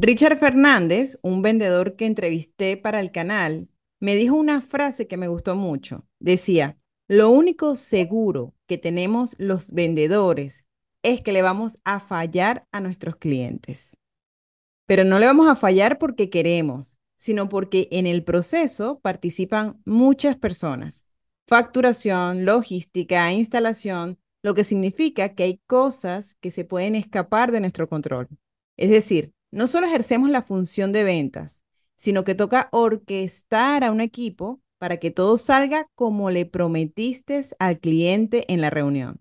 Richard 0.00 0.38
Fernández, 0.38 1.18
un 1.22 1.42
vendedor 1.42 1.96
que 1.96 2.06
entrevisté 2.06 2.76
para 2.76 3.00
el 3.00 3.10
canal, 3.10 3.68
me 3.98 4.14
dijo 4.14 4.36
una 4.36 4.60
frase 4.62 5.08
que 5.08 5.16
me 5.16 5.26
gustó 5.26 5.56
mucho. 5.56 6.06
Decía, 6.20 6.78
lo 7.08 7.30
único 7.30 7.74
seguro 7.74 8.54
que 8.68 8.78
tenemos 8.78 9.34
los 9.38 9.72
vendedores 9.72 10.64
es 11.02 11.20
que 11.20 11.32
le 11.32 11.42
vamos 11.42 11.80
a 11.82 11.98
fallar 11.98 12.62
a 12.70 12.78
nuestros 12.78 13.16
clientes. 13.16 13.96
Pero 14.86 15.02
no 15.02 15.18
le 15.18 15.26
vamos 15.26 15.48
a 15.48 15.56
fallar 15.56 15.98
porque 15.98 16.30
queremos, 16.30 17.00
sino 17.16 17.48
porque 17.48 17.88
en 17.90 18.06
el 18.06 18.22
proceso 18.22 19.00
participan 19.00 19.82
muchas 19.84 20.36
personas. 20.36 21.04
Facturación, 21.48 22.44
logística, 22.44 23.32
instalación, 23.32 24.16
lo 24.44 24.54
que 24.54 24.62
significa 24.62 25.34
que 25.34 25.42
hay 25.42 25.60
cosas 25.66 26.36
que 26.36 26.52
se 26.52 26.64
pueden 26.64 26.94
escapar 26.94 27.50
de 27.50 27.58
nuestro 27.58 27.88
control. 27.88 28.28
Es 28.76 28.90
decir, 28.90 29.32
no 29.50 29.66
solo 29.66 29.86
ejercemos 29.86 30.30
la 30.30 30.42
función 30.42 30.92
de 30.92 31.04
ventas, 31.04 31.62
sino 31.96 32.24
que 32.24 32.34
toca 32.34 32.68
orquestar 32.72 33.84
a 33.84 33.90
un 33.90 34.00
equipo 34.00 34.60
para 34.78 34.98
que 34.98 35.10
todo 35.10 35.36
salga 35.38 35.88
como 35.94 36.30
le 36.30 36.46
prometiste 36.46 37.44
al 37.58 37.80
cliente 37.80 38.52
en 38.52 38.60
la 38.60 38.70
reunión. 38.70 39.20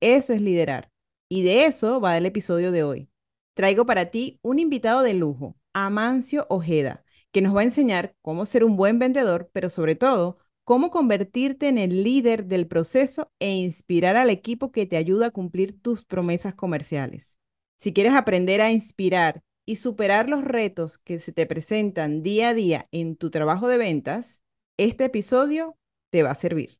Eso 0.00 0.32
es 0.32 0.40
liderar. 0.40 0.90
Y 1.28 1.42
de 1.42 1.66
eso 1.66 2.00
va 2.00 2.16
el 2.16 2.26
episodio 2.26 2.72
de 2.72 2.82
hoy. 2.82 3.08
Traigo 3.54 3.86
para 3.86 4.10
ti 4.10 4.38
un 4.42 4.58
invitado 4.58 5.02
de 5.02 5.14
lujo, 5.14 5.56
Amancio 5.72 6.46
Ojeda, 6.48 7.04
que 7.32 7.42
nos 7.42 7.54
va 7.54 7.60
a 7.60 7.64
enseñar 7.64 8.14
cómo 8.22 8.46
ser 8.46 8.64
un 8.64 8.76
buen 8.76 8.98
vendedor, 8.98 9.50
pero 9.52 9.68
sobre 9.68 9.94
todo, 9.94 10.38
cómo 10.64 10.90
convertirte 10.90 11.68
en 11.68 11.78
el 11.78 12.02
líder 12.02 12.46
del 12.46 12.66
proceso 12.66 13.30
e 13.38 13.50
inspirar 13.50 14.16
al 14.16 14.30
equipo 14.30 14.72
que 14.72 14.86
te 14.86 14.96
ayuda 14.96 15.26
a 15.26 15.30
cumplir 15.30 15.80
tus 15.80 16.04
promesas 16.04 16.54
comerciales. 16.54 17.38
Si 17.78 17.92
quieres 17.92 18.14
aprender 18.14 18.60
a 18.60 18.72
inspirar 18.72 19.42
y 19.68 19.76
superar 19.76 20.30
los 20.30 20.44
retos 20.44 20.96
que 20.96 21.18
se 21.18 21.30
te 21.30 21.44
presentan 21.44 22.22
día 22.22 22.48
a 22.48 22.54
día 22.54 22.86
en 22.90 23.16
tu 23.16 23.28
trabajo 23.28 23.68
de 23.68 23.76
ventas, 23.76 24.40
este 24.78 25.04
episodio 25.04 25.76
te 26.10 26.22
va 26.22 26.30
a 26.30 26.34
servir. 26.34 26.78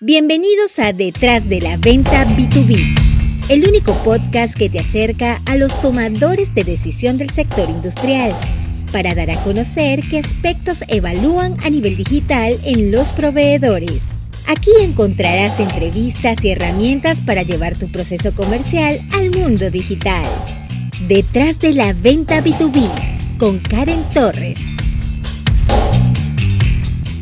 Bienvenidos 0.00 0.80
a 0.80 0.92
Detrás 0.92 1.48
de 1.48 1.60
la 1.60 1.76
Venta 1.76 2.24
B2B, 2.24 3.48
el 3.48 3.68
único 3.68 3.94
podcast 4.02 4.58
que 4.58 4.68
te 4.68 4.80
acerca 4.80 5.40
a 5.46 5.56
los 5.56 5.80
tomadores 5.80 6.52
de 6.52 6.64
decisión 6.64 7.16
del 7.16 7.30
sector 7.30 7.70
industrial 7.70 8.32
para 8.90 9.14
dar 9.14 9.30
a 9.30 9.40
conocer 9.44 10.00
qué 10.10 10.18
aspectos 10.18 10.82
evalúan 10.88 11.54
a 11.64 11.70
nivel 11.70 11.96
digital 11.96 12.54
en 12.64 12.90
los 12.90 13.12
proveedores. 13.12 14.18
Aquí 14.48 14.70
encontrarás 14.80 15.58
entrevistas 15.58 16.44
y 16.44 16.50
herramientas 16.50 17.20
para 17.20 17.42
llevar 17.42 17.76
tu 17.76 17.90
proceso 17.90 18.32
comercial 18.32 19.00
al 19.14 19.32
mundo 19.32 19.72
digital. 19.72 20.24
Detrás 21.08 21.58
de 21.58 21.72
la 21.72 21.92
venta 21.92 22.40
B2B 22.40 23.38
con 23.40 23.58
Karen 23.58 24.04
Torres. 24.14 24.60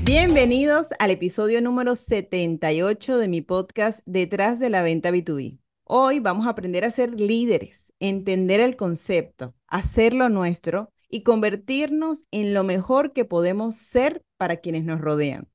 Bienvenidos 0.04 0.88
al 0.98 1.12
episodio 1.12 1.62
número 1.62 1.96
78 1.96 3.16
de 3.16 3.28
mi 3.28 3.40
podcast 3.40 4.00
Detrás 4.04 4.58
de 4.58 4.68
la 4.68 4.82
venta 4.82 5.10
B2B. 5.10 5.58
Hoy 5.84 6.20
vamos 6.20 6.46
a 6.46 6.50
aprender 6.50 6.84
a 6.84 6.90
ser 6.90 7.18
líderes, 7.18 7.90
entender 8.00 8.60
el 8.60 8.76
concepto, 8.76 9.54
hacerlo 9.66 10.28
nuestro 10.28 10.90
y 11.08 11.22
convertirnos 11.22 12.26
en 12.32 12.52
lo 12.52 12.64
mejor 12.64 13.14
que 13.14 13.24
podemos 13.24 13.76
ser 13.76 14.22
para 14.36 14.58
quienes 14.58 14.84
nos 14.84 15.00
rodean. 15.00 15.48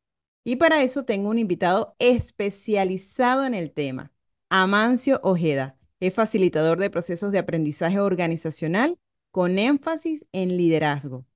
Y 0.50 0.56
para 0.56 0.82
eso 0.82 1.06
tengo 1.06 1.30
un 1.30 1.38
invitado 1.38 1.96
especializado 2.00 3.46
en 3.46 3.54
el 3.54 3.72
tema, 3.72 4.12
Amancio 4.50 5.20
Ojeda. 5.22 5.78
Es 6.00 6.16
facilitador 6.16 6.80
de 6.80 6.90
procesos 6.90 7.32
de 7.32 7.38
aprendizaje 7.38 8.00
organizacional 8.00 8.98
con 9.30 9.60
énfasis 9.60 10.28
en 10.32 10.58
liderazgo. 10.58 11.28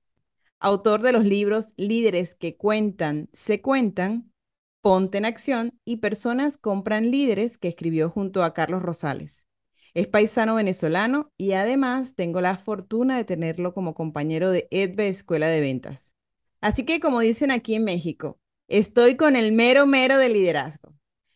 Autor 0.58 1.00
de 1.00 1.12
los 1.12 1.24
libros 1.24 1.74
Líderes 1.76 2.34
que 2.34 2.56
cuentan, 2.56 3.28
se 3.32 3.62
cuentan, 3.62 4.32
Ponte 4.80 5.18
en 5.18 5.26
acción 5.26 5.78
y 5.84 5.98
Personas 5.98 6.56
compran 6.56 7.12
líderes 7.12 7.56
que 7.56 7.68
escribió 7.68 8.10
junto 8.10 8.42
a 8.42 8.52
Carlos 8.52 8.82
Rosales. 8.82 9.46
Es 9.94 10.08
paisano 10.08 10.56
venezolano 10.56 11.30
y 11.38 11.52
además 11.52 12.16
tengo 12.16 12.40
la 12.40 12.58
fortuna 12.58 13.16
de 13.16 13.24
tenerlo 13.24 13.74
como 13.74 13.94
compañero 13.94 14.50
de 14.50 14.66
EDBE 14.72 15.06
Escuela 15.06 15.46
de 15.46 15.60
Ventas. 15.60 16.16
Así 16.60 16.84
que 16.84 16.98
como 16.98 17.20
dicen 17.20 17.52
aquí 17.52 17.76
en 17.76 17.84
México, 17.84 18.40
Estoy 18.68 19.16
con 19.16 19.36
el 19.36 19.52
mero 19.52 19.86
mero 19.86 20.16
de 20.16 20.30
liderazgo. 20.30 20.94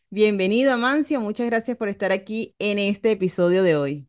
Bienvenido, 0.09 0.73
Amancio. 0.73 1.21
Muchas 1.21 1.47
gracias 1.47 1.77
por 1.77 1.91
estar 1.91 2.11
aquí 2.11 2.55
en 2.59 2.79
este 2.79 3.11
episodio 3.11 3.63
de 3.63 3.77
hoy. 3.77 4.09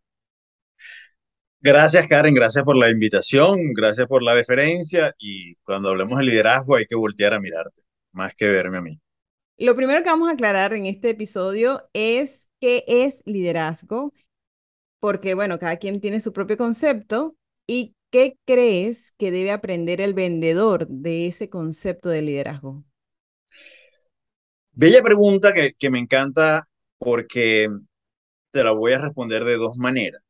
Gracias, 1.59 2.07
Karen. 2.07 2.33
Gracias 2.33 2.63
por 2.63 2.77
la 2.77 2.89
invitación. 2.89 3.73
Gracias 3.73 4.07
por 4.07 4.23
la 4.23 4.33
deferencia. 4.33 5.13
Y 5.19 5.55
cuando 5.63 5.89
hablemos 5.89 6.17
de 6.19 6.25
liderazgo, 6.25 6.77
hay 6.77 6.85
que 6.85 6.95
voltear 6.95 7.33
a 7.33 7.41
mirarte, 7.41 7.81
más 8.13 8.33
que 8.33 8.47
verme 8.47 8.77
a 8.77 8.81
mí. 8.81 9.01
Lo 9.57 9.75
primero 9.75 10.01
que 10.01 10.09
vamos 10.09 10.29
a 10.29 10.33
aclarar 10.33 10.71
en 10.73 10.85
este 10.85 11.09
episodio 11.09 11.89
es 11.91 12.47
qué 12.61 12.85
es 12.87 13.21
liderazgo, 13.25 14.13
porque, 15.01 15.33
bueno, 15.33 15.59
cada 15.59 15.75
quien 15.75 15.99
tiene 15.99 16.21
su 16.21 16.31
propio 16.31 16.55
concepto. 16.55 17.35
¿Y 17.67 17.95
qué 18.11 18.37
crees 18.45 19.11
que 19.17 19.29
debe 19.29 19.51
aprender 19.51 19.99
el 19.99 20.13
vendedor 20.13 20.87
de 20.87 21.27
ese 21.27 21.49
concepto 21.49 22.07
de 22.07 22.21
liderazgo? 22.21 22.85
Bella 24.79 25.03
pregunta 25.03 25.51
que, 25.53 25.89
me 25.89 25.99
encanta 25.99 26.65
porque 26.97 27.67
te 28.49 28.63
la 28.63 28.71
voy 28.71 28.93
a 28.93 28.97
responder 28.99 29.43
de 29.43 29.57
dos 29.57 29.77
maneras. 29.77 30.21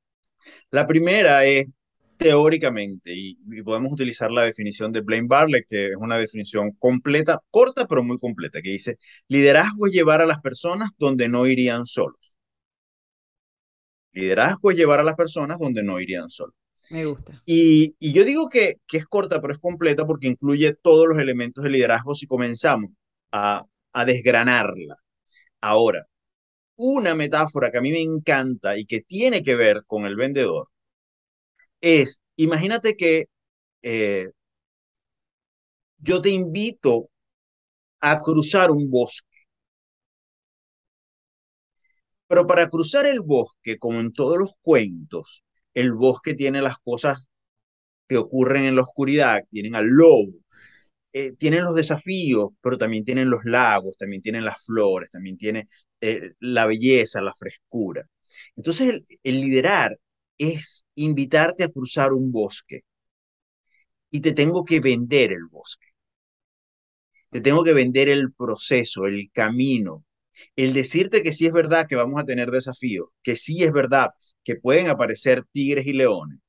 La 0.72 0.88
primera 0.88 1.46
es 1.46 1.68
teóricamente, 2.18 3.14
y, 3.16 3.36
podemos 3.62 3.94
utilizar 3.94 4.32
la 4.32 4.42
definición 4.42 4.92
de 4.92 5.02
Blaine 5.02 5.28
Barley, 5.28 5.64
que 5.68 5.90
es 5.90 5.96
una 5.98 6.18
definición 6.18 6.72
completa, 6.80 7.40
corta 7.52 7.86
pero 7.86 8.04
muy 8.04 8.18
completa, 8.18 8.60
que 8.64 8.72
dice, 8.72 8.98
liderazgo 9.28 9.86
es 9.86 9.94
llevar 9.94 10.20
a 10.20 10.26
las 10.26 10.40
personas 10.42 10.90
donde 10.98 11.30
no 11.30 11.46
irían 11.46 11.86
solos. 11.86 12.34
Liderazgo 14.14 14.72
es 14.72 14.78
llevar 14.78 15.00
a 15.00 15.04
las 15.04 15.16
personas 15.16 15.60
donde 15.60 15.84
no 15.84 16.00
irían 16.00 16.28
solos. 16.28 16.56
Me 16.90 17.06
gusta. 17.06 17.40
Y, 17.46 17.96
yo 18.00 18.24
digo 18.24 18.50
que, 18.50 18.78
que 18.88 18.98
es 18.98 19.06
corta 19.06 19.40
pero 19.42 19.54
es 19.54 19.60
completa 19.60 20.08
porque 20.08 20.26
incluye 20.26 20.74
todos 20.74 21.08
los 21.08 21.20
elementos 21.20 21.64
de 21.64 21.70
liderazgo 21.70 22.16
si 22.16 22.26
comenzamos 22.26 22.90
a 23.32 23.64
a 23.94 24.06
desgranarla. 24.06 24.96
Ahora, 25.62 26.08
una 26.78 27.16
metáfora 27.16 27.72
que 27.72 27.80
a 27.80 27.82
mí 27.82 27.92
me 27.92 28.02
encanta 28.02 28.78
y 28.78 28.86
que 28.86 29.02
tiene 29.02 29.44
que 29.44 29.56
ver 29.56 29.84
con 29.88 30.06
el 30.06 30.16
vendedor 30.18 30.70
es, 31.82 32.22
imagínate 32.36 32.96
que 32.96 33.26
eh, 33.84 34.30
yo 36.00 36.22
te 36.22 36.30
invito 36.30 37.10
a 38.02 38.20
cruzar 38.20 38.72
un 38.72 38.90
bosque. 38.92 39.28
Pero 42.28 42.46
para 42.48 42.70
cruzar 42.70 43.06
el 43.06 43.22
bosque, 43.22 43.78
como 43.78 44.00
en 44.00 44.14
todos 44.14 44.38
los 44.38 44.54
cuentos, 44.62 45.44
el 45.74 45.94
bosque 45.94 46.34
tiene 46.36 46.62
las 46.62 46.78
cosas 46.78 47.28
que 48.08 48.18
ocurren 48.18 48.66
en 48.66 48.76
la 48.78 48.84
oscuridad, 48.84 49.42
tienen 49.52 49.76
al 49.76 49.88
lobo, 49.88 50.34
eh, 51.14 51.34
tienen 51.34 51.64
los 51.66 51.76
desafíos, 51.76 52.50
pero 52.62 52.78
también 52.78 53.04
tienen 53.06 53.30
los 53.30 53.44
lagos, 53.46 53.98
también 53.98 54.22
tienen 54.22 54.46
las 54.46 54.64
flores, 54.64 55.10
también 55.12 55.38
tiene 55.38 55.68
eh, 56.02 56.34
la 56.40 56.66
belleza, 56.66 57.22
la 57.22 57.34
frescura. 57.34 58.08
Entonces, 58.56 58.90
el, 58.90 59.06
el 59.24 59.42
liderar 59.42 60.00
es 60.38 60.86
invitarte 60.96 61.64
a 61.64 61.70
cruzar 61.70 62.14
un 62.14 62.32
bosque 62.32 62.82
y 64.12 64.22
te 64.22 64.34
tengo 64.34 64.64
que 64.66 64.80
vender 64.80 65.32
el 65.32 65.46
bosque. 65.48 65.88
Te 67.32 67.42
tengo 67.42 67.64
que 67.64 67.74
vender 67.74 68.10
el 68.10 68.34
proceso, 68.34 69.06
el 69.06 69.30
camino, 69.32 70.04
el 70.56 70.74
decirte 70.74 71.22
que 71.24 71.34
sí 71.34 71.46
es 71.46 71.54
verdad 71.54 71.88
que 71.88 71.96
vamos 71.96 72.20
a 72.22 72.26
tener 72.26 72.50
desafíos, 72.52 73.10
que 73.24 73.36
sí 73.36 73.64
es 73.64 73.72
verdad 73.72 74.10
que 74.44 74.56
pueden 74.56 74.88
aparecer 74.88 75.44
tigres 75.52 75.86
y 75.88 75.94
leones, 75.94 76.40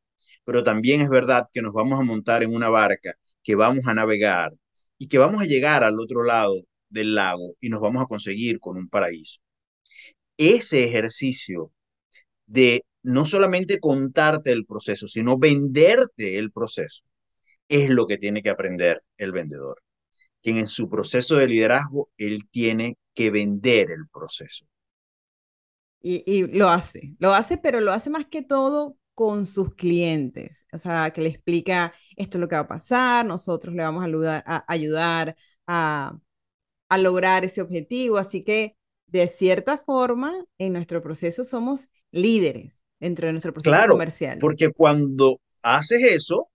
pero 0.44 0.64
también 0.64 1.00
es 1.02 1.11
verdad 1.11 1.49
que 1.52 1.62
nos 1.62 1.75
vamos 1.75 2.00
a 2.00 2.05
montar 2.05 2.43
en 2.44 2.55
una 2.55 2.69
barca 2.70 3.14
que 3.42 3.54
vamos 3.54 3.87
a 3.87 3.94
navegar 3.94 4.52
y 4.98 5.08
que 5.08 5.19
vamos 5.19 5.42
a 5.42 5.46
llegar 5.46 5.84
al 5.84 5.98
otro 6.00 6.22
lado 6.25 6.62
del 6.88 7.14
lago 7.14 7.54
y 7.60 7.69
nos 7.69 7.81
vamos 7.81 8.02
a 8.02 8.06
conseguir 8.06 8.60
con 8.60 8.76
un 8.76 8.88
paraíso. 8.88 9.40
Ese 10.37 10.84
ejercicio 10.84 11.72
de 12.46 12.84
no 13.02 13.25
solamente 13.26 13.81
contarte 13.81 14.52
el 14.52 14.66
proceso, 14.66 15.08
sino 15.08 15.38
venderte 15.38 16.38
el 16.38 16.52
proceso, 16.52 17.02
es 17.69 17.90
lo 17.90 18.06
que 18.06 18.19
tiene 18.19 18.42
que 18.42 18.50
aprender 18.50 19.02
el 19.16 19.32
vendedor. 19.32 19.82
Quien 20.42 20.58
en 20.58 20.69
su 20.69 20.88
proceso 20.88 21.37
de 21.37 21.48
liderazgo, 21.48 22.10
él 22.16 22.48
tiene 22.50 22.96
que 23.14 23.31
vender 23.31 23.90
el 23.90 24.08
proceso. 24.12 24.66
Y, 26.02 26.22
y, 26.26 26.46
lo 26.46 26.69
hace, 26.70 27.14
lo 27.19 27.34
hace, 27.34 27.58
pero 27.58 27.81
lo 27.81 27.92
hace 27.92 28.08
más 28.08 28.26
que 28.26 28.42
todo 28.42 28.96
con 29.20 29.44
sus 29.46 29.75
clientes, 29.75 30.67
o 30.72 30.78
sea, 30.78 31.12
que 31.12 31.20
le 31.20 31.28
explica 31.28 31.93
esto 32.17 32.38
es 32.38 32.40
lo 32.40 32.49
que 32.49 32.55
va 32.56 32.62
a 32.62 32.69
pasar, 32.69 33.26
nosotros 33.26 33.75
le 33.75 33.82
vamos 33.82 34.02
a 34.02 34.06
ayudar 34.06 34.43
a, 34.46 34.64
ayudar 34.72 35.37
a, 35.67 36.19
a 36.88 36.99
lograr 36.99 37.44
ese 37.44 37.62
objetivo, 37.62 38.19
así 38.19 38.44
que 38.44 38.76
de 39.08 39.28
cierta 39.28 39.78
forma, 39.78 40.44
en 40.58 40.72
nuestro 40.75 41.02
proceso 41.02 41.44
somos 41.44 41.88
líderes 42.12 42.82
dentro 43.00 43.26
de 43.28 43.32
nuestro 43.34 43.52
proceso 43.55 43.84
Claro, 43.84 43.87
comercial. 43.87 44.38
porque 44.38 44.70
cuando 44.72 45.40
haces 45.62 46.02
eso, 46.02 46.50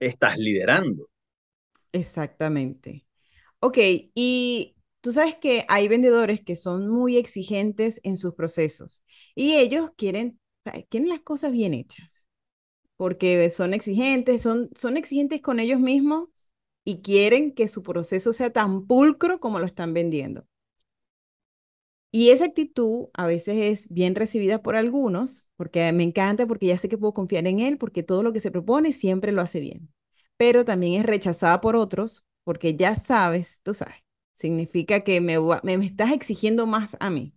estás 0.00 0.38
liderando. 0.38 1.08
Exactamente. 1.92 3.06
Ok, 3.60 3.78
y 4.14 4.76
tú 5.02 5.12
sabes 5.12 5.36
que 5.36 5.64
hay 5.68 5.88
vendedores 5.88 6.42
que 6.42 6.56
son 6.56 6.88
muy 6.88 7.16
exigentes 7.18 8.00
en 8.04 8.16
sus 8.16 8.34
procesos 8.34 9.04
y 9.34 9.54
ellos 9.56 9.90
quieren, 9.96 10.40
quieren 10.88 11.08
las 11.08 11.20
cosas 11.20 11.52
bien 11.52 11.74
hechas 11.74 12.26
porque 12.96 13.50
son 13.50 13.74
exigentes, 13.74 14.42
son, 14.42 14.70
son 14.74 14.96
exigentes 14.96 15.42
con 15.42 15.60
ellos 15.60 15.80
mismos 15.80 16.28
y 16.84 17.02
quieren 17.02 17.54
que 17.54 17.68
su 17.68 17.82
proceso 17.82 18.32
sea 18.32 18.52
tan 18.52 18.86
pulcro 18.86 19.40
como 19.40 19.58
lo 19.60 19.66
están 19.66 19.94
vendiendo. 19.94 20.46
Y 22.12 22.30
esa 22.30 22.46
actitud 22.46 23.08
a 23.14 23.26
veces 23.26 23.56
es 23.58 23.88
bien 23.92 24.14
recibida 24.14 24.62
por 24.62 24.76
algunos, 24.76 25.50
porque 25.56 25.92
me 25.92 26.02
encanta, 26.04 26.46
porque 26.46 26.66
ya 26.66 26.78
sé 26.78 26.88
que 26.88 26.96
puedo 26.98 27.12
confiar 27.14 27.46
en 27.46 27.60
él, 27.60 27.76
porque 27.78 28.02
todo 28.02 28.22
lo 28.22 28.32
que 28.32 28.40
se 28.40 28.50
propone 28.50 28.92
siempre 28.92 29.32
lo 29.32 29.42
hace 29.42 29.60
bien. 29.60 29.92
Pero 30.38 30.64
también 30.64 30.94
es 31.00 31.06
rechazada 31.06 31.60
por 31.60 31.76
otros, 31.76 32.24
porque 32.44 32.74
ya 32.76 32.96
sabes, 32.96 33.60
tú 33.62 33.74
sabes, 33.74 33.96
significa 34.34 35.00
que 35.04 35.20
me, 35.20 35.36
me, 35.62 35.86
estás 35.86 36.12
exigiendo 36.12 36.66
más 36.66 36.96
a 37.00 37.10
mí. 37.10 37.34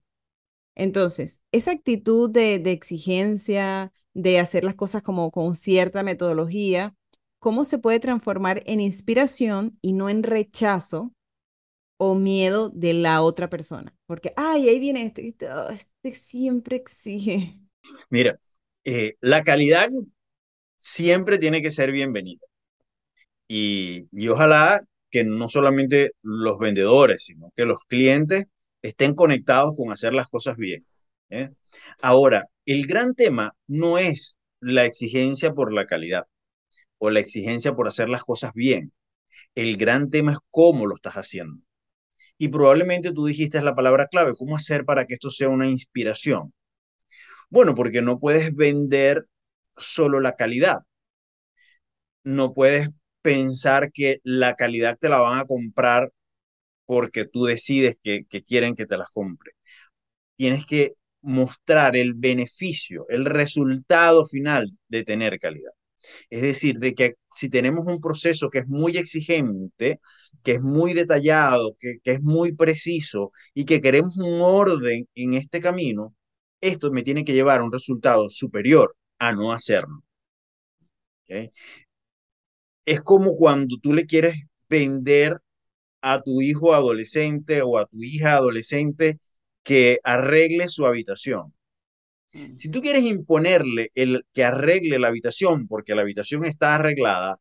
Entonces, 0.80 1.42
esa 1.52 1.72
actitud 1.72 2.30
de, 2.30 2.60
de 2.60 2.72
exigencia, 2.72 3.92
de 4.14 4.40
hacer 4.40 4.64
las 4.64 4.76
cosas 4.76 5.04
como 5.04 5.31
con 5.31 5.56
cierta 5.56 6.04
metodología, 6.04 6.96
¿cómo 7.40 7.64
se 7.64 7.80
puede 7.80 8.00
transformar 8.00 8.64
en 8.66 8.81
inspiración 8.81 9.78
y 9.81 9.94
no 9.94 10.10
en 10.10 10.24
rechazo 10.24 11.14
o 12.00 12.16
miedo 12.16 12.70
de 12.70 12.94
la 12.94 13.22
otra 13.22 13.50
persona. 13.50 13.94
Porque, 14.08 14.34
ay, 14.38 14.70
ahí 14.70 14.80
viene 14.80 15.06
este, 15.06 15.36
este 15.74 16.12
siempre 16.14 16.78
exige. 16.78 17.60
Mira, 18.10 18.40
eh, 18.86 19.16
la 19.20 19.44
calidad 19.44 19.90
siempre 20.78 21.38
tiene 21.38 21.62
que 21.62 21.72
ser 21.72 21.92
bienvenida. 21.92 22.42
Y, 23.48 24.02
y 24.12 24.28
ojalá 24.30 24.82
que 25.10 25.24
no 25.24 25.50
solamente 25.50 26.12
los 26.22 26.60
vendedores, 26.60 27.24
sino 27.25 27.52
que 27.56 27.66
los 27.66 27.80
clientes 27.86 28.46
estén 28.81 29.16
conectados 29.16 29.76
con 29.76 29.92
hacer 29.92 30.14
las 30.14 30.30
cosas 30.30 30.58
bien. 30.58 30.86
¿eh? 31.30 31.50
Ahora, 32.02 32.48
el 32.66 32.88
gran 32.88 33.16
tema 33.16 33.56
no 33.68 33.98
es 33.98 34.40
la 34.60 34.86
exigencia 34.86 35.54
por 35.54 35.74
la 35.74 35.86
calidad 35.86 36.26
o 36.98 37.10
la 37.10 37.20
exigencia 37.20 37.74
por 37.76 37.88
hacer 37.88 38.10
las 38.10 38.24
cosas 38.24 38.54
bien. 38.54 38.94
El 39.56 39.78
gran 39.78 40.10
tema 40.10 40.34
es 40.34 40.40
cómo 40.52 40.86
lo 40.86 40.96
estás 40.96 41.16
haciendo. 41.16 41.62
Y 42.38 42.50
probablemente 42.50 43.12
tú 43.14 43.26
dijiste 43.26 43.62
la 43.62 43.76
palabra 43.76 44.08
clave, 44.08 44.34
¿cómo 44.38 44.56
hacer 44.56 44.86
para 44.86 45.06
que 45.06 45.16
esto 45.16 45.30
sea 45.32 45.50
una 45.50 45.68
inspiración? 45.68 46.54
Bueno, 47.50 47.75
porque 47.75 48.02
no 48.02 48.20
puedes 48.20 48.56
vender 48.56 49.28
solo 49.78 50.20
la 50.22 50.36
calidad. 50.36 50.80
No 52.24 52.54
puedes 52.54 52.90
pensar 53.22 53.92
que 53.92 54.20
la 54.24 54.56
calidad 54.56 54.98
te 54.98 55.10
la 55.10 55.18
van 55.20 55.40
a 55.40 55.46
comprar 55.46 56.12
porque 56.89 57.25
tú 57.25 57.45
decides 57.45 57.97
que, 58.03 58.25
quieren 58.47 58.74
que 58.74 58.88
te 58.88 58.97
las 58.97 59.12
compre. 59.12 59.51
Tienes 60.36 60.65
que 60.65 60.95
mostrar 61.21 61.95
el 61.95 62.15
beneficio, 62.15 63.06
el 63.09 63.25
resultado 63.25 64.25
final 64.25 64.71
de 64.88 65.03
tener 65.03 65.39
calidad. 65.39 65.71
Es 66.31 66.41
decir, 66.41 66.80
de 66.80 66.95
que 66.95 67.15
si 67.31 67.50
tenemos 67.50 67.86
un 67.86 68.01
proceso 68.01 68.50
que 68.50 68.59
es 68.59 68.68
muy 68.68 68.97
exigente, 68.97 70.00
que 70.44 70.53
es 70.53 70.62
muy 70.62 70.94
detallado, 70.95 71.75
que, 71.80 72.00
es 72.03 72.21
muy 72.21 72.53
preciso 72.56 73.33
y 73.53 73.65
que 73.65 73.81
queremos 73.81 74.18
un 74.18 74.41
orden 74.41 75.07
en 75.13 75.36
este 75.36 75.59
camino, 75.59 76.15
esto 76.59 76.91
me 76.91 77.03
tiene 77.03 77.24
que 77.24 77.33
llevar 77.33 77.59
a 77.62 77.65
un 77.65 77.71
resultado 77.71 78.31
superior 78.31 78.95
a 79.19 79.31
no 79.31 79.53
hacerlo. 79.53 80.01
Es 82.86 83.01
como 83.01 83.36
cuando 83.36 83.77
tú 83.77 83.94
le 83.94 84.07
quieres 84.07 84.41
vender 84.68 85.39
a 86.01 86.22
tu 86.22 86.42
hijo 86.42 86.74
adolescente 86.74 87.62
o 87.62 87.78
a 87.78 87.86
tu 87.86 88.04
hija 88.04 88.36
adolescente 88.36 89.19
que 89.63 90.00
arregle 90.04 90.69
su 90.69 90.86
habitación. 90.86 91.54
Mm. 92.34 92.56
Si 92.57 92.69
tú 92.69 92.81
quieres 92.81 93.04
imponerle 93.04 93.92
el 93.96 94.25
que 94.34 94.44
arregle 94.44 95.00
la 95.00 95.10
habitación 95.10 95.68
porque 95.68 95.96
la 95.96 96.01
habitación 96.01 96.46
está 96.46 96.75
arreglada, 96.75 97.38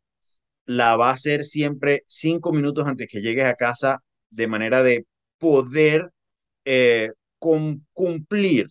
la 0.66 0.96
va 0.96 1.10
a 1.10 1.14
hacer 1.14 1.44
siempre 1.44 2.05
cinco 2.06 2.52
minutos 2.52 2.87
antes 2.87 3.08
que 3.08 3.22
llegues 3.22 3.46
a 3.46 3.55
casa 3.55 4.02
de 4.31 4.49
manera 4.49 4.82
de 4.82 5.06
poder 5.38 6.10
eh, 6.64 7.12
cumplir 7.38 8.66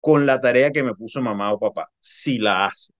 con 0.00 0.26
la 0.26 0.40
tarea 0.40 0.70
que 0.72 0.82
me 0.82 0.94
puso 0.94 1.20
mamá 1.22 1.52
o 1.52 1.58
papá, 1.58 1.90
si 2.00 2.38
la 2.38 2.66
hace. 2.66 2.92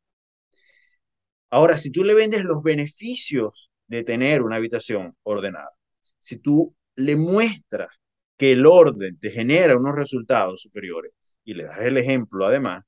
Ahora, 1.51 1.79
si 1.79 1.91
tú 1.91 2.05
le 2.05 2.15
vendes 2.15 2.43
los 2.45 2.63
beneficios 2.63 3.66
de 3.87 4.03
tener 4.03 4.43
una 4.43 4.57
habitación 4.57 5.17
ordenada, 5.23 5.71
si 6.19 6.39
tú 6.39 6.75
le 6.97 7.17
muestras 7.17 7.89
que 8.37 8.53
el 8.53 8.67
orden 8.67 9.19
te 9.19 9.31
genera 9.31 9.77
unos 9.77 9.97
resultados 9.97 10.61
superiores, 10.61 11.13
y 11.45 11.55
le 11.55 11.65
das 11.65 11.79
el 11.81 11.97
ejemplo 11.97 12.45
además, 12.45 12.85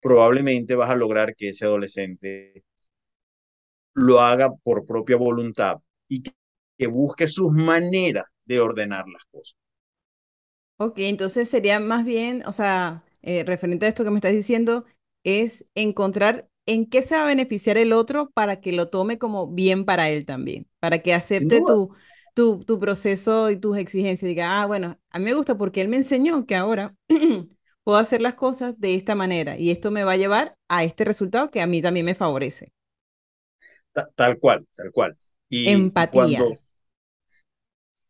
probablemente 0.00 0.74
vas 0.74 0.90
a 0.90 0.96
lograr 0.96 1.34
que 1.34 1.50
ese 1.50 1.64
adolescente 1.64 2.64
lo 3.94 4.20
haga 4.20 4.54
por 4.62 4.86
propia 4.86 5.16
voluntad 5.16 5.76
y 6.08 6.22
que, 6.22 6.32
busque 6.88 7.28
sus 7.28 7.52
maneras 7.52 8.24
de 8.44 8.58
ordenar 8.58 9.04
las 9.06 9.24
cosas. 9.26 9.56
Ok, 10.78 10.98
entonces 10.98 11.48
sería 11.48 11.78
más 11.78 12.04
bien, 12.04 12.42
o 12.44 12.50
sea, 12.50 13.04
eh, 13.22 13.44
referente 13.44 13.86
a 13.86 13.88
esto 13.88 14.02
que 14.02 14.10
me 14.10 14.16
estás 14.16 14.32
diciendo, 14.32 14.84
es 15.22 15.64
encontrar 15.76 16.48
en 16.66 16.86
qué 16.88 17.02
se 17.02 17.16
va 17.16 17.22
a 17.22 17.26
beneficiar 17.26 17.76
el 17.78 17.92
otro 17.92 18.30
para 18.30 18.60
que 18.60 18.72
lo 18.72 18.88
tome 18.88 19.18
como 19.18 19.48
bien 19.48 19.84
para 19.84 20.10
él 20.10 20.24
también, 20.24 20.68
para 20.78 21.00
que 21.00 21.14
acepte 21.14 21.60
tu, 21.60 21.94
tu, 22.34 22.64
tu, 22.64 22.78
proceso 22.78 23.50
y 23.50 23.58
tus 23.58 23.76
exigencias. 23.76 24.28
Diga, 24.28 24.62
ah, 24.62 24.66
bueno, 24.66 24.98
a 25.10 25.18
mí 25.18 25.24
me 25.24 25.34
gusta 25.34 25.56
porque 25.56 25.80
él 25.80 25.88
me 25.88 25.96
enseñó 25.96 26.46
que 26.46 26.54
ahora 26.54 26.94
puedo 27.84 27.98
hacer 27.98 28.20
las 28.20 28.34
cosas 28.34 28.78
de 28.78 28.94
esta 28.94 29.14
manera 29.14 29.58
y 29.58 29.70
esto 29.70 29.90
me 29.90 30.04
va 30.04 30.12
a 30.12 30.16
llevar 30.16 30.56
a 30.68 30.84
este 30.84 31.04
resultado 31.04 31.50
que 31.50 31.60
a 31.60 31.66
mí 31.66 31.82
también 31.82 32.06
me 32.06 32.14
favorece. 32.14 32.72
Tal 34.14 34.38
cual, 34.38 34.66
tal 34.74 34.90
cual. 34.90 35.16
Y, 35.48 35.68
Empatía. 35.68 36.40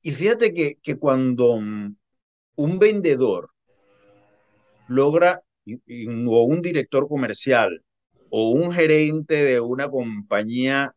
Y, 0.01 0.13
fíjate 0.13 0.53
que, 0.53 0.77
que 0.83 0.97
cuando 0.97 1.59
mm, 1.61 1.97
un 2.57 2.79
vendedor 2.79 3.51
logra, 4.89 5.43
o 6.27 6.43
un 6.43 6.61
director 6.61 7.09
comercial, 7.09 7.83
o 8.35 8.51
un 8.51 8.73
gerente 8.73 9.35
de 9.45 9.61
una 9.61 9.89
compañía, 9.91 10.95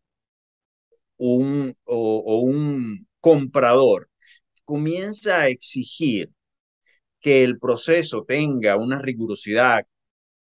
un, 1.18 1.74
o 1.84 2.40
un 2.40 3.06
comprador, 3.20 4.08
comienza 4.64 5.40
a 5.42 5.48
exigir 5.48 6.30
que 7.20 7.44
el 7.44 7.58
proceso 7.58 8.24
tenga 8.26 8.76
una 8.76 9.00
rigurosidad, 9.00 9.84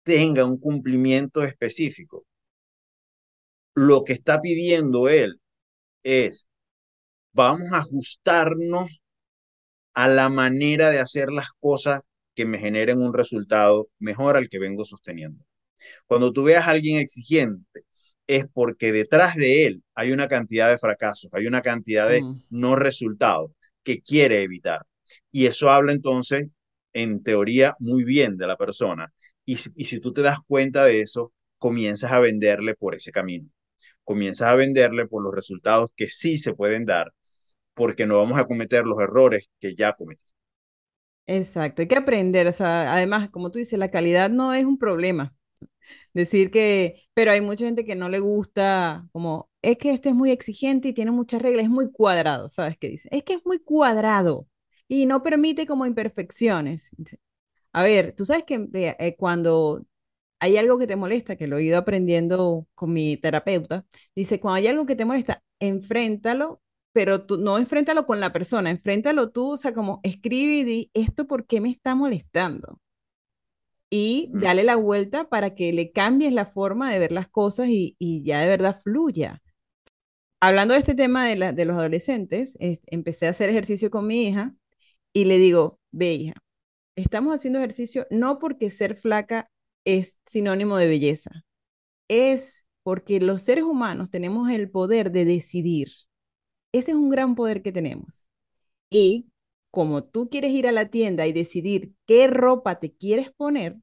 tenga 0.04 0.44
un 0.44 0.58
cumplimiento 0.58 1.44
específico. 1.44 2.26
Lo 3.74 4.04
que 4.04 4.12
está 4.12 4.40
pidiendo 4.40 5.08
él 5.08 5.40
es, 6.04 6.46
vamos 7.32 7.72
a 7.72 7.78
ajustarnos 7.78 9.00
a 9.94 10.08
la 10.08 10.30
manera 10.30 10.90
de 10.90 11.00
hacer 11.00 11.30
las 11.30 11.50
cosas 11.60 12.02
que 12.34 12.46
me 12.46 12.58
generen 12.58 13.02
un 13.02 13.12
resultado 13.14 13.88
mejor 13.98 14.36
al 14.36 14.48
que 14.48 14.58
vengo 14.58 14.84
sosteniendo. 14.86 15.44
Cuando 16.06 16.32
tú 16.32 16.44
veas 16.44 16.66
a 16.66 16.70
alguien 16.70 16.98
exigente, 16.98 17.82
es 18.26 18.46
porque 18.52 18.92
detrás 18.92 19.36
de 19.36 19.66
él 19.66 19.82
hay 19.94 20.12
una 20.12 20.28
cantidad 20.28 20.68
de 20.70 20.78
fracasos, 20.78 21.30
hay 21.32 21.46
una 21.46 21.62
cantidad 21.62 22.08
de 22.08 22.22
mm. 22.22 22.44
no 22.50 22.76
resultados 22.76 23.52
que 23.82 24.02
quiere 24.02 24.42
evitar. 24.42 24.86
Y 25.32 25.46
eso 25.46 25.70
habla 25.70 25.92
entonces 25.92 26.48
en 26.92 27.22
teoría 27.22 27.74
muy 27.78 28.04
bien 28.04 28.36
de 28.36 28.46
la 28.46 28.56
persona. 28.56 29.12
Y, 29.44 29.56
si 29.56 30.00
tú 30.00 30.12
te 30.12 30.20
das 30.20 30.38
cuenta 30.46 30.84
de 30.84 31.00
eso, 31.00 31.32
comienzas 31.56 32.12
a 32.12 32.20
venderle 32.20 32.74
por 32.74 32.94
ese 32.94 33.12
camino. 33.12 33.48
Comienzas 34.04 34.48
a 34.48 34.56
venderle 34.56 35.06
por 35.06 35.22
los 35.22 35.34
resultados 35.34 35.90
que 35.96 36.08
sí 36.08 36.36
se 36.36 36.52
pueden 36.52 36.84
dar, 36.84 37.14
porque 37.72 38.06
no 38.06 38.18
vamos 38.18 38.38
a 38.38 38.44
cometer 38.44 38.84
los 38.84 39.00
errores 39.00 39.48
que 39.58 39.74
ya 39.74 39.94
cometiste. 39.94 40.34
Exacto, 41.26 41.80
hay 41.80 41.88
que 41.88 41.96
aprender. 41.96 42.46
O 42.46 42.52
sea, 42.52 42.92
además, 42.92 43.30
como 43.30 43.50
tú 43.50 43.58
dices, 43.58 43.78
la 43.78 43.88
calidad 43.88 44.28
no 44.28 44.52
es 44.52 44.66
un 44.66 44.78
problema. 44.78 45.34
Decir 46.14 46.50
que, 46.50 47.02
pero 47.14 47.30
hay 47.32 47.40
mucha 47.40 47.64
gente 47.64 47.84
que 47.84 47.94
no 47.94 48.08
le 48.08 48.20
gusta, 48.20 49.06
como, 49.12 49.48
es 49.62 49.78
que 49.78 49.90
este 49.92 50.10
es 50.10 50.14
muy 50.14 50.30
exigente 50.30 50.88
y 50.88 50.92
tiene 50.92 51.10
muchas 51.10 51.42
reglas, 51.42 51.64
es 51.64 51.70
muy 51.70 51.90
cuadrado, 51.90 52.48
¿sabes 52.48 52.76
qué 52.78 52.88
dice? 52.88 53.08
Es 53.12 53.24
que 53.24 53.34
es 53.34 53.46
muy 53.46 53.58
cuadrado 53.60 54.46
y 54.88 55.06
no 55.06 55.22
permite 55.22 55.66
como 55.66 55.86
imperfecciones. 55.86 56.90
A 57.72 57.82
ver, 57.82 58.14
tú 58.16 58.24
sabes 58.24 58.44
que 58.44 58.68
eh, 58.74 59.16
cuando 59.18 59.84
hay 60.40 60.56
algo 60.56 60.78
que 60.78 60.86
te 60.86 60.96
molesta, 60.96 61.36
que 61.36 61.46
lo 61.48 61.58
he 61.58 61.64
ido 61.64 61.78
aprendiendo 61.78 62.66
con 62.74 62.92
mi 62.92 63.16
terapeuta, 63.16 63.86
dice, 64.14 64.40
cuando 64.40 64.56
hay 64.56 64.68
algo 64.68 64.86
que 64.86 64.96
te 64.96 65.04
molesta, 65.04 65.42
enfréntalo, 65.60 66.62
pero 66.92 67.26
tú 67.26 67.38
no 67.38 67.58
enfréntalo 67.58 68.06
con 68.06 68.20
la 68.20 68.32
persona, 68.32 68.70
enfréntalo 68.70 69.30
tú, 69.30 69.52
o 69.52 69.56
sea, 69.56 69.74
como 69.74 70.00
escribe 70.02 70.54
y 70.54 70.64
di, 70.64 70.90
¿esto 70.94 71.26
por 71.26 71.46
qué 71.46 71.60
me 71.60 71.70
está 71.70 71.94
molestando? 71.94 72.80
Y 73.90 74.30
dale 74.34 74.64
la 74.64 74.76
vuelta 74.76 75.28
para 75.28 75.54
que 75.54 75.72
le 75.72 75.92
cambies 75.92 76.32
la 76.32 76.46
forma 76.46 76.92
de 76.92 76.98
ver 76.98 77.12
las 77.12 77.28
cosas 77.28 77.68
y, 77.70 77.96
ya 78.24 78.40
de 78.40 78.48
verdad 78.48 78.78
fluya. 78.82 79.42
Hablando 80.40 80.74
de 80.74 80.80
este 80.80 80.94
tema 80.94 81.26
de, 81.26 81.52
de 81.52 81.64
los 81.64 81.76
adolescentes, 81.76 82.56
empecé 82.60 83.26
a 83.26 83.30
hacer 83.30 83.48
ejercicio 83.48 83.90
con 83.90 84.06
mi 84.06 84.28
hija 84.28 84.54
y 85.12 85.24
le 85.24 85.38
digo, 85.38 85.80
ve 85.90 86.12
hija, 86.14 86.34
estamos 86.96 87.34
haciendo 87.34 87.58
ejercicio 87.58 88.06
no 88.10 88.38
porque 88.38 88.70
ser 88.70 88.96
flaca 88.96 89.50
es 89.84 90.18
sinónimo 90.26 90.76
de 90.76 90.88
belleza, 90.88 91.44
es 92.08 92.66
porque 92.82 93.20
los 93.20 93.42
seres 93.42 93.64
humanos 93.64 94.10
tenemos 94.10 94.50
el 94.50 94.70
poder 94.70 95.12
de 95.12 95.24
decidir. 95.24 95.88
Ese 96.72 96.92
es 96.92 96.96
un 96.96 97.08
gran 97.10 97.34
poder 97.34 97.62
que 97.62 97.72
tenemos. 97.72 98.24
Y 98.90 99.28
como 99.70 100.04
tú 100.04 100.28
quieres 100.30 100.52
ir 100.52 100.66
a 100.66 100.72
la 100.72 100.86
tienda 100.90 101.26
y 101.26 101.32
decidir 101.32 101.92
qué 102.06 102.26
ropa 102.28 102.78
te 102.80 102.92
quieres 102.94 103.30
poner, 103.32 103.76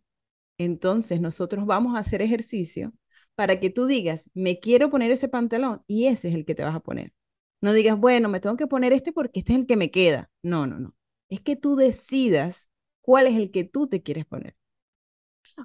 entonces 0.57 1.21
nosotros 1.21 1.65
vamos 1.65 1.95
a 1.95 1.99
hacer 1.99 2.21
ejercicio 2.21 2.93
para 3.35 3.59
que 3.59 3.69
tú 3.69 3.85
digas, 3.85 4.29
me 4.33 4.59
quiero 4.59 4.89
poner 4.89 5.11
ese 5.11 5.27
pantalón 5.29 5.83
y 5.87 6.07
ese 6.07 6.29
es 6.29 6.35
el 6.35 6.45
que 6.45 6.55
te 6.55 6.63
vas 6.63 6.75
a 6.75 6.79
poner. 6.81 7.13
No 7.61 7.73
digas, 7.73 7.97
bueno, 7.99 8.29
me 8.29 8.39
tengo 8.39 8.57
que 8.57 8.67
poner 8.67 8.93
este 8.93 9.11
porque 9.13 9.39
este 9.39 9.53
es 9.53 9.59
el 9.59 9.67
que 9.67 9.77
me 9.77 9.91
queda. 9.91 10.29
No, 10.43 10.67
no, 10.67 10.79
no. 10.79 10.95
Es 11.29 11.41
que 11.41 11.55
tú 11.55 11.75
decidas 11.75 12.69
cuál 13.01 13.27
es 13.27 13.35
el 13.37 13.51
que 13.51 13.63
tú 13.65 13.87
te 13.87 14.03
quieres 14.03 14.25
poner. 14.25 14.55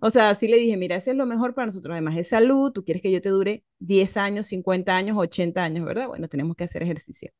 O 0.02 0.10
sea, 0.10 0.30
así 0.30 0.46
le 0.48 0.56
dije, 0.58 0.76
mira, 0.76 0.96
ese 0.96 1.10
es 1.12 1.16
lo 1.16 1.26
mejor 1.26 1.54
para 1.54 1.66
nosotros. 1.66 1.92
Además 1.92 2.16
es 2.16 2.28
salud, 2.28 2.72
tú 2.72 2.84
quieres 2.84 3.02
que 3.02 3.10
yo 3.12 3.20
te 3.22 3.28
dure 3.30 3.64
10 3.78 4.16
años, 4.16 4.46
50 4.46 4.96
años, 4.96 5.16
80 5.18 5.62
años, 5.64 5.84
¿verdad? 5.86 6.08
Bueno, 6.08 6.28
tenemos 6.28 6.56
que 6.56 6.64
hacer 6.64 6.82
ejercicio. 6.82 7.30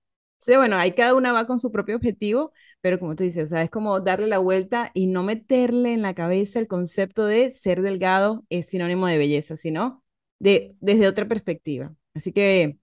Sí, 0.41 0.57
bueno, 0.57 0.77
ahí 0.77 0.93
cada 0.95 1.15
una 1.15 1.33
va 1.33 1.47
con 1.47 1.59
su 1.59 1.71
propio 1.71 1.97
objetivo, 1.97 2.53
pero 2.81 2.99
como 2.99 3.15
tú 3.15 3.25
dices, 3.25 3.45
o 3.45 3.47
sea, 3.49 3.63
es 3.63 3.71
como 3.71 4.01
darle 4.01 4.27
la 4.27 4.39
vuelta 4.39 4.91
y 4.95 5.07
no 5.07 5.23
meterle 5.23 5.93
en 5.93 6.03
la 6.03 6.15
cabeza 6.15 6.59
el 6.59 6.67
concepto 6.69 7.27
de 7.27 7.53
ser 7.53 7.83
delgado 7.83 8.45
es 8.49 8.67
sinónimo 8.67 9.07
de 9.07 9.19
belleza, 9.19 9.57
sino 9.59 10.03
de, 10.39 10.77
desde 10.81 11.09
otra 11.09 11.29
perspectiva. 11.29 11.95
Así 12.15 12.33
que 12.33 12.79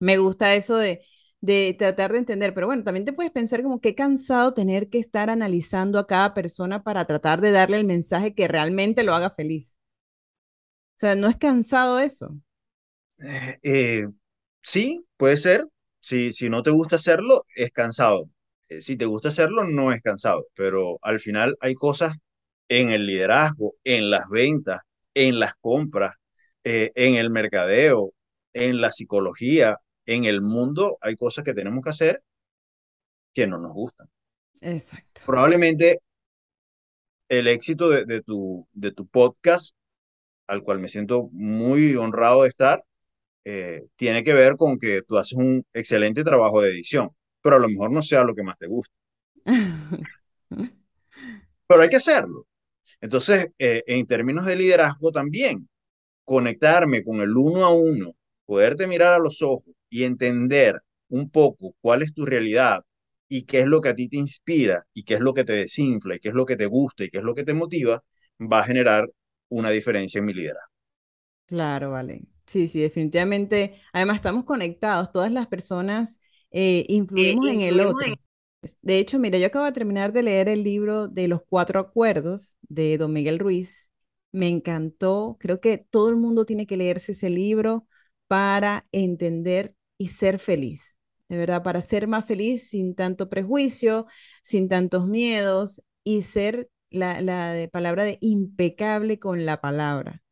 me 0.00 0.18
gusta 0.18 0.54
eso 0.54 0.76
de, 0.76 1.04
de 1.40 1.74
tratar 1.78 2.12
de 2.12 2.18
entender, 2.18 2.54
pero 2.54 2.66
bueno, 2.68 2.84
también 2.84 3.06
te 3.06 3.12
puedes 3.14 3.32
pensar 3.32 3.62
como 3.62 3.80
qué 3.80 3.94
cansado 3.94 4.54
tener 4.54 4.90
que 4.90 4.98
estar 5.00 5.30
analizando 5.30 5.98
a 5.98 6.06
cada 6.08 6.34
persona 6.34 6.84
para 6.84 7.06
tratar 7.06 7.40
de 7.40 7.52
darle 7.52 7.78
el 7.78 7.86
mensaje 7.86 8.34
que 8.34 8.48
realmente 8.48 9.04
lo 9.04 9.14
haga 9.14 9.30
feliz. 9.30 9.78
O 10.96 10.98
sea, 10.98 11.14
¿no 11.14 11.28
es 11.28 11.36
cansado 11.38 11.98
eso? 11.98 12.36
Eh, 13.18 13.54
eh, 13.62 14.08
sí, 14.62 15.04
puede 15.16 15.36
ser. 15.36 15.66
Si, 16.00 16.32
si 16.32 16.48
no 16.50 16.62
te 16.62 16.70
gusta 16.70 16.96
hacerlo, 16.96 17.44
es 17.54 17.70
cansado. 17.72 18.28
Eh, 18.68 18.80
si 18.80 18.96
te 18.96 19.06
gusta 19.06 19.28
hacerlo, 19.28 19.64
no 19.64 19.92
es 19.92 20.02
cansado. 20.02 20.46
Pero 20.54 20.98
al 21.02 21.20
final 21.20 21.56
hay 21.60 21.74
cosas 21.74 22.16
en 22.68 22.90
el 22.90 23.06
liderazgo, 23.06 23.74
en 23.84 24.10
las 24.10 24.28
ventas, 24.28 24.80
en 25.14 25.40
las 25.40 25.54
compras, 25.56 26.16
en 26.64 27.14
el 27.14 27.30
mercadeo, 27.30 28.12
en 28.52 28.80
la 28.80 28.92
psicología, 28.92 29.78
en 30.08 30.24
el 30.24 30.40
mundo 30.42 30.98
hay 31.00 31.16
cosas 31.16 31.44
que 31.44 31.54
tenemos 31.54 31.82
que 31.82 31.90
hacer 31.90 32.22
que 33.34 33.46
no 33.46 33.58
nos 33.58 33.72
gustan. 33.72 34.08
Exacto. 34.60 35.22
Probablemente 35.24 36.00
el 37.28 37.46
éxito 37.46 37.90
de, 37.90 38.22
tu, 38.22 38.66
de 38.72 38.90
tu 38.92 39.06
podcast, 39.06 39.76
al 40.46 40.62
cual 40.62 40.78
me 40.78 40.88
siento 40.88 41.28
muy 41.32 41.94
honrado 41.96 42.42
de 42.42 42.48
estar, 42.48 42.82
eh, 43.50 43.86
tiene 43.96 44.22
que 44.22 44.34
ver 44.34 44.56
con 44.56 44.78
que 44.78 45.00
tú 45.08 45.16
haces 45.16 45.32
un 45.32 45.64
excelente 45.72 46.22
trabajo 46.22 46.60
de 46.60 46.70
edición, 46.70 47.08
pero 47.40 47.56
a 47.56 47.58
lo 47.58 47.68
mejor 47.68 47.90
no 47.90 48.02
sea 48.02 48.22
lo 48.22 48.34
que 48.34 48.42
más 48.42 48.58
te 48.58 48.66
gusta. 48.66 48.94
pero 51.66 51.80
hay 51.80 51.88
que 51.88 51.96
hacerlo. 51.96 52.46
Entonces, 53.00 53.48
eh, 53.58 53.82
en 53.86 54.06
términos 54.06 54.46
de 54.46 54.56
liderazgo 54.56 55.12
también, 55.12 55.68
conectarme 56.24 57.02
con 57.02 57.20
el 57.22 57.36
uno 57.36 57.64
a 57.64 57.74
uno, 57.74 58.12
poderte 58.46 58.86
mirar 58.86 59.14
a 59.14 59.18
los 59.18 59.42
ojos 59.42 59.74
y 59.90 60.04
entender 60.04 60.82
un 61.08 61.30
poco 61.30 61.74
cuál 61.80 62.02
es 62.02 62.14
tu 62.14 62.26
realidad 62.26 62.82
y 63.28 63.44
qué 63.44 63.60
es 63.60 63.66
lo 63.66 63.80
que 63.80 63.90
a 63.90 63.94
ti 63.94 64.08
te 64.08 64.18
inspira 64.18 64.84
y 64.92 65.04
qué 65.04 65.14
es 65.14 65.20
lo 65.20 65.34
que 65.34 65.44
te 65.44 65.54
desinfla 65.54 66.16
y 66.16 66.20
qué 66.20 66.28
es 66.30 66.34
lo 66.34 66.46
que 66.46 66.56
te 66.56 66.66
gusta 66.66 67.04
y 67.04 67.10
qué 67.10 67.18
es 67.18 67.24
lo 67.24 67.34
que 67.34 67.44
te 67.44 67.54
motiva, 67.54 68.02
va 68.40 68.60
a 68.60 68.64
generar 68.64 69.08
una 69.48 69.70
diferencia 69.70 70.18
en 70.18 70.26
mi 70.26 70.34
liderazgo. 70.34 70.68
Claro, 71.46 71.90
vale. 71.92 72.22
Sí, 72.48 72.66
sí, 72.68 72.80
definitivamente. 72.80 73.80
Además, 73.92 74.16
estamos 74.16 74.44
conectados. 74.44 75.12
Todas 75.12 75.30
las 75.32 75.46
personas 75.48 76.20
eh, 76.50 76.86
influimos 76.88 77.46
en 77.48 77.60
el 77.60 77.80
otro. 77.80 78.18
De 78.82 78.98
hecho, 78.98 79.18
mira, 79.18 79.38
yo 79.38 79.46
acabo 79.48 79.66
de 79.66 79.72
terminar 79.72 80.12
de 80.12 80.22
leer 80.22 80.48
el 80.48 80.64
libro 80.64 81.08
de 81.08 81.28
los 81.28 81.42
cuatro 81.48 81.78
acuerdos 81.80 82.56
de 82.62 82.96
Don 82.98 83.12
Miguel 83.12 83.38
Ruiz. 83.38 83.90
Me 84.32 84.48
encantó. 84.48 85.36
Creo 85.40 85.60
que 85.60 85.78
todo 85.78 86.08
el 86.08 86.16
mundo 86.16 86.46
tiene 86.46 86.66
que 86.66 86.76
leerse 86.78 87.12
ese 87.12 87.30
libro 87.30 87.86
para 88.28 88.82
entender 88.92 89.74
y 89.98 90.08
ser 90.08 90.38
feliz, 90.38 90.96
de 91.28 91.38
verdad, 91.38 91.62
para 91.62 91.82
ser 91.82 92.06
más 92.08 92.26
feliz 92.26 92.68
sin 92.70 92.94
tanto 92.94 93.28
prejuicio, 93.28 94.06
sin 94.42 94.68
tantos 94.68 95.08
miedos 95.08 95.82
y 96.04 96.22
ser 96.22 96.70
la, 96.90 97.20
la 97.22 97.68
palabra 97.72 98.04
de 98.04 98.18
impecable 98.20 99.18
con 99.18 99.44
la 99.46 99.60
palabra. 99.60 100.22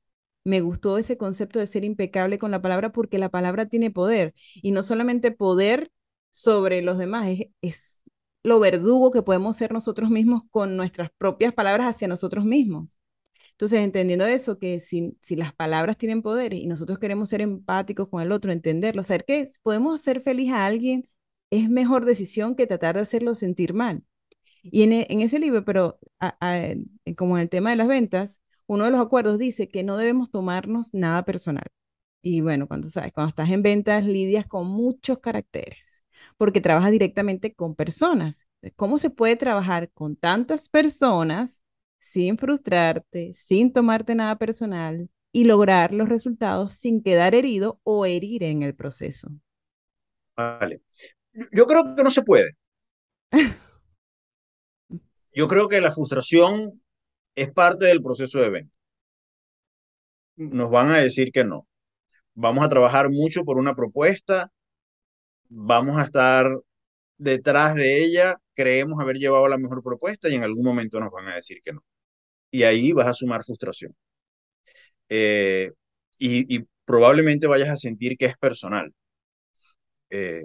Me 0.46 0.60
gustó 0.60 0.98
ese 0.98 1.16
concepto 1.18 1.58
de 1.58 1.66
ser 1.66 1.84
impecable 1.84 2.38
con 2.38 2.50
la 2.50 2.62
palabra 2.62 2.92
porque 2.92 3.18
la 3.18 3.30
palabra 3.30 3.66
tiene 3.66 3.90
poder 3.90 4.34
y 4.54 4.70
no 4.72 4.82
solamente 4.82 5.32
poder 5.32 5.90
sobre 6.30 6.82
los 6.82 6.98
demás, 6.98 7.28
es, 7.28 7.48
es 7.62 8.02
lo 8.44 8.60
verdugo 8.60 9.10
que 9.10 9.22
podemos 9.22 9.56
ser 9.56 9.72
nosotros 9.72 10.10
mismos 10.10 10.42
con 10.50 10.76
nuestras 10.76 11.10
propias 11.18 11.52
palabras 11.52 11.88
hacia 11.88 12.08
nosotros 12.08 12.44
mismos. 12.44 12.98
Entonces, 13.52 13.80
entendiendo 13.80 14.26
eso, 14.26 14.58
que 14.58 14.80
si, 14.80 15.16
si 15.22 15.34
las 15.36 15.54
palabras 15.54 15.96
tienen 15.96 16.22
poder 16.22 16.54
y 16.54 16.66
nosotros 16.66 16.98
queremos 16.98 17.30
ser 17.30 17.40
empáticos 17.40 18.08
con 18.08 18.22
el 18.22 18.32
otro, 18.32 18.52
entenderlo, 18.52 19.02
saber 19.02 19.24
que 19.24 19.48
podemos 19.62 20.00
hacer 20.00 20.20
feliz 20.20 20.52
a 20.52 20.66
alguien 20.66 21.08
es 21.50 21.70
mejor 21.70 22.04
decisión 22.04 22.54
que 22.54 22.66
tratar 22.66 22.96
de 22.96 23.02
hacerlo 23.02 23.34
sentir 23.34 23.74
mal. 23.74 24.04
Y 24.62 24.82
en, 24.84 24.92
e, 24.92 25.06
en 25.10 25.22
ese 25.22 25.38
libro, 25.38 25.64
pero 25.64 25.98
como 27.16 27.36
en 27.38 27.42
el 27.42 27.48
tema 27.48 27.70
de 27.70 27.76
las 27.76 27.88
ventas, 27.88 28.42
uno 28.66 28.84
de 28.84 28.90
los 28.90 29.00
acuerdos 29.00 29.38
dice 29.38 29.68
que 29.68 29.82
no 29.82 29.96
debemos 29.96 30.30
tomarnos 30.30 30.92
nada 30.94 31.24
personal. 31.24 31.66
Y 32.22 32.40
bueno, 32.40 32.66
cuando 32.66 32.88
sabes, 32.88 33.12
cuando 33.12 33.30
estás 33.30 33.50
en 33.50 33.62
ventas 33.62 34.04
lidias 34.04 34.46
con 34.46 34.66
muchos 34.66 35.18
caracteres, 35.18 36.04
porque 36.36 36.60
trabajas 36.60 36.90
directamente 36.90 37.54
con 37.54 37.74
personas. 37.74 38.48
¿Cómo 38.74 38.98
se 38.98 39.10
puede 39.10 39.36
trabajar 39.36 39.90
con 39.92 40.16
tantas 40.16 40.68
personas 40.68 41.62
sin 42.06 42.38
frustrarte, 42.38 43.32
sin 43.34 43.72
tomarte 43.72 44.14
nada 44.14 44.36
personal 44.36 45.10
y 45.32 45.44
lograr 45.44 45.92
los 45.92 46.08
resultados 46.08 46.72
sin 46.72 47.02
quedar 47.02 47.34
herido 47.34 47.80
o 47.82 48.06
herir 48.06 48.42
en 48.42 48.62
el 48.62 48.74
proceso. 48.74 49.28
Vale. 50.36 50.82
Yo 51.52 51.66
creo 51.66 51.94
que 51.94 52.02
no 52.02 52.10
se 52.10 52.22
puede. 52.22 52.56
Yo 55.34 55.46
creo 55.48 55.68
que 55.68 55.80
la 55.82 55.92
frustración 55.92 56.80
es 57.36 57.52
parte 57.52 57.86
del 57.86 58.02
proceso 58.02 58.40
de 58.40 58.50
venta. 58.50 58.74
Nos 60.36 60.70
van 60.70 60.90
a 60.90 60.98
decir 60.98 61.30
que 61.32 61.44
no. 61.44 61.66
Vamos 62.34 62.64
a 62.64 62.68
trabajar 62.68 63.10
mucho 63.10 63.44
por 63.44 63.58
una 63.58 63.74
propuesta, 63.74 64.50
vamos 65.48 65.98
a 65.98 66.04
estar 66.04 66.50
detrás 67.18 67.74
de 67.74 68.04
ella, 68.04 68.36
creemos 68.54 69.00
haber 69.00 69.16
llevado 69.16 69.48
la 69.48 69.58
mejor 69.58 69.82
propuesta 69.82 70.28
y 70.28 70.34
en 70.36 70.44
algún 70.44 70.64
momento 70.64 71.00
nos 71.00 71.12
van 71.12 71.28
a 71.28 71.36
decir 71.36 71.60
que 71.62 71.72
no 71.72 71.82
y 72.50 72.64
ahí 72.64 72.92
vas 72.92 73.06
a 73.08 73.14
sumar 73.14 73.44
frustración. 73.44 73.94
Eh, 75.08 75.72
y, 76.18 76.60
probablemente 76.84 77.46
vayas 77.48 77.68
a 77.70 77.76
sentir 77.76 78.16
que 78.16 78.26
es 78.26 78.36
personal. 78.38 78.94
Eh, 80.10 80.42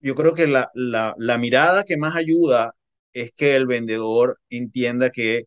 yo 0.00 0.14
creo 0.14 0.34
que 0.34 0.46
la, 0.46 0.70
la, 0.74 1.14
la 1.18 1.38
mirada 1.38 1.84
que 1.84 1.96
más 1.96 2.16
ayuda 2.16 2.74
es 3.12 3.32
que 3.32 3.56
el 3.56 3.66
vendedor 3.66 4.40
entienda 4.50 5.10
que 5.10 5.44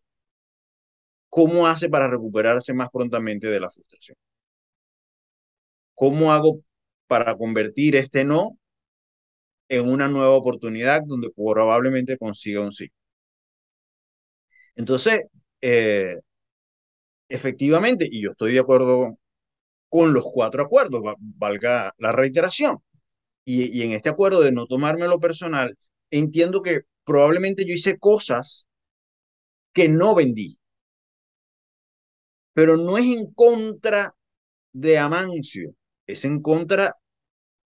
cómo 1.28 1.66
hace 1.66 1.88
para 1.88 2.06
recuperarse 2.08 2.72
más 2.74 2.88
prontamente 2.90 3.48
de 3.48 3.58
la 3.60 3.70
frustración. 3.70 4.16
¿Cómo 5.94 6.32
hago 6.32 6.60
para 7.06 7.34
convertir 7.36 7.96
este 7.96 8.24
no 8.24 8.58
en 9.68 9.88
una 9.88 10.06
nueva 10.06 10.30
oportunidad 10.36 11.02
donde 11.04 11.30
probablemente 11.34 12.16
consiga 12.16 12.60
un 12.60 12.70
sí? 12.72 12.88
Entonces, 14.76 15.24
eh, 15.60 16.16
efectivamente, 17.28 18.08
y 18.10 18.22
yo 18.22 18.30
estoy 18.32 18.52
de 18.54 18.60
acuerdo 18.60 19.18
con 19.88 20.14
los 20.14 20.24
cuatro 20.32 20.62
acuerdos, 20.64 21.02
valga 21.18 21.94
la 21.98 22.12
reiteración, 22.12 22.78
y, 23.44 23.66
y 23.78 23.82
en 23.84 23.92
este 23.92 24.10
acuerdo 24.10 24.42
de 24.42 24.52
no 24.52 24.66
tomarme 24.66 25.08
lo 25.08 25.20
personal, 25.20 25.76
entiendo 26.10 26.62
que 26.62 26.82
probablemente 27.04 27.64
yo 27.64 27.74
hice 27.74 27.98
cosas 27.98 28.68
que 29.74 29.88
no 29.88 30.14
vendí, 30.14 30.58
pero 32.52 32.76
no 32.76 32.98
es 32.98 33.04
en 33.04 33.32
contra 33.32 34.14
de 34.72 34.98
Amancio, 34.98 35.74
es 36.06 36.24
en 36.24 36.42
contra 36.42 36.96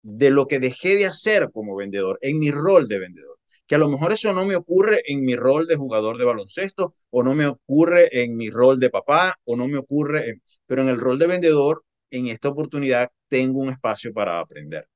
de 0.02 0.30
lo 0.30 0.46
que 0.46 0.60
dejé 0.60 0.96
de 0.96 1.06
hacer 1.06 1.50
como 1.52 1.76
vendedor, 1.76 2.18
en 2.22 2.38
mi 2.38 2.50
rol 2.50 2.88
de 2.88 2.98
vendedor. 3.00 3.38
Que 3.66 3.76
a 3.76 3.78
lo 3.78 3.88
mejor 3.88 4.12
eso 4.12 4.32
no 4.32 4.44
me 4.44 4.56
ocurre 4.56 5.02
en 5.06 5.24
mi 5.24 5.36
rol 5.36 5.66
de 5.66 5.76
jugador 5.76 6.18
de 6.18 6.24
baloncesto, 6.24 6.94
o 7.10 7.22
no 7.24 7.34
me 7.34 7.46
ocurre 7.46 8.22
en 8.22 8.36
mi 8.36 8.50
rol 8.50 8.80
de 8.80 8.90
papá, 8.90 9.38
o 9.44 9.56
no 9.56 9.68
me 9.68 9.78
ocurre, 9.78 10.30
en, 10.30 10.42
pero 10.66 10.82
en 10.82 10.88
el 10.88 10.98
rol 11.00 11.18
de 11.18 11.26
vendedor, 11.28 11.84
en 12.10 12.28
esta 12.28 12.48
oportunidad 12.50 13.10
tengo 13.28 13.60
un 13.60 13.70
espacio 13.70 14.12
para 14.12 14.40
aprender. 14.40 14.88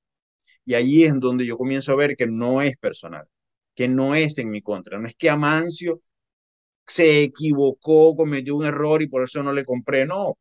Y 0.65 0.75
allí 0.75 1.05
es 1.05 1.19
donde 1.19 1.47
yo 1.47 1.57
comienzo 1.59 1.93
a 1.93 1.97
ver 1.97 2.17
que 2.17 2.27
no 2.27 2.63
es 2.63 2.77
personal, 2.79 3.27
que 3.81 3.89
no 3.89 4.15
es 4.15 4.37
en 4.37 4.51
mi 4.51 4.61
contra, 4.61 4.99
no 4.99 5.09
es 5.09 5.15
que 5.17 5.31
Amancio 5.31 6.03
se 6.87 7.23
equivocó, 7.23 8.15
cometió 8.17 8.57
un 8.57 8.67
error 8.67 9.03
y 9.03 9.09
por 9.09 9.23
eso 9.25 9.43
no 9.43 9.55
le 9.55 9.65
compré, 9.65 10.07
no. 10.07 10.39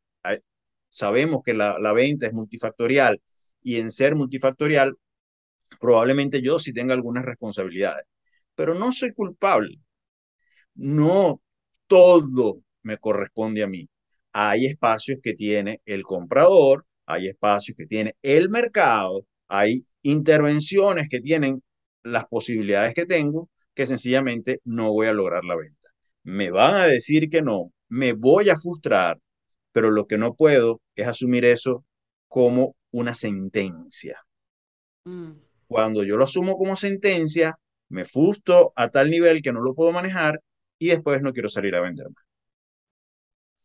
Sabemos 0.89 1.41
que 1.45 1.53
la, 1.53 1.79
la 1.79 1.93
venta 1.93 2.27
es 2.27 2.33
multifactorial 2.33 3.21
y 3.63 3.77
en 3.77 3.91
ser 3.91 4.15
multifactorial, 4.15 4.97
probablemente 5.79 6.41
yo 6.41 6.59
sí 6.59 6.73
tenga 6.73 6.93
algunas 6.93 7.25
responsabilidades, 7.25 8.05
pero 8.55 8.75
no 8.75 8.91
soy 8.93 9.13
culpable. 9.13 9.79
No 10.75 11.41
todo 11.87 12.61
me 12.83 12.97
corresponde 12.97 13.63
a 13.63 13.67
mí. 13.67 13.87
Hay 14.33 14.65
espacios 14.65 15.19
que 15.23 15.33
tiene 15.33 15.81
el 15.85 16.03
comprador, 16.03 16.85
hay 17.05 17.29
espacios 17.29 17.77
que 17.77 17.87
tiene 17.87 18.15
el 18.21 18.49
mercado, 18.49 19.25
hay 19.47 19.85
intervenciones 20.03 21.07
que 21.09 21.21
tienen 21.21 21.63
las 22.03 22.25
posibilidades 22.27 22.93
que 22.93 23.05
tengo 23.05 23.49
que 23.73 23.85
sencillamente 23.85 24.61
no 24.65 24.91
voy 24.91 25.07
a 25.07 25.13
lograr 25.13 25.43
la 25.45 25.55
venta. 25.55 25.89
Me 26.23 26.51
van 26.51 26.75
a 26.75 26.85
decir 26.85 27.29
que 27.29 27.41
no, 27.41 27.71
me 27.87 28.13
voy 28.13 28.49
a 28.49 28.57
frustrar, 28.57 29.19
pero 29.71 29.91
lo 29.91 30.07
que 30.07 30.17
no 30.17 30.33
puedo 30.33 30.81
es 30.95 31.07
asumir 31.07 31.45
eso 31.45 31.85
como 32.27 32.75
una 32.91 33.15
sentencia. 33.15 34.19
Mm. 35.05 35.31
Cuando 35.67 36.03
yo 36.03 36.17
lo 36.17 36.25
asumo 36.25 36.57
como 36.57 36.75
sentencia, 36.75 37.57
me 37.89 38.05
frustro 38.05 38.73
a 38.75 38.89
tal 38.89 39.09
nivel 39.09 39.41
que 39.41 39.51
no 39.51 39.61
lo 39.61 39.73
puedo 39.73 39.91
manejar 39.91 40.41
y 40.77 40.87
después 40.87 41.21
no 41.21 41.33
quiero 41.33 41.49
salir 41.49 41.75
a 41.75 41.81
vender 41.81 42.07
más. 42.07 42.25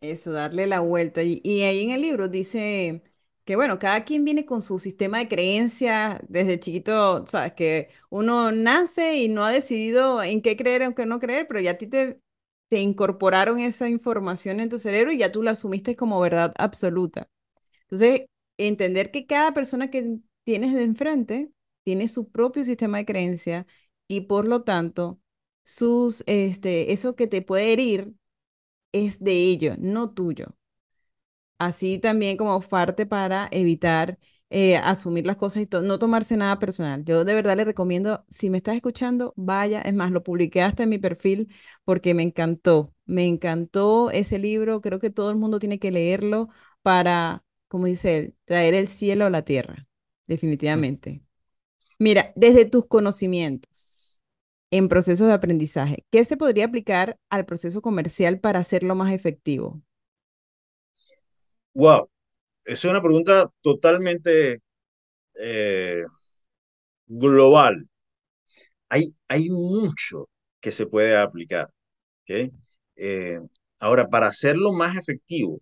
Eso, 0.01 0.33
darle 0.33 0.67
la 0.67 0.81
vuelta. 0.81 1.23
Y, 1.23 1.41
y 1.45 1.63
ahí 1.63 1.83
en 1.83 1.91
el 1.91 2.03
libro 2.03 2.29
dice 2.29 3.03
que 3.45 3.57
bueno, 3.57 3.79
cada 3.79 4.05
quien 4.05 4.25
viene 4.25 4.47
con 4.47 4.63
su 4.63 4.79
sistema 4.79 5.19
de 5.19 5.29
creencias 5.29 6.21
desde 6.29 6.59
chiquito, 6.61 7.27
sabes 7.27 7.53
que 7.55 7.91
uno 8.11 8.53
nace 8.53 9.17
y 9.17 9.29
no 9.29 9.45
ha 9.45 9.51
decidido 9.53 10.23
en 10.23 10.43
qué 10.43 10.57
creer 10.57 10.83
o 10.83 10.85
en 10.87 10.95
qué 10.95 11.07
no 11.07 11.21
creer, 11.21 11.47
pero 11.47 11.61
ya 11.61 11.73
a 11.73 11.75
ti 11.79 11.87
te, 11.87 12.21
te 12.69 12.79
incorporaron 12.81 13.61
esa 13.61 13.89
información 13.89 14.61
en 14.61 14.71
tu 14.71 14.79
cerebro 14.79 15.13
y 15.13 15.19
ya 15.19 15.31
tú 15.33 15.43
la 15.43 15.53
asumiste 15.53 15.97
como 15.97 16.21
verdad 16.21 16.55
absoluta. 16.59 17.29
Entonces, 17.83 18.27
entender 18.59 19.11
que 19.11 19.27
cada 19.27 19.53
persona 19.55 19.91
que 19.91 20.19
tienes 20.45 20.75
de 20.75 20.83
enfrente 20.83 21.51
tiene 21.85 22.09
su 22.09 22.31
propio 22.31 22.65
sistema 22.65 22.99
de 22.99 23.07
creencia 23.07 23.67
y 24.09 24.23
por 24.23 24.47
lo 24.47 24.63
tanto, 24.63 25.21
sus, 25.65 26.23
este, 26.27 26.93
eso 26.93 27.17
que 27.17 27.27
te 27.27 27.43
puede 27.43 27.73
herir 27.73 28.15
es 28.93 29.21
de 29.21 29.33
ellos, 29.33 29.77
no 29.79 30.13
tuyo 30.15 30.57
así 31.65 31.99
también 31.99 32.37
como 32.37 32.61
parte 32.61 33.07
para 33.07 33.49
evitar 33.53 34.19
eh, 34.51 34.77
asumir 34.77 35.27
las 35.27 35.37
cosas 35.37 35.63
y 35.63 35.69
no 35.83 35.99
tomarse 35.99 36.37
nada 36.37 36.59
personal. 36.59 37.05
Yo 37.05 37.25
de 37.25 37.35
verdad 37.35 37.57
le 37.57 37.65
recomiendo, 37.65 38.25
si 38.31 38.51
me 38.51 38.59
estás 38.59 38.77
escuchando, 38.77 39.33
vaya, 39.37 39.81
es 39.83 39.95
más, 39.95 40.13
lo 40.13 40.23
publiqué 40.23 40.63
hasta 40.63 40.85
en 40.85 40.91
mi 40.91 40.99
perfil 40.99 41.49
porque 41.85 42.15
me 42.15 42.23
encantó, 42.23 42.95
me 43.07 43.27
encantó 43.27 44.11
ese 44.11 44.39
libro, 44.39 44.81
creo 44.81 45.01
que 45.01 45.11
todo 45.11 45.31
el 45.31 45.37
mundo 45.37 45.59
tiene 45.59 45.79
que 45.79 45.91
leerlo 45.91 46.49
para, 46.83 47.45
como 47.69 47.87
dice 47.87 48.17
él, 48.19 48.35
traer 48.45 48.75
el 48.75 48.89
cielo 48.89 49.27
a 49.27 49.31
la 49.31 49.43
tierra, 49.45 49.87
definitivamente. 50.27 51.23
Mira, 51.99 52.33
desde 52.37 52.65
tus 52.67 52.87
conocimientos 52.87 54.21
en 54.71 54.89
procesos 54.89 55.29
de 55.29 55.35
aprendizaje, 55.35 56.05
¿qué 56.11 56.25
se 56.25 56.37
podría 56.37 56.67
aplicar 56.67 57.19
al 57.31 57.47
proceso 57.47 57.81
comercial 57.83 58.41
para 58.41 58.61
hacerlo 58.61 58.95
más 58.95 59.13
efectivo? 59.13 59.83
Wow, 61.75 62.09
es 62.65 62.85
una 62.85 63.03
pregunta 63.03 63.51
totalmente 63.63 64.61
eh, 65.35 66.05
global. 67.09 67.89
Hay, 68.89 69.15
hay 69.29 69.51
mucho 69.51 70.29
que 70.61 70.73
se 70.73 70.87
puede 70.87 71.17
aplicar. 71.17 71.71
Eh, 72.97 73.41
ahora, 73.81 74.09
para 74.09 74.29
hacerlo 74.29 74.73
más 74.73 74.97
efectivo, 74.97 75.61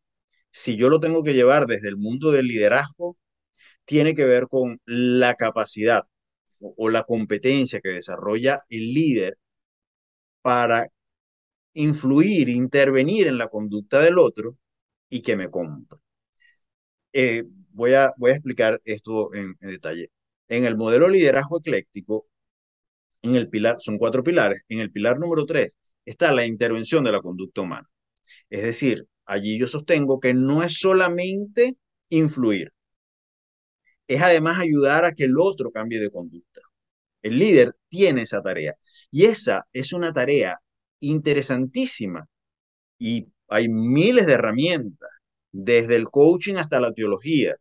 si 0.50 0.76
yo 0.76 0.88
lo 0.88 1.00
tengo 1.00 1.22
que 1.24 1.34
llevar 1.34 1.66
desde 1.66 1.88
el 1.88 1.96
mundo 1.96 2.30
del 2.32 2.46
liderazgo, 2.48 3.16
tiene 3.86 4.14
que 4.14 4.24
ver 4.26 4.48
con 4.48 4.80
la 4.86 5.34
capacidad 5.36 6.04
o 6.60 6.90
la 6.90 7.04
competencia 7.04 7.80
que 7.82 7.90
desarrolla 7.90 8.62
el 8.70 8.92
líder 8.94 9.38
para 10.42 10.88
influir, 11.74 12.48
intervenir 12.50 13.28
en 13.28 13.38
la 13.38 13.48
conducta 13.48 14.00
del 14.00 14.18
otro 14.18 14.56
y 15.10 15.22
que 15.22 15.36
me 15.36 15.50
compre. 15.50 16.00
Eh, 17.12 17.44
voy, 17.70 17.94
a, 17.94 18.12
voy 18.16 18.30
a 18.32 18.34
explicar 18.34 18.80
esto 18.84 19.34
en, 19.34 19.56
detalle. 19.60 20.10
En 20.48 20.64
el 20.64 20.76
modelo 20.76 21.08
liderazgo 21.08 21.58
ecléctico, 21.60 22.26
en 23.22 23.36
el 23.36 23.48
pilar, 23.48 23.76
son 23.80 23.98
cuatro 23.98 24.22
pilares. 24.24 24.62
En 24.68 24.80
el 24.80 24.90
pilar 24.92 25.18
número 25.18 25.46
tres 25.46 25.78
está 26.04 26.32
la 26.32 26.46
intervención 26.46 27.04
de 27.04 27.12
la 27.12 27.20
conducta 27.22 27.62
humana. 27.62 27.88
Es 28.50 28.62
decir, 28.64 29.06
allí 29.26 29.58
yo 29.58 29.68
sostengo 29.68 30.20
que 30.20 30.34
no 30.34 30.62
es 30.62 30.78
solamente 30.80 31.76
influir, 32.10 32.72
es 34.06 34.20
además 34.22 34.58
ayudar 34.60 35.04
a 35.04 35.12
que 35.12 35.24
el 35.24 35.38
otro 35.38 35.70
cambie 35.70 36.00
de 36.00 36.10
conducta. 36.10 36.60
El 37.22 37.38
líder 37.38 37.76
tiene 37.88 38.22
esa 38.22 38.42
tarea 38.42 38.76
y 39.10 39.26
esa 39.26 39.66
es 39.72 39.92
una 39.92 40.12
tarea 40.12 40.60
interesantísima 41.00 42.28
y 42.98 43.28
hay 43.48 43.68
miles 43.68 44.26
de 44.26 44.34
herramientas, 44.34 45.10
desde 45.52 45.96
el 45.96 46.08
coaching 46.08 46.56
hasta 46.56 46.80
la 46.80 46.92
teología, 46.92 47.54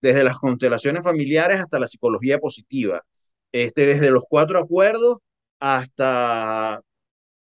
desde 0.00 0.22
las 0.22 0.36
constelaciones 0.38 1.02
familiares 1.02 1.58
hasta 1.58 1.78
la 1.78 1.88
psicología 1.88 2.38
positiva, 2.38 3.02
este, 3.50 3.86
desde 3.86 4.10
los 4.10 4.24
cuatro 4.28 4.58
acuerdos 4.58 5.18
hasta... 5.58 6.80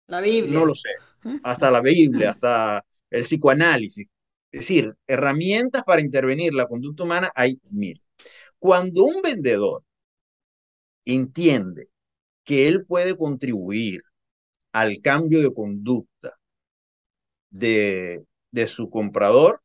La 0.06 0.20
Biblia. 0.20 0.58
No 0.58 0.66
lo 0.66 0.74
sé, 0.74 0.90
hasta 1.42 1.70
la 1.70 1.80
Biblia, 1.80 2.30
hasta 2.30 2.84
el 3.10 3.22
psicoanálisis. 3.22 4.06
Es 4.52 4.60
decir, 4.60 4.94
herramientas 5.06 5.82
para 5.84 6.02
intervenir 6.02 6.52
la 6.52 6.66
conducta 6.66 7.04
humana 7.04 7.32
hay 7.34 7.58
mil. 7.70 8.00
Cuando 8.58 9.04
un 9.04 9.22
vendedor 9.22 9.82
entiende 11.04 11.88
que 12.44 12.68
él 12.68 12.84
puede 12.84 13.16
contribuir 13.16 14.02
al 14.72 15.00
cambio 15.00 15.40
de 15.40 15.54
conducta 15.54 16.38
de, 17.50 18.24
de 18.54 18.68
su 18.68 18.88
comprador, 18.88 19.62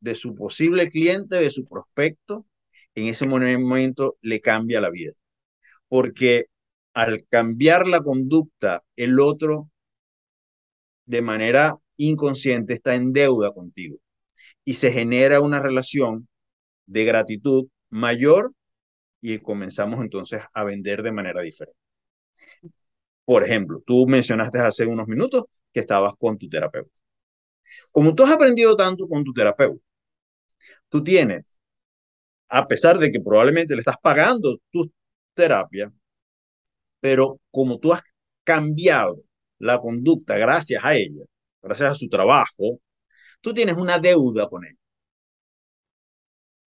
de 0.00 0.16
su 0.16 0.34
posible 0.34 0.90
cliente, 0.90 1.36
de 1.36 1.52
su 1.52 1.64
prospecto, 1.64 2.44
en 2.96 3.06
ese 3.06 3.28
momento 3.28 4.16
le 4.20 4.40
cambia 4.40 4.80
la 4.80 4.90
vida. 4.90 5.12
Porque 5.88 6.46
al 6.92 7.24
cambiar 7.28 7.86
la 7.86 8.00
conducta, 8.00 8.82
el 8.96 9.20
otro 9.20 9.70
de 11.06 11.22
manera 11.22 11.76
inconsciente 11.96 12.74
está 12.74 12.96
en 12.96 13.12
deuda 13.12 13.52
contigo 13.52 13.98
y 14.64 14.74
se 14.74 14.90
genera 14.92 15.40
una 15.40 15.60
relación 15.60 16.28
de 16.86 17.04
gratitud 17.04 17.68
mayor 17.90 18.52
y 19.20 19.38
comenzamos 19.38 20.00
entonces 20.02 20.42
a 20.52 20.64
vender 20.64 21.04
de 21.04 21.12
manera 21.12 21.42
diferente. 21.42 21.78
Por 23.24 23.44
ejemplo, 23.44 23.82
tú 23.86 24.06
mencionaste 24.08 24.58
hace 24.58 24.86
unos 24.86 25.06
minutos 25.06 25.44
que 25.72 25.80
estabas 25.80 26.14
con 26.18 26.38
tu 26.38 26.48
terapeuta. 26.48 27.01
Como 27.92 28.14
tú 28.14 28.24
has 28.24 28.32
aprendido 28.32 28.76
tanto 28.76 29.06
con 29.08 29.22
tu 29.24 29.32
terapeuta, 29.32 29.84
tú 30.88 31.02
tienes, 31.02 31.60
a 32.48 32.66
pesar 32.68 32.98
de 32.98 33.12
que 33.12 33.20
probablemente 33.20 33.74
le 33.74 33.80
estás 33.80 33.96
pagando 34.02 34.58
tu 34.70 34.90
terapia, 35.34 35.92
pero 37.00 37.40
como 37.50 37.78
tú 37.78 37.92
has 37.92 38.02
cambiado 38.44 39.22
la 39.58 39.80
conducta 39.80 40.36
gracias 40.36 40.84
a 40.84 40.94
ella, 40.94 41.24
gracias 41.62 41.90
a 41.90 41.94
su 41.94 42.08
trabajo, 42.08 42.80
tú 43.40 43.54
tienes 43.54 43.76
una 43.76 43.98
deuda 43.98 44.48
con 44.48 44.64
él. 44.64 44.76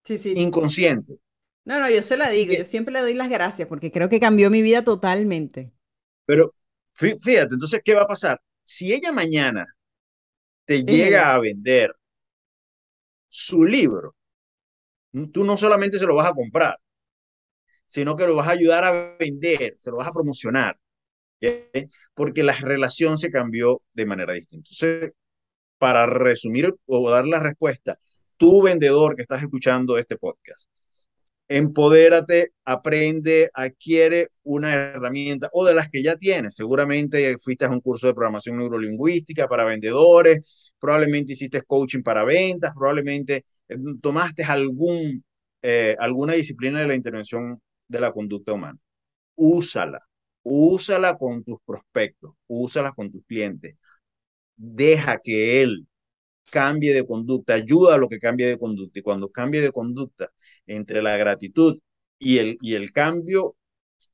Sí, 0.04 0.18
sí. 0.18 0.34
Inconsciente. 0.36 1.18
No, 1.66 1.80
no, 1.80 1.90
yo 1.90 2.02
se 2.04 2.16
la 2.16 2.30
digo, 2.30 2.54
yo 2.54 2.64
siempre 2.64 2.94
le 2.94 3.02
doy 3.02 3.16
las 3.16 3.30
gracias 3.30 3.68
porque 3.68 3.92
creo 3.92 4.08
que 4.08 4.20
cambió 4.20 4.52
mi 4.52 4.62
vida 4.62 4.84
totalmente. 4.84 5.72
Pero 6.26 6.54
fíjate, 6.94 7.54
entonces, 7.54 7.82
¿qué 7.84 7.96
va 7.96 8.04
a 8.04 8.08
pasar? 8.08 8.40
Si 8.64 8.94
ella 8.94 9.12
mañana 9.12 9.66
te 10.66 10.84
llega 10.84 11.34
a 11.34 11.40
vender 11.40 11.96
su 13.30 13.64
libro, 13.64 14.16
tú 15.32 15.44
no 15.44 15.58
solamente 15.58 16.00
se 16.00 16.06
lo 16.06 16.16
vas 16.16 16.28
a 16.28 16.34
comprar, 16.34 16.78
sino 17.88 18.16
que 18.16 18.26
lo 18.26 18.36
vas 18.36 18.48
a 18.48 18.52
ayudar 18.52 18.84
a 18.84 19.16
vender, 19.18 19.76
se 19.78 19.92
lo 19.92 19.98
vas 19.98 20.08
a 20.08 20.14
promocionar, 20.14 20.78
porque 22.14 22.44
la 22.44 22.54
relación 22.54 23.18
se 23.18 23.32
cambió 23.32 23.82
de 23.94 24.06
manera 24.06 24.34
distinta. 24.34 24.70
Entonces, 24.70 25.14
para 25.78 26.06
resumir 26.06 26.74
o 26.86 27.10
dar 27.10 27.28
la 27.28 27.40
respuesta, 27.40 28.00
tú 28.38 28.64
vendedor 28.64 29.16
que 29.16 29.22
estás 29.22 29.44
escuchando 29.44 29.98
este 29.98 30.18
podcast, 30.18 30.68
empodérate, 31.48 32.48
aprende, 32.66 33.50
adquiere 33.54 34.30
una 34.44 34.74
herramienta 34.74 35.50
o 35.54 35.66
de 35.66 35.76
las 35.76 35.90
que 35.90 36.04
ya 36.04 36.16
tienes. 36.18 36.56
Seguramente 36.56 37.38
fuiste 37.38 37.66
a 37.66 37.70
un 37.70 37.82
curso 37.82 38.08
de 38.08 38.14
programación 38.14 38.58
neurolingüística 38.58 39.48
para 39.48 39.66
vendedores, 39.66 40.74
probablemente 40.80 41.34
hiciste 41.34 41.62
coaching 41.64 42.02
para 42.04 42.24
ventas, 42.24 42.72
probablemente 42.76 43.46
eh, 43.70 43.78
tomaste 44.02 44.44
algún, 44.44 45.24
eh, 45.62 45.96
alguna 46.00 46.34
disciplina 46.34 46.82
de 46.82 46.88
la 46.88 46.96
intervención 46.96 47.62
de 47.88 48.00
la 48.00 48.12
conducta 48.12 48.54
humana. 48.54 48.80
Úsala, 49.36 50.02
úsala 50.44 51.18
con 51.18 51.44
tus 51.44 51.58
prospectos, 51.66 52.34
úsala 52.48 52.92
con 52.94 53.12
tus 53.12 53.24
clientes. 53.26 53.76
Deja 54.58 55.20
que 55.24 55.62
él 55.62 55.88
cambie 56.52 56.94
de 56.94 57.06
conducta, 57.06 57.54
ayuda 57.56 57.96
a 57.96 57.98
lo 57.98 58.10
que 58.10 58.20
cambie 58.20 58.48
de 58.48 58.58
conducta. 58.60 59.00
Y 59.00 59.02
cuando 59.04 59.30
cambie 59.32 59.62
de 59.62 59.72
conducta 59.72 60.32
entre 60.68 61.02
la 61.02 61.18
gratitud 61.18 61.80
y 62.20 62.38
el, 62.40 62.58
y 62.62 62.76
el 62.76 62.92
cambio, 62.92 63.56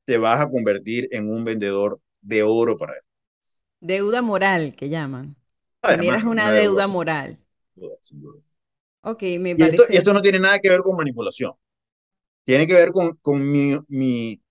te 0.06 0.18
vas 0.18 0.42
a 0.42 0.50
convertir 0.50 1.08
en 1.12 1.30
un 1.32 1.44
vendedor 1.46 2.02
de 2.22 2.44
oro 2.44 2.78
para 2.78 2.94
él. 2.96 3.02
Deuda 3.82 4.22
moral, 4.22 4.76
que 4.78 4.90
llaman. 4.90 5.36
Además, 5.82 6.24
una, 6.24 6.26
una, 6.26 6.52
deuda, 6.52 6.88
moral. 6.88 7.38
Sin 8.02 8.22
duda. 8.22 8.42
Ok, 9.04 9.24
me 9.40 9.56
y 9.56 9.64
parece. 9.64 9.78
Esto, 9.78 9.84
y 9.90 9.98
esto 9.98 10.14
no 10.14 10.22
tiene 10.22 10.40
nada 10.40 10.60
que 10.60 10.70
ver 10.70 10.82
con 10.82 10.96
manipulación. 10.96 11.54
Tiene 12.46 12.68
que 12.68 12.76
ver 12.76 12.92
con, 12.92 13.18
con 13.22 13.52
mi, 13.52 13.78
mi, 13.90 14.42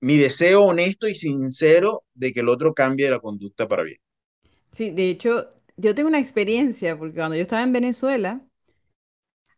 mi 0.00 0.18
deseo 0.18 0.64
honesto 0.64 1.08
y 1.08 1.14
sincero 1.16 2.04
de 2.14 2.32
que 2.32 2.40
el 2.40 2.50
otro 2.50 2.74
cambie 2.74 3.10
la 3.10 3.20
conducta 3.20 3.68
para 3.68 3.84
bien. 3.84 3.98
Sí, 4.72 4.90
de 4.90 5.08
hecho, 5.10 5.48
yo 5.76 5.94
tengo 5.94 6.08
una 6.08 6.18
experiencia, 6.18 6.96
porque 6.98 7.14
cuando 7.16 7.36
yo 7.36 7.42
estaba 7.42 7.62
en 7.62 7.72
Venezuela, 7.72 8.42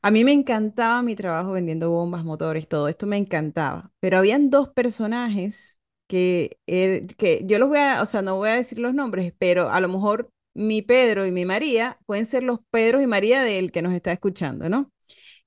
a 0.03 0.11
mí 0.11 0.25
me 0.25 0.33
encantaba 0.33 1.03
mi 1.03 1.17
trabajo 1.17 1.53
vendiendo 1.53 1.91
bombas, 1.91 2.25
motores, 2.25 2.69
todo 2.69 2.89
esto 2.89 3.07
me 3.07 3.17
encantaba, 3.17 3.93
pero 4.01 4.19
habían 4.19 4.51
dos 4.51 4.69
personajes 4.71 5.79
que, 6.07 6.59
er- 6.67 7.07
que 7.17 7.43
yo 7.47 7.59
los 7.59 7.69
voy 7.69 7.79
a, 7.79 8.03
o 8.03 8.07
sea, 8.07 8.23
no 8.23 8.37
voy 8.37 8.51
a 8.51 8.55
decir 8.55 8.79
los 8.79 8.95
nombres, 8.95 9.33
pero 9.39 9.71
a 9.71 9.81
lo 9.81 9.89
mejor 9.89 10.31
mi 10.55 10.81
Pedro 10.83 11.27
y 11.27 11.33
mi 11.33 11.45
María 11.45 11.99
pueden 12.07 12.27
ser 12.27 12.43
los 12.45 12.61
Pedros 12.71 13.03
y 13.03 13.07
María 13.07 13.43
del 13.43 13.73
que 13.73 13.83
nos 13.83 13.93
está 13.93 14.13
escuchando, 14.13 14.69
¿no? 14.69 14.91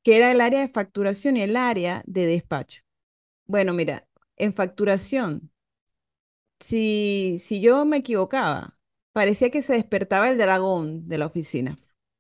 Que 0.04 0.18
era 0.18 0.32
el 0.32 0.42
área 0.42 0.62
de 0.62 0.70
facturación 0.70 1.38
y 1.38 1.44
el 1.44 1.58
área 1.58 2.04
de 2.08 2.26
despacho. 2.28 2.82
Bueno, 3.48 3.74
mira, 3.74 4.08
en 4.38 4.54
facturación, 4.54 5.52
si, 6.60 7.38
si 7.40 7.62
yo 7.62 7.86
me 7.86 7.98
equivocaba, 7.98 8.78
parecía 9.20 9.50
que 9.50 9.62
se 9.62 9.74
despertaba 9.74 10.30
el 10.30 10.38
dragón 10.38 11.10
de 11.10 11.18
la 11.18 11.26
oficina. 11.26 11.78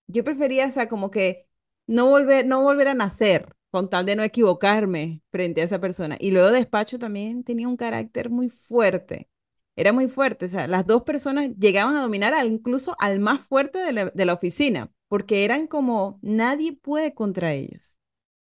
Yo 0.08 0.26
prefería, 0.26 0.68
o 0.68 0.72
sea, 0.72 0.90
como 0.90 1.12
que 1.12 1.48
no 1.88 2.08
volver, 2.08 2.46
no 2.46 2.62
volver 2.62 2.90
a 2.90 2.94
nacer 2.94 3.56
con 3.72 3.90
tal 3.90 4.06
de 4.06 4.18
no 4.18 4.24
equivocarme 4.24 5.22
frente 5.32 5.62
a 5.62 5.64
esa 5.64 5.80
persona. 5.80 6.18
Y 6.20 6.32
luego 6.32 6.52
despacho 6.52 7.00
también 7.00 7.46
tenía 7.46 7.70
un 7.70 7.78
carácter 7.78 8.30
muy 8.30 8.50
fuerte. 8.50 9.30
Era 9.78 9.94
muy 9.94 10.10
fuerte, 10.10 10.48
o 10.48 10.50
sea, 10.50 10.68
las 10.68 10.86
dos 10.86 11.04
personas 11.04 11.52
llegaban 11.58 11.96
a 11.96 12.02
dominar 12.02 12.34
al, 12.34 12.52
incluso 12.52 12.96
al 13.00 13.20
más 13.20 13.46
fuerte 13.48 13.80
de 13.80 13.94
la, 13.94 14.06
de 14.08 14.26
la 14.26 14.34
oficina, 14.34 14.92
porque 15.08 15.46
eran 15.46 15.68
como 15.68 16.20
nadie 16.22 16.74
puede 16.74 17.14
contra 17.14 17.54
ellos. 17.54 17.99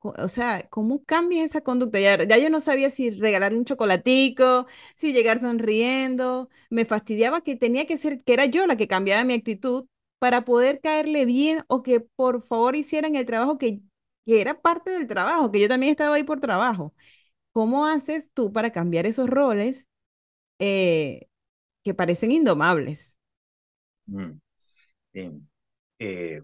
O 0.04 0.28
sea, 0.30 0.68
¿cómo 0.70 1.04
cambia 1.06 1.44
esa 1.44 1.62
conducta? 1.62 2.00
Ya, 2.00 2.24
ya 2.24 2.38
yo 2.38 2.50
no 2.50 2.60
sabía 2.62 2.90
si 2.90 3.12
regalar 3.12 3.54
un 3.54 3.66
chocolatico, 3.66 4.66
si 4.96 5.14
llegar 5.14 5.40
sonriendo. 5.40 6.50
Me 6.70 6.86
fastidiaba 6.86 7.42
que 7.42 7.56
tenía 7.56 7.86
que 7.86 7.98
ser, 7.98 8.24
que 8.24 8.34
era 8.34 8.46
yo 8.46 8.66
la 8.68 8.78
que 8.78 8.88
cambiaba 8.88 9.24
mi 9.24 9.34
actitud 9.36 9.86
para 10.20 10.44
poder 10.46 10.82
caerle 10.82 11.26
bien 11.26 11.64
o 11.68 11.84
que 11.84 12.00
por 12.00 12.44
favor 12.48 12.76
hicieran 12.76 13.16
el 13.16 13.26
trabajo 13.26 13.58
que, 13.60 13.82
que 14.26 14.42
era 14.42 14.60
parte 14.62 14.92
del 14.92 15.08
trabajo, 15.08 15.52
que 15.52 15.60
yo 15.60 15.68
también 15.68 15.92
estaba 15.92 16.16
ahí 16.16 16.24
por 16.24 16.40
trabajo. 16.40 16.94
¿Cómo 17.54 17.86
haces 17.88 18.32
tú 18.34 18.54
para 18.54 18.72
cambiar 18.72 19.06
esos 19.08 19.30
roles 19.30 19.88
eh, 20.60 21.28
que 21.84 21.94
parecen 21.96 22.32
indomables? 22.32 23.16
Mm. 24.08 24.40
Eh, 26.00 26.42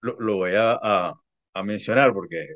lo, 0.00 0.14
lo 0.18 0.36
voy 0.36 0.52
a, 0.56 1.14
a 1.54 1.62
mencionar 1.62 2.12
porque 2.12 2.46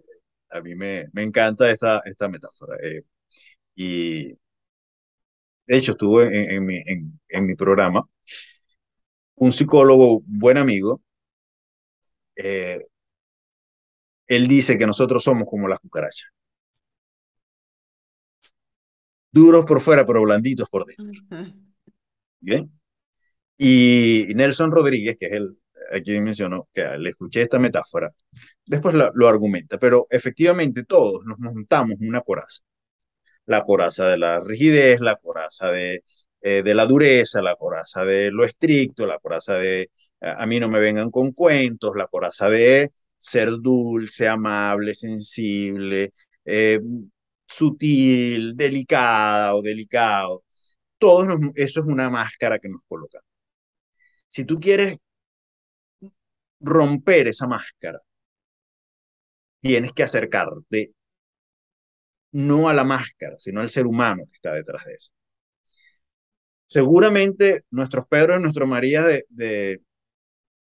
a 0.50 0.60
mí 0.60 0.74
me, 0.74 1.06
me 1.12 1.22
encanta 1.22 1.70
esta, 1.70 2.00
esta 2.04 2.28
metáfora. 2.28 2.76
Eh, 2.82 3.02
y 3.76 4.28
de 5.66 5.76
hecho, 5.76 5.92
estuve 5.92 6.24
en, 6.24 6.50
en 6.52 6.66
mi, 6.66 6.76
en, 6.86 7.20
en 7.28 7.46
mi 7.46 7.54
programa 7.54 8.04
un 9.36 9.52
psicólogo, 9.52 10.22
buen 10.26 10.58
amigo, 10.58 11.00
eh, 12.36 12.86
él 14.26 14.48
dice 14.48 14.78
que 14.78 14.86
nosotros 14.86 15.22
somos 15.24 15.46
como 15.48 15.68
las 15.68 15.80
cucarachas. 15.80 16.28
Duros 19.32 19.64
por 19.64 19.80
fuera, 19.80 20.04
pero 20.06 20.20
blanditos 20.22 20.68
por 20.68 20.84
dentro. 20.84 21.22
¿Bien? 22.40 22.70
Y 23.58 24.26
Nelson 24.36 24.72
Rodríguez, 24.72 25.16
que 25.18 25.26
es 25.28 25.32
el 25.32 25.58
a 25.92 26.00
quien 26.00 26.24
mencionó, 26.24 26.68
que 26.72 26.82
le 26.98 27.10
escuché 27.10 27.42
esta 27.42 27.58
metáfora, 27.58 28.10
después 28.66 28.94
lo 28.96 29.28
argumenta, 29.28 29.78
pero 29.78 30.06
efectivamente 30.10 30.84
todos 30.84 31.24
nos 31.26 31.38
montamos 31.38 31.96
una 32.00 32.20
coraza. 32.22 32.62
La 33.46 33.64
coraza 33.64 34.08
de 34.08 34.18
la 34.18 34.40
rigidez, 34.40 35.00
la 35.00 35.16
coraza 35.16 35.70
de, 35.70 36.04
eh, 36.42 36.62
de 36.62 36.74
la 36.74 36.86
dureza, 36.86 37.42
la 37.42 37.56
coraza 37.56 38.04
de 38.04 38.30
lo 38.30 38.44
estricto, 38.44 39.06
la 39.06 39.18
coraza 39.18 39.54
de 39.54 39.90
a 40.20 40.46
mí 40.46 40.58
no 40.60 40.68
me 40.68 40.80
vengan 40.80 41.10
con 41.10 41.32
cuentos, 41.32 41.94
la 41.96 42.06
coraza 42.08 42.50
de 42.50 42.90
ser 43.18 43.50
dulce, 43.60 44.28
amable, 44.28 44.94
sensible, 44.94 46.12
eh, 46.44 46.80
sutil, 47.46 48.56
delicada 48.56 49.54
o 49.54 49.62
delicado. 49.62 50.44
Todos 50.98 51.26
nos- 51.28 51.52
eso 51.56 51.80
es 51.80 51.86
una 51.86 52.10
máscara 52.10 52.58
que 52.60 52.68
nos 52.70 52.82
colocan. 52.88 53.22
Si 54.28 54.44
tú 54.44 54.58
quieres 54.60 54.98
romper 56.60 57.28
esa 57.28 57.46
máscara, 57.46 58.00
tienes 59.60 59.92
que 59.92 60.02
acercarte 60.02 60.94
no 62.32 62.68
a 62.68 62.72
la 62.74 62.84
máscara, 62.84 63.36
sino 63.38 63.60
al 63.60 63.68
ser 63.70 63.86
humano 63.86 64.24
que 64.26 64.34
está 64.36 64.54
detrás 64.54 64.84
de 64.84 64.94
eso. 64.94 65.10
Seguramente 66.66 67.64
nuestros 67.70 68.06
Pedro 68.08 68.36
y 68.38 68.42
nuestro 68.42 68.66
María 68.66 69.02
de, 69.02 69.24
de, 69.30 69.80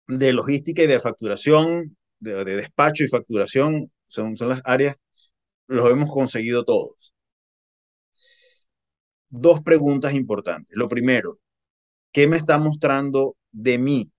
de 0.09 0.33
logística 0.35 0.83
y 0.83 0.89
de 0.89 1.01
facturación, 1.01 1.97
de, 2.21 2.45
de 2.45 2.57
despacho 2.57 3.05
y 3.05 3.09
facturación, 3.09 3.93
son, 4.09 4.37
son 4.37 4.51
las 4.51 4.63
áreas, 4.65 4.97
los 5.69 5.91
hemos 5.91 6.11
conseguido 6.11 6.65
todos. 6.65 7.15
Dos 9.31 9.61
preguntas 9.63 10.15
importantes. 10.15 10.77
Lo 10.77 10.89
primero, 10.89 11.39
¿qué 12.13 12.27
me 12.29 12.37
está 12.39 12.59
mostrando 12.59 13.37
de 13.53 13.79
mí? 13.79 14.13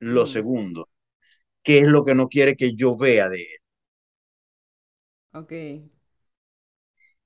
Lo 0.00 0.22
Mm, 0.22 0.28
segundo, 0.28 0.88
¿qué 1.62 1.80
es 1.80 1.86
lo 1.88 2.04
que 2.04 2.14
no 2.14 2.28
quiere 2.28 2.56
que 2.56 2.74
yo 2.74 2.96
vea 2.96 3.28
de 3.28 3.42
él? 3.42 3.58
ok. 5.32 5.52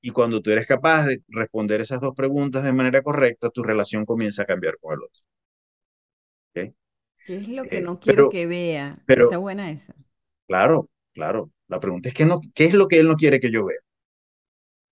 Y 0.01 0.11
cuando 0.11 0.41
tú 0.41 0.51
eres 0.51 0.67
capaz 0.67 1.05
de 1.07 1.23
responder 1.29 1.81
esas 1.83 2.01
dos 2.01 2.15
preguntas 2.15 2.65
de 2.65 2.73
manera 2.73 3.03
correcta, 3.03 3.51
tu 3.51 3.63
relación 3.63 4.07
comienza 4.07 4.43
a 4.43 4.47
cambiar 4.47 4.79
con 4.79 4.95
el 4.95 5.03
otro. 5.03 5.23
¿ok? 6.55 6.75
¿Qué 7.25 7.37
es 7.37 7.49
lo 7.49 7.69
que 7.69 7.81
Eh, 7.81 7.83
no 7.83 8.01
quiero 8.01 8.29
pero, 8.29 8.31
que 8.31 8.47
vea? 8.47 9.05
Está 9.13 9.37
buena 9.39 9.71
esa. 9.71 9.95
claro, 10.47 10.91
claro. 11.13 11.51
La 11.69 11.81
pregunta 11.81 12.09
es 12.09 12.15
¿qué, 12.15 12.25
no, 12.27 12.41
¿qué 12.55 12.67
es 12.67 12.75
lo 12.75 12.89
que 12.89 13.01
él 13.01 13.09
no 13.09 13.17
quiere 13.17 13.41
que 13.41 13.51
yo 13.51 13.65
vea? 13.67 13.79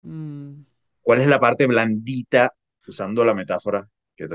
Mm, 0.05 0.65
¿Cuál 1.03 1.21
es 1.21 1.29
la 1.29 1.39
parte 1.41 1.67
blandita, 1.67 2.53
usando 2.87 3.25
la 3.25 3.35
metáfora 3.35 3.89
que, 4.17 4.27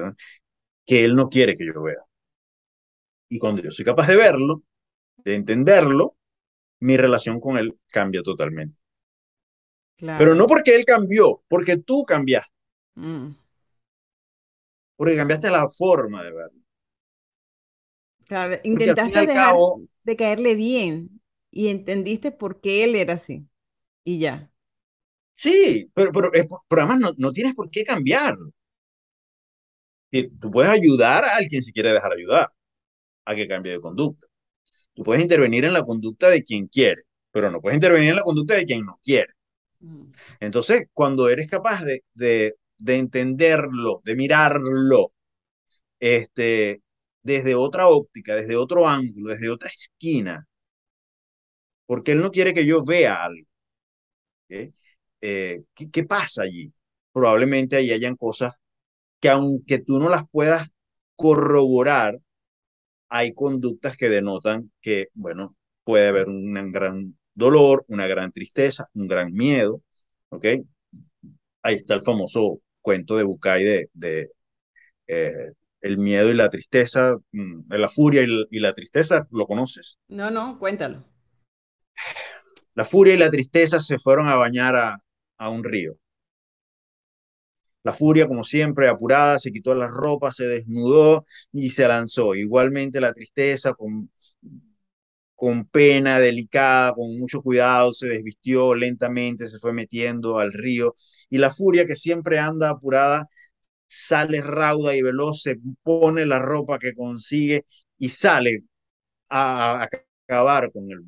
que 0.85 1.05
él 1.05 1.15
no 1.15 1.29
quiere 1.29 1.55
que 1.55 1.65
yo 1.67 1.81
vea? 1.83 1.99
Y 3.29 3.39
cuando 3.39 3.61
yo 3.61 3.71
soy 3.71 3.85
capaz 3.85 4.07
de 4.07 4.17
verlo, 4.17 4.63
de 5.25 5.35
entenderlo, 5.35 6.17
mi 6.81 6.97
relación 6.97 7.39
con 7.41 7.57
él 7.57 7.77
cambia 7.91 8.23
totalmente. 8.23 8.77
Pero 10.15 10.35
claro. 10.35 10.35
no 10.35 10.45
porque 10.45 10.75
él 10.75 10.85
cambió, 10.85 11.41
porque 11.47 11.77
tú 11.77 12.05
cambiaste, 12.05 12.53
Mm, 12.97 13.35
porque 14.95 15.15
cambiaste 15.15 15.49
la 15.49 15.67
forma 15.67 16.23
de 16.23 16.31
verlo. 16.31 16.61
claro. 18.27 18.55
Porque 18.69 18.93
Intentaste 18.93 19.27
dejar 19.27 19.27
cabo, 19.27 19.83
de 20.03 20.15
caerle 20.15 20.55
bien 20.55 21.21
y 21.51 21.67
entendiste 21.69 22.31
por 22.31 22.61
qué 22.61 22.83
él 22.83 22.95
era 22.95 23.13
así. 23.15 23.47
Y 24.03 24.19
ya. 24.19 24.51
Sí, 25.33 25.89
pero, 25.95 26.11
pero, 26.11 26.29
pero 26.67 26.81
además 26.83 26.99
no, 26.99 27.11
no 27.17 27.31
tienes 27.31 27.55
por 27.55 27.69
qué 27.71 27.83
cambiarlo. 27.83 28.51
Y 30.11 30.29
Tú 30.39 30.51
puedes 30.51 30.71
ayudar 30.71 31.25
a 31.25 31.35
alguien 31.37 31.63
si 31.63 31.71
quiere 31.73 31.91
dejar 31.93 32.13
ayudar 32.13 32.51
a 33.25 33.35
que 33.35 33.47
cambie 33.49 33.73
de 33.73 33.81
conducta. 33.81 34.27
Tú 34.99 35.03
puedes 35.05 35.23
intervenir 35.23 35.65
en 35.65 35.73
la 35.73 35.83
conducta 35.85 36.29
de 36.29 36.43
quien 36.43 36.67
quiere, 36.67 37.03
pero 37.31 37.49
no 37.51 37.61
puedes 37.61 37.77
intervenir 37.77 38.11
en 38.11 38.17
la 38.17 38.23
conducta 38.23 38.55
de 38.55 38.65
quien 38.65 38.85
no 38.85 38.99
quiere. 39.03 39.33
Mm, 39.81 40.13
Entonces, 40.39 40.87
cuando 40.93 41.29
eres 41.29 41.47
capaz 41.47 41.83
de, 41.83 42.03
de, 42.13 42.55
de 42.77 42.95
entenderlo, 42.97 44.01
de 44.03 44.15
mirarlo, 44.15 45.13
este, 45.99 46.81
desde 47.23 47.55
otra 47.55 47.87
óptica, 47.89 48.35
desde 48.35 48.57
otro 48.57 48.87
ángulo, 48.87 49.29
desde 49.31 49.49
otra 49.49 49.69
esquina, 49.69 50.47
porque 51.85 52.13
él 52.13 52.21
no 52.21 52.31
quiere 52.31 52.53
que 52.53 52.65
yo 52.65 52.83
vea 52.85 53.21
algo. 53.23 53.45
Eh, 55.21 55.63
¿qué, 55.75 55.89
¿Qué 55.91 56.03
pasa 56.03 56.43
allí? 56.43 56.71
Probablemente 57.11 57.75
ahí 57.75 57.91
hayan 57.91 58.15
cosas 58.15 58.53
que 59.21 59.29
aunque 59.29 59.79
tú 59.79 59.99
no 59.99 60.09
las 60.09 60.23
puedas 60.31 60.69
corroborar, 61.15 62.19
hay 63.09 63.33
conductas 63.33 63.97
que 63.97 64.09
denotan 64.09 64.71
que, 64.81 65.07
bueno, 65.13 65.55
puede 65.83 66.07
haber 66.07 66.29
un 66.29 66.71
gran 66.71 67.17
dolor, 67.33 67.85
una 67.87 68.07
gran 68.07 68.31
tristeza, 68.31 68.87
un 68.93 69.07
gran 69.07 69.33
miedo, 69.33 69.81
¿ok? 70.29 70.45
Ahí 71.63 71.75
está 71.75 71.95
el 71.95 72.01
famoso 72.01 72.61
cuento 72.81 73.17
de 73.17 73.23
Bucay 73.23 73.63
de, 73.63 73.89
de 73.93 74.31
eh, 75.07 75.51
el 75.81 75.97
miedo 75.97 76.29
y 76.29 76.33
la 76.33 76.49
tristeza, 76.49 77.15
mm, 77.31 77.73
la 77.73 77.89
furia 77.89 78.21
y 78.23 78.59
la, 78.59 78.73
tristeza, 78.73 79.27
¿lo 79.31 79.47
conoces? 79.47 79.99
No, 80.07 80.29
no, 80.29 80.59
cuéntalo. 80.59 81.03
La 82.75 82.85
furia 82.85 83.13
y 83.13 83.17
la 83.17 83.29
tristeza 83.29 83.79
se 83.79 83.97
fueron 83.97 84.27
a 84.27 84.35
bañar 84.35 84.75
a, 84.75 84.97
a 85.37 85.49
un 85.49 85.63
río. 85.63 85.97
La 87.83 87.93
furia, 87.93 88.27
como 88.27 88.43
siempre, 88.43 88.87
apurada, 88.89 89.39
se 89.39 89.51
quitó 89.51 89.73
las 89.75 89.89
ropas, 89.91 90.35
se 90.35 90.45
desnudó 90.47 91.25
y 91.53 91.69
se 91.69 91.87
lanzó. 91.87 92.35
Igualmente 92.35 92.99
la 93.01 93.13
tristeza, 93.13 93.73
con, 93.73 94.09
con 95.35 95.65
pena, 95.65 96.19
delicada, 96.19 96.93
con 96.93 97.17
mucho 97.17 97.41
cuidado, 97.41 97.93
se 97.93 98.07
desvistió 98.07 98.75
lentamente, 98.75 99.47
se 99.47 99.57
fue 99.59 99.73
metiendo 99.73 100.39
al 100.39 100.51
río. 100.53 100.95
Y 101.29 101.37
la 101.37 101.51
furia, 101.51 101.85
que 101.85 101.95
siempre 101.95 102.39
anda 102.39 102.69
apurada, 102.69 103.27
sale 103.87 104.41
rauda 104.41 104.95
y 104.95 105.01
veloz, 105.03 105.41
se 105.43 105.57
pone 105.83 106.25
la 106.25 106.39
ropa 106.39 106.79
que 106.79 106.93
consigue 106.95 107.65
y 107.97 108.09
sale 108.09 108.63
a, 109.29 109.87
acabar 110.27 110.71
con 110.71 110.91
el, 110.91 111.01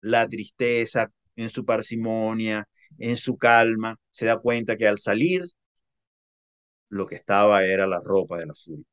la 0.00 0.28
tristeza 0.28 1.10
en 1.36 1.48
su 1.50 1.64
parsimonia, 1.64 2.68
en 2.98 3.16
su 3.16 3.36
calma. 3.38 3.98
Se 4.10 4.26
da 4.26 4.38
cuenta 4.38 4.76
que 4.76 4.88
al 4.88 4.98
salir 4.98 5.44
lo 6.94 7.06
que 7.06 7.16
estaba 7.16 7.64
era 7.64 7.86
la 7.86 8.00
ropa 8.00 8.38
de 8.38 8.46
la 8.46 8.54
furia. 8.54 8.84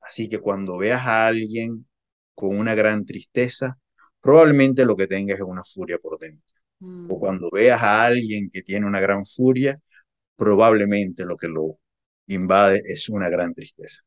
Así 0.00 0.28
que 0.28 0.38
cuando 0.38 0.78
veas 0.78 1.06
a 1.06 1.26
alguien 1.28 1.86
con 2.34 2.56
una 2.56 2.74
gran 2.74 3.04
tristeza, 3.04 3.78
probablemente 4.20 4.84
lo 4.84 4.96
que 4.96 5.06
tengas 5.06 5.38
es 5.38 5.44
una 5.44 5.62
furia 5.64 5.98
por 5.98 6.18
dentro. 6.18 6.54
O 6.80 6.84
mm. 6.86 7.18
cuando 7.20 7.50
veas 7.50 7.82
a 7.82 8.04
alguien 8.04 8.50
que 8.50 8.62
tiene 8.62 8.86
una 8.86 9.00
gran 9.00 9.24
furia, 9.24 9.80
probablemente 10.36 11.24
lo 11.24 11.36
que 11.36 11.48
lo 11.48 11.78
invade 12.26 12.82
es 12.84 13.08
una 13.08 13.28
gran 13.28 13.54
tristeza. 13.54 14.02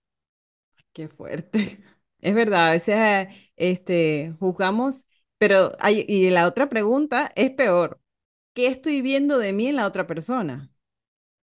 Qué 0.94 1.08
fuerte. 1.08 1.84
Es 2.22 2.36
verdad, 2.36 2.68
a 2.68 2.72
veces 2.72 3.30
este, 3.56 4.36
juzgamos, 4.39 5.06
pero 5.38 5.72
hay, 5.80 6.04
y 6.06 6.30
la 6.32 6.48
otra 6.48 6.68
pregunta 6.68 7.32
es 7.38 7.50
peor. 7.52 8.02
¿Qué 8.54 8.68
estoy 8.68 9.02
viendo 9.02 9.38
de 9.38 9.54
mí 9.54 9.68
en 9.68 9.78
la 9.78 9.88
otra 9.88 10.06
persona? 10.06 10.70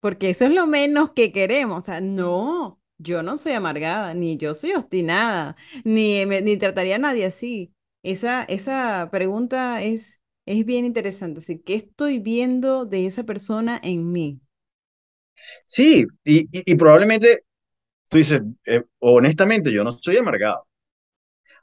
Porque 0.03 0.31
eso 0.31 0.43
es 0.43 0.51
lo 0.51 0.67
menos 0.67 1.11
que 1.13 1.31
queremos. 1.31 1.79
O 1.79 1.85
sea, 1.85 2.01
no, 2.01 2.81
yo 2.97 3.23
no 3.23 3.37
soy 3.37 3.53
amargada, 3.53 4.13
ni 4.13 4.35
yo 4.35 4.53
soy 4.53 4.73
obstinada, 4.73 5.55
ni, 5.85 6.25
ni 6.25 6.57
trataría 6.57 6.97
a 6.97 6.99
nadie 6.99 7.25
así. 7.25 7.73
Esa, 8.03 8.43
esa 8.43 9.07
pregunta 9.13 9.81
es, 9.81 10.19
es 10.45 10.65
bien 10.65 10.83
interesante. 10.83 11.39
Así, 11.39 11.59
¿qué 11.59 11.75
estoy 11.75 12.19
viendo 12.19 12.83
de 12.83 13.05
esa 13.05 13.23
persona 13.23 13.79
en 13.81 14.11
mí? 14.11 14.41
Sí, 15.67 16.05
y, 16.25 16.75
probablemente 16.75 17.39
tú 18.09 18.17
dices, 18.17 18.41
eh, 18.65 18.83
honestamente, 18.99 19.71
yo 19.71 19.85
no 19.85 19.93
soy 19.93 20.17
amargado. 20.17 20.67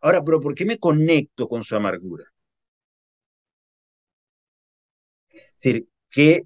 Ahora, 0.01 0.25
pero 0.25 0.41
¿por 0.41 0.55
qué 0.55 0.65
me 0.65 0.79
conecto 0.79 1.47
con 1.47 1.63
su 1.63 1.77
amargura? 1.77 2.25
Es 5.29 5.63
decir, 5.63 5.89
que 6.11 6.41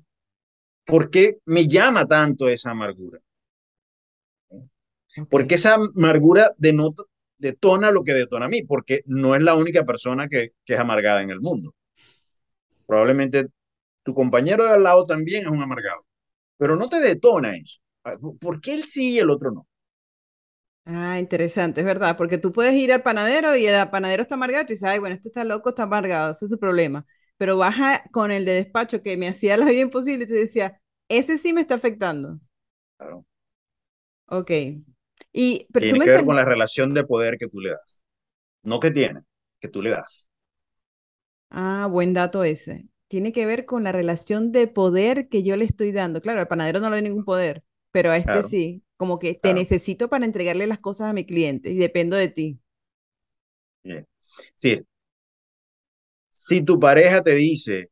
¿Por 0.86 1.10
qué 1.10 1.38
me 1.46 1.68
llama 1.68 2.06
tanto 2.06 2.48
esa 2.48 2.70
amargura? 2.70 3.20
Porque 5.30 5.56
esa 5.56 5.74
amargura 5.74 6.52
denota, 6.58 7.02
detona 7.38 7.90
lo 7.90 8.04
que 8.04 8.14
detona 8.14 8.46
a 8.46 8.48
mí, 8.48 8.62
porque 8.62 9.02
no 9.06 9.34
es 9.34 9.42
la 9.42 9.54
única 9.54 9.84
persona 9.84 10.28
que, 10.28 10.52
que 10.64 10.74
es 10.74 10.80
amargada 10.80 11.22
en 11.22 11.30
el 11.30 11.40
mundo. 11.40 11.74
Probablemente 12.86 13.48
tu 14.04 14.14
compañero 14.14 14.64
de 14.64 14.72
al 14.72 14.82
lado 14.84 15.06
también 15.06 15.44
es 15.44 15.48
un 15.50 15.62
amargado, 15.62 16.06
pero 16.58 16.76
no 16.76 16.88
te 16.88 17.00
detona 17.00 17.56
eso. 17.56 17.80
Ah, 18.04 18.16
¿Por 18.40 18.60
qué 18.60 18.74
él 18.74 18.84
sí 18.84 19.12
y 19.14 19.20
el 19.20 19.30
otro 19.30 19.52
no? 19.52 19.68
Ah, 20.86 21.18
interesante, 21.18 21.80
es 21.80 21.86
verdad, 21.86 22.16
porque 22.18 22.36
tú 22.36 22.52
puedes 22.52 22.74
ir 22.74 22.92
al 22.92 23.02
panadero 23.02 23.56
y 23.56 23.64
el 23.66 23.88
panadero 23.88 24.22
está 24.22 24.34
amargado 24.34 24.64
y 24.64 24.66
dices, 24.68 24.84
ay, 24.84 24.98
bueno, 24.98 25.14
este 25.16 25.28
está 25.28 25.42
loco, 25.44 25.70
está 25.70 25.84
amargado, 25.84 26.32
ese 26.32 26.44
es 26.44 26.50
su 26.50 26.58
problema 26.58 27.06
pero 27.36 27.56
baja 27.56 28.04
con 28.12 28.30
el 28.30 28.44
de 28.44 28.52
despacho 28.52 29.02
que 29.02 29.16
me 29.16 29.28
hacía 29.28 29.56
la 29.56 29.66
vida 29.66 29.80
imposible 29.80 30.24
y 30.24 30.28
tú 30.28 30.34
decías, 30.34 30.72
ese 31.08 31.38
sí 31.38 31.52
me 31.52 31.60
está 31.60 31.74
afectando. 31.74 32.40
Claro. 32.96 33.26
Ok. 34.26 34.50
Y, 35.32 35.66
pero 35.72 35.84
tiene 35.84 36.04
que 36.04 36.10
ver 36.10 36.24
con 36.24 36.36
la 36.36 36.44
relación 36.44 36.94
de 36.94 37.04
poder 37.04 37.36
que 37.38 37.48
tú 37.48 37.60
le 37.60 37.70
das. 37.70 38.04
No 38.62 38.80
que 38.80 38.90
tiene, 38.90 39.22
que 39.60 39.68
tú 39.68 39.82
le 39.82 39.90
das. 39.90 40.30
Ah, 41.50 41.86
buen 41.90 42.14
dato 42.14 42.44
ese. 42.44 42.86
Tiene 43.08 43.32
que 43.32 43.46
ver 43.46 43.64
con 43.64 43.84
la 43.84 43.92
relación 43.92 44.50
de 44.50 44.66
poder 44.66 45.28
que 45.28 45.42
yo 45.42 45.56
le 45.56 45.64
estoy 45.64 45.92
dando. 45.92 46.20
Claro, 46.20 46.40
al 46.40 46.48
panadero 46.48 46.80
no 46.80 46.88
le 46.88 46.96
doy 46.96 47.02
ningún 47.02 47.24
poder, 47.24 47.62
pero 47.92 48.10
a 48.10 48.16
este 48.16 48.42
sí. 48.42 48.82
Como 48.96 49.18
que 49.18 49.34
te 49.34 49.54
necesito 49.54 50.08
para 50.08 50.24
entregarle 50.24 50.66
las 50.66 50.78
cosas 50.78 51.10
a 51.10 51.12
mi 51.12 51.26
cliente 51.26 51.70
y 51.70 51.76
dependo 51.76 52.16
de 52.16 52.28
ti. 52.28 52.60
Bien. 53.82 54.06
Sí, 54.54 54.84
si 56.44 56.62
tu 56.62 56.78
pareja 56.78 57.22
te 57.22 57.34
dice 57.34 57.90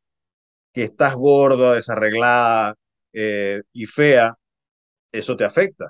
que 0.73 0.83
estás 0.83 1.15
gorda, 1.15 1.75
desarreglada 1.75 2.75
eh, 3.13 3.61
y 3.73 3.85
fea, 3.87 4.35
eso 5.11 5.37
te 5.37 5.45
afecta 5.45 5.87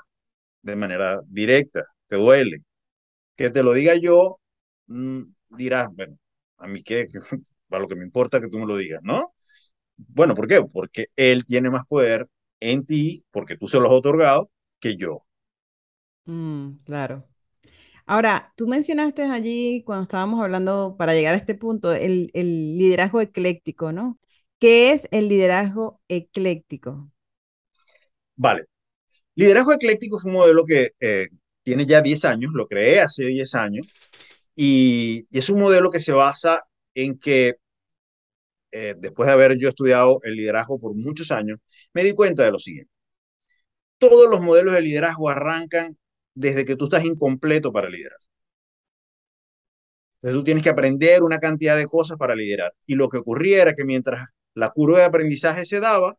de 0.63 0.75
manera 0.75 1.21
directa, 1.27 1.85
te 2.07 2.17
duele. 2.17 2.63
Que 3.37 3.49
te 3.51 3.63
lo 3.63 3.73
diga 3.73 3.95
yo, 3.95 4.39
mm, 4.87 5.21
dirás, 5.57 5.89
bueno, 5.93 6.17
a 6.57 6.67
mí 6.67 6.83
qué, 6.83 7.07
para 7.69 7.83
lo 7.83 7.87
que 7.89 7.95
me 7.95 8.05
importa 8.05 8.41
que 8.41 8.49
tú 8.49 8.59
me 8.59 8.67
lo 8.67 8.77
digas, 8.77 9.01
¿no? 9.03 9.33
Bueno, 9.97 10.35
¿por 10.35 10.47
qué? 10.47 10.61
Porque 10.63 11.07
él 11.15 11.45
tiene 11.45 11.69
más 11.71 11.85
poder 11.87 12.27
en 12.61 12.85
ti, 12.85 13.25
porque 13.31 13.57
tú 13.57 13.67
se 13.67 13.79
lo 13.79 13.87
has 13.87 13.93
otorgado, 13.95 14.51
que 14.79 14.97
yo. 14.97 15.25
Mm, 16.25 16.77
claro. 16.85 17.29
Ahora, 18.05 18.53
tú 18.57 18.67
mencionaste 18.67 19.23
allí 19.23 19.83
cuando 19.85 20.03
estábamos 20.03 20.41
hablando 20.41 20.95
para 20.97 21.13
llegar 21.13 21.35
a 21.35 21.37
este 21.37 21.55
punto, 21.55 21.93
el, 21.93 22.31
liderazgo 22.33 23.21
ecléctico, 23.21 23.91
¿no? 23.91 24.19
¿Qué 24.59 24.91
es 24.91 25.07
el 25.11 25.29
liderazgo 25.29 26.01
ecléctico? 26.07 27.09
Vale. 28.35 28.65
Liderazgo 29.35 29.73
ecléctico 29.73 30.17
es 30.17 30.25
un 30.25 30.33
modelo 30.33 30.63
que 30.65 30.91
eh, 30.99 31.27
tiene 31.63 31.85
ya 31.85 32.01
10 32.01 32.25
años, 32.25 32.51
lo 32.53 32.67
creé 32.67 33.01
hace 33.01 33.25
10 33.25 33.55
años, 33.55 33.87
y, 34.55 35.27
es 35.31 35.49
un 35.49 35.59
modelo 35.59 35.89
que 35.89 35.99
se 35.99 36.13
basa 36.13 36.63
en 36.93 37.17
que 37.19 37.55
eh, 38.71 38.95
después 38.97 39.27
de 39.27 39.33
haber 39.33 39.57
yo 39.57 39.69
estudiado 39.69 40.19
el 40.23 40.35
liderazgo 40.35 40.79
por 40.79 40.93
muchos 40.95 41.31
años, 41.31 41.59
me 41.93 42.03
di 42.03 42.13
cuenta 42.13 42.43
de 42.43 42.51
lo 42.51 42.59
siguiente. 42.59 42.91
Todos 43.97 44.29
los 44.29 44.41
modelos 44.41 44.73
de 44.73 44.81
liderazgo 44.81 45.29
arrancan 45.29 45.97
desde 46.35 46.65
que 46.65 46.75
tú 46.75 46.85
estás 46.85 47.05
incompleto 47.05 47.71
para 47.71 47.89
liderar. 47.89 48.19
Entonces 50.15 50.39
tú 50.39 50.43
tienes 50.43 50.63
que 50.63 50.69
aprender 50.69 51.21
una 51.23 51.39
cantidad 51.39 51.75
de 51.75 51.85
cosas 51.85 52.17
para 52.17 52.35
liderar. 52.35 52.73
Y 52.87 52.95
lo 52.95 53.09
que 53.09 53.17
ocurría 53.17 53.61
era 53.61 53.73
que 53.73 53.83
mientras 53.83 54.29
la 54.53 54.69
curva 54.69 54.99
de 54.99 55.05
aprendizaje 55.05 55.65
se 55.65 55.79
daba, 55.79 56.17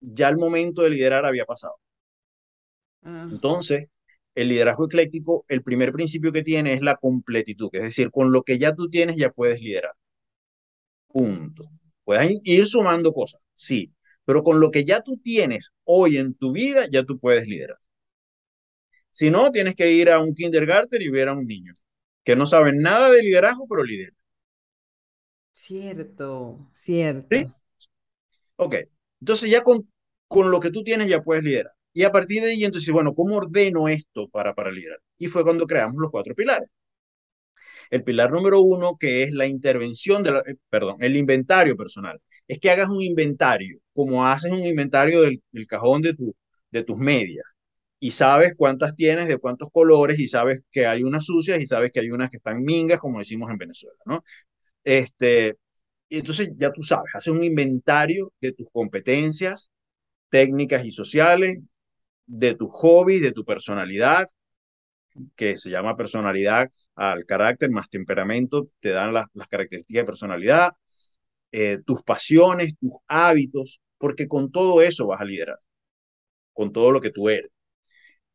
ya 0.00 0.28
el 0.28 0.36
momento 0.36 0.82
de 0.82 0.90
liderar 0.90 1.24
había 1.24 1.44
pasado. 1.44 1.74
Ah. 3.02 3.28
Entonces, 3.30 3.88
el 4.34 4.48
liderazgo 4.48 4.86
ecléctico, 4.86 5.44
el 5.48 5.62
primer 5.62 5.92
principio 5.92 6.32
que 6.32 6.42
tiene 6.42 6.72
es 6.74 6.82
la 6.82 6.96
completitud, 6.96 7.70
es 7.72 7.82
decir, 7.82 8.10
con 8.10 8.32
lo 8.32 8.42
que 8.42 8.58
ya 8.58 8.74
tú 8.74 8.88
tienes 8.90 9.16
ya 9.16 9.30
puedes 9.30 9.60
liderar. 9.60 9.92
Punto. 11.08 11.64
Puedes 12.04 12.40
ir 12.42 12.66
sumando 12.66 13.12
cosas, 13.12 13.40
sí, 13.54 13.92
pero 14.24 14.42
con 14.42 14.60
lo 14.60 14.70
que 14.70 14.84
ya 14.84 15.00
tú 15.00 15.18
tienes 15.22 15.72
hoy 15.84 16.18
en 16.18 16.34
tu 16.34 16.52
vida 16.52 16.86
ya 16.90 17.04
tú 17.04 17.18
puedes 17.18 17.46
liderar. 17.46 17.78
Si 19.18 19.30
no, 19.30 19.50
tienes 19.50 19.76
que 19.76 19.90
ir 19.92 20.10
a 20.10 20.18
un 20.20 20.34
kindergarten 20.34 21.00
y 21.02 21.08
ver 21.08 21.28
a 21.28 21.32
un 21.34 21.46
niño 21.46 21.74
que 22.24 22.36
no 22.36 22.46
sabe 22.46 22.72
nada 22.74 23.10
de 23.10 23.22
liderazgo, 23.22 23.66
pero 23.68 23.82
lidera. 23.84 24.14
Cierto, 25.52 26.70
cierto. 26.74 27.30
¿Sí? 27.30 27.52
Ok, 28.56 28.76
entonces 29.20 29.50
ya 29.50 29.62
con, 29.62 29.90
con 30.28 30.50
lo 30.50 30.60
que 30.60 30.70
tú 30.70 30.82
tienes 30.84 31.08
ya 31.08 31.22
puedes 31.22 31.44
liderar. 31.44 31.72
Y 31.92 32.02
a 32.04 32.10
partir 32.12 32.42
de 32.42 32.50
ahí, 32.50 32.64
entonces, 32.64 32.92
bueno, 32.92 33.14
¿cómo 33.14 33.36
ordeno 33.36 33.88
esto 33.88 34.28
para, 34.28 34.54
para 34.54 34.70
liderar? 34.72 34.98
Y 35.18 35.26
fue 35.28 35.44
cuando 35.44 35.66
creamos 35.66 35.96
los 35.98 36.10
cuatro 36.10 36.34
pilares. 36.34 36.68
El 37.90 38.04
pilar 38.04 38.30
número 38.32 38.60
uno, 38.60 38.96
que 38.98 39.22
es 39.24 39.32
la 39.32 39.46
intervención, 39.46 40.22
de 40.22 40.32
la, 40.32 40.40
eh, 40.40 40.56
perdón, 40.68 40.96
el 41.00 41.16
inventario 41.16 41.76
personal. 41.76 42.20
Es 42.48 42.58
que 42.60 42.70
hagas 42.70 42.88
un 42.88 43.02
inventario, 43.02 43.78
como 43.94 44.26
haces 44.26 44.52
un 44.52 44.64
inventario 44.66 45.22
del, 45.22 45.42
del 45.52 45.66
cajón 45.66 46.02
de, 46.02 46.14
tu, 46.14 46.34
de 46.70 46.84
tus 46.84 46.98
medias 46.98 47.44
y 48.04 48.10
sabes 48.10 48.54
cuántas 48.54 48.94
tienes, 48.94 49.28
de 49.28 49.38
cuántos 49.38 49.70
colores, 49.70 50.18
y 50.18 50.28
sabes 50.28 50.60
que 50.70 50.86
hay 50.86 51.02
unas 51.04 51.24
sucias 51.24 51.58
y 51.62 51.66
sabes 51.66 51.90
que 51.90 52.00
hay 52.00 52.10
unas 52.10 52.28
que 52.28 52.36
están 52.36 52.62
mingas, 52.62 53.00
como 53.00 53.18
decimos 53.18 53.50
en 53.50 53.56
Venezuela, 53.56 53.96
¿no? 54.04 54.22
Este, 54.84 55.56
Y 56.10 56.18
entonces 56.18 56.50
ya 56.56 56.72
tú 56.72 56.82
sabes, 56.82 57.14
haces 57.14 57.32
un 57.34 57.44
inventario 57.44 58.32
de 58.40 58.52
tus 58.52 58.68
competencias 58.72 59.70
técnicas 60.30 60.86
y 60.86 60.92
sociales, 60.92 61.58
de 62.26 62.54
tu 62.56 62.68
hobby, 62.68 63.20
de 63.20 63.32
tu 63.32 63.44
personalidad, 63.44 64.28
que 65.36 65.56
se 65.56 65.70
llama 65.70 65.96
personalidad 65.96 66.70
al 66.94 67.24
carácter 67.26 67.70
más 67.70 67.88
temperamento, 67.90 68.68
te 68.80 68.90
dan 68.90 69.12
las, 69.14 69.26
características 69.48 70.02
de 70.02 70.06
personalidad, 70.06 70.72
eh, 71.52 71.78
tus 71.86 72.02
pasiones, 72.02 72.74
tus 72.80 72.92
hábitos, 73.08 73.80
porque 73.98 74.28
con 74.28 74.50
todo 74.52 74.82
eso 74.82 75.06
vas 75.06 75.20
a 75.20 75.24
liderar, 75.24 75.58
con 76.52 76.72
todo 76.72 76.92
lo 76.92 77.00
que 77.00 77.10
tú 77.10 77.28
eres. 77.30 77.53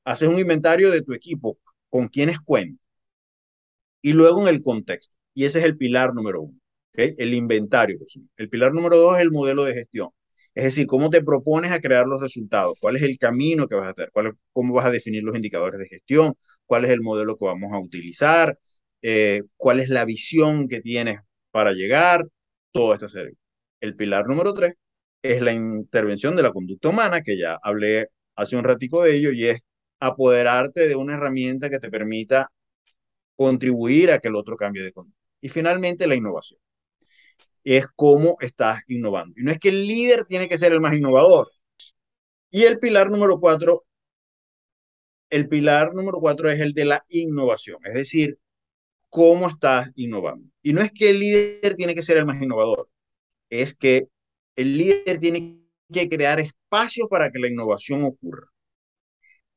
Haces 0.03 0.29
un 0.29 0.39
inventario 0.39 0.91
de 0.91 1.01
tu 1.01 1.13
equipo, 1.13 1.57
con 1.89 2.07
quienes 2.07 2.39
cuentas, 2.39 2.79
y 4.01 4.13
luego 4.13 4.41
en 4.41 4.55
el 4.55 4.63
contexto. 4.63 5.13
Y 5.33 5.45
ese 5.45 5.59
es 5.59 5.65
el 5.65 5.77
pilar 5.77 6.13
número 6.13 6.41
uno, 6.41 6.59
el 6.93 7.33
inventario. 7.33 7.99
El 8.37 8.49
pilar 8.49 8.73
número 8.73 8.97
dos 8.97 9.15
es 9.17 9.21
el 9.21 9.31
modelo 9.31 9.63
de 9.65 9.73
gestión. 9.73 10.09
Es 10.55 10.63
decir, 10.65 10.87
cómo 10.87 11.09
te 11.09 11.23
propones 11.23 11.71
a 11.71 11.79
crear 11.79 12.07
los 12.07 12.21
resultados, 12.21 12.77
cuál 12.81 12.97
es 12.97 13.03
el 13.03 13.17
camino 13.17 13.67
que 13.67 13.75
vas 13.75 13.87
a 13.87 13.91
hacer, 13.91 14.09
cuál, 14.11 14.33
cómo 14.51 14.73
vas 14.73 14.85
a 14.85 14.91
definir 14.91 15.23
los 15.23 15.35
indicadores 15.35 15.79
de 15.79 15.87
gestión, 15.87 16.33
cuál 16.65 16.85
es 16.85 16.91
el 16.91 17.01
modelo 17.01 17.37
que 17.37 17.45
vamos 17.45 17.71
a 17.73 17.79
utilizar, 17.79 18.57
eh, 19.01 19.43
cuál 19.57 19.79
es 19.79 19.89
la 19.89 20.05
visión 20.05 20.67
que 20.67 20.81
tienes 20.81 21.19
para 21.51 21.71
llegar, 21.73 22.25
todo 22.71 22.93
esto 22.93 23.07
serie. 23.09 23.35
El 23.79 23.95
pilar 23.95 24.27
número 24.27 24.53
tres 24.53 24.73
es 25.21 25.41
la 25.41 25.53
intervención 25.53 26.35
de 26.35 26.43
la 26.43 26.51
conducta 26.51 26.89
humana, 26.89 27.21
que 27.21 27.37
ya 27.37 27.57
hablé 27.61 28.07
hace 28.35 28.55
un 28.57 28.63
ratico 28.63 29.03
de 29.03 29.15
ello, 29.15 29.31
y 29.31 29.45
es 29.45 29.61
apoderarte 29.99 30.87
de 30.87 30.95
una 30.95 31.15
herramienta 31.15 31.69
que 31.69 31.79
te 31.79 31.89
permita 31.89 32.51
contribuir 33.35 34.11
a 34.11 34.19
que 34.19 34.27
el 34.29 34.35
otro 34.35 34.57
cambie 34.57 34.83
de 34.83 34.91
conducta. 34.91 35.19
Y 35.41 35.49
finalmente, 35.49 36.07
la 36.07 36.15
innovación. 36.15 36.59
Es 37.63 37.87
cómo 37.95 38.37
estás 38.41 38.81
innovando. 38.87 39.35
Y 39.37 39.43
no 39.43 39.51
es 39.51 39.59
que 39.59 39.69
el 39.69 39.87
líder 39.87 40.25
tiene 40.25 40.49
que 40.49 40.57
ser 40.57 40.73
el 40.73 40.81
más 40.81 40.93
innovador. 40.93 41.49
Y 42.51 42.63
el 42.63 42.79
pilar 42.79 43.09
número 43.11 43.39
cuatro, 43.39 43.85
el 45.29 45.47
pilar 45.47 45.93
número 45.93 46.19
cuatro 46.19 46.49
es 46.49 46.59
el 46.59 46.73
de 46.73 46.85
la 46.85 47.05
innovación. 47.09 47.79
Es 47.85 47.93
decir, 47.93 48.39
cómo 49.09 49.47
estás 49.49 49.89
innovando. 49.95 50.49
Y 50.61 50.73
no 50.73 50.81
es 50.81 50.91
que 50.91 51.09
el 51.09 51.19
líder 51.19 51.75
tiene 51.75 51.95
que 51.95 52.03
ser 52.03 52.17
el 52.17 52.25
más 52.25 52.41
innovador, 52.41 52.89
es 53.49 53.75
que 53.75 54.07
el 54.55 54.77
líder 54.77 55.19
tiene 55.19 55.61
que 55.91 56.09
crear 56.09 56.39
espacios 56.39 57.07
para 57.09 57.31
que 57.31 57.39
la 57.39 57.47
innovación 57.49 58.03
ocurra. 58.03 58.47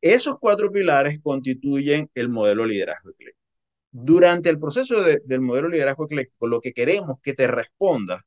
Esos 0.02 0.34
cuatro 0.38 0.70
pilares 0.70 1.18
constituyen 1.22 2.10
el 2.14 2.28
modelo 2.28 2.66
liderazgo 2.66 3.10
ecléctico. 3.10 3.42
Durante 3.92 4.50
el 4.50 4.58
proceso 4.58 5.02
del 5.02 5.40
modelo 5.40 5.68
liderazgo 5.70 6.06
ecléctico, 6.06 6.46
lo 6.48 6.60
que 6.60 6.72
queremos 6.74 7.18
que 7.22 7.34
te 7.34 7.46
responda 7.46 8.24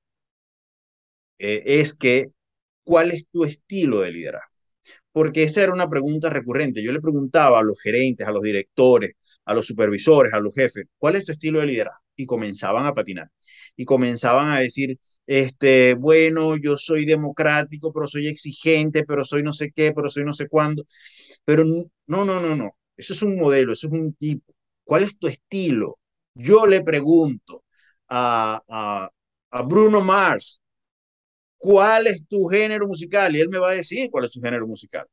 eh, 1.39 1.63
es 1.65 1.93
que, 1.93 2.31
¿cuál 2.83 3.11
es 3.11 3.27
tu 3.31 3.45
estilo 3.45 4.01
de 4.01 4.11
liderazgo? 4.11 4.49
Porque 5.11 5.43
esa 5.43 5.63
era 5.63 5.73
una 5.73 5.89
pregunta 5.89 6.29
recurrente. 6.29 6.83
Yo 6.83 6.91
le 6.93 7.01
preguntaba 7.01 7.59
a 7.59 7.63
los 7.63 7.81
gerentes, 7.81 8.27
a 8.27 8.31
los 8.31 8.43
directores, 8.43 9.13
a 9.45 9.53
los 9.53 9.67
supervisores, 9.67 10.33
a 10.33 10.39
los 10.39 10.55
jefes, 10.55 10.87
¿cuál 10.97 11.15
es 11.15 11.25
tu 11.25 11.31
estilo 11.33 11.59
de 11.61 11.67
liderazgo? 11.67 12.01
Y 12.15 12.25
comenzaban 12.25 12.85
a 12.85 12.93
patinar. 12.93 13.29
Y 13.75 13.85
comenzaban 13.85 14.49
a 14.49 14.59
decir, 14.59 14.97
este, 15.27 15.95
bueno, 15.95 16.55
yo 16.57 16.77
soy 16.77 17.05
democrático, 17.05 17.91
pero 17.93 18.07
soy 18.07 18.27
exigente, 18.27 19.03
pero 19.05 19.25
soy 19.25 19.43
no 19.43 19.53
sé 19.53 19.71
qué, 19.75 19.91
pero 19.93 20.09
soy 20.09 20.23
no 20.25 20.33
sé 20.33 20.47
cuándo. 20.47 20.85
Pero 21.45 21.63
no, 21.65 22.25
no, 22.25 22.39
no, 22.41 22.55
no. 22.55 22.71
Eso 22.97 23.13
es 23.13 23.21
un 23.23 23.37
modelo, 23.37 23.73
eso 23.73 23.87
es 23.87 23.93
un 23.93 24.13
tipo. 24.13 24.53
¿Cuál 24.83 25.03
es 25.03 25.17
tu 25.17 25.27
estilo? 25.27 25.99
Yo 26.35 26.65
le 26.65 26.81
pregunto 26.83 27.63
a, 28.09 28.61
a, 28.69 29.09
a 29.51 29.61
Bruno 29.63 30.01
Mars, 30.01 30.61
¿cuál 31.57 32.07
es 32.07 32.25
tu 32.27 32.45
género 32.47 32.87
musical? 32.87 33.35
Y 33.35 33.41
él 33.41 33.49
me 33.49 33.59
va 33.59 33.71
a 33.71 33.73
decir 33.73 34.09
cuál 34.11 34.25
es 34.25 34.31
su 34.33 34.41
género 34.41 34.67
musical. 34.67 35.05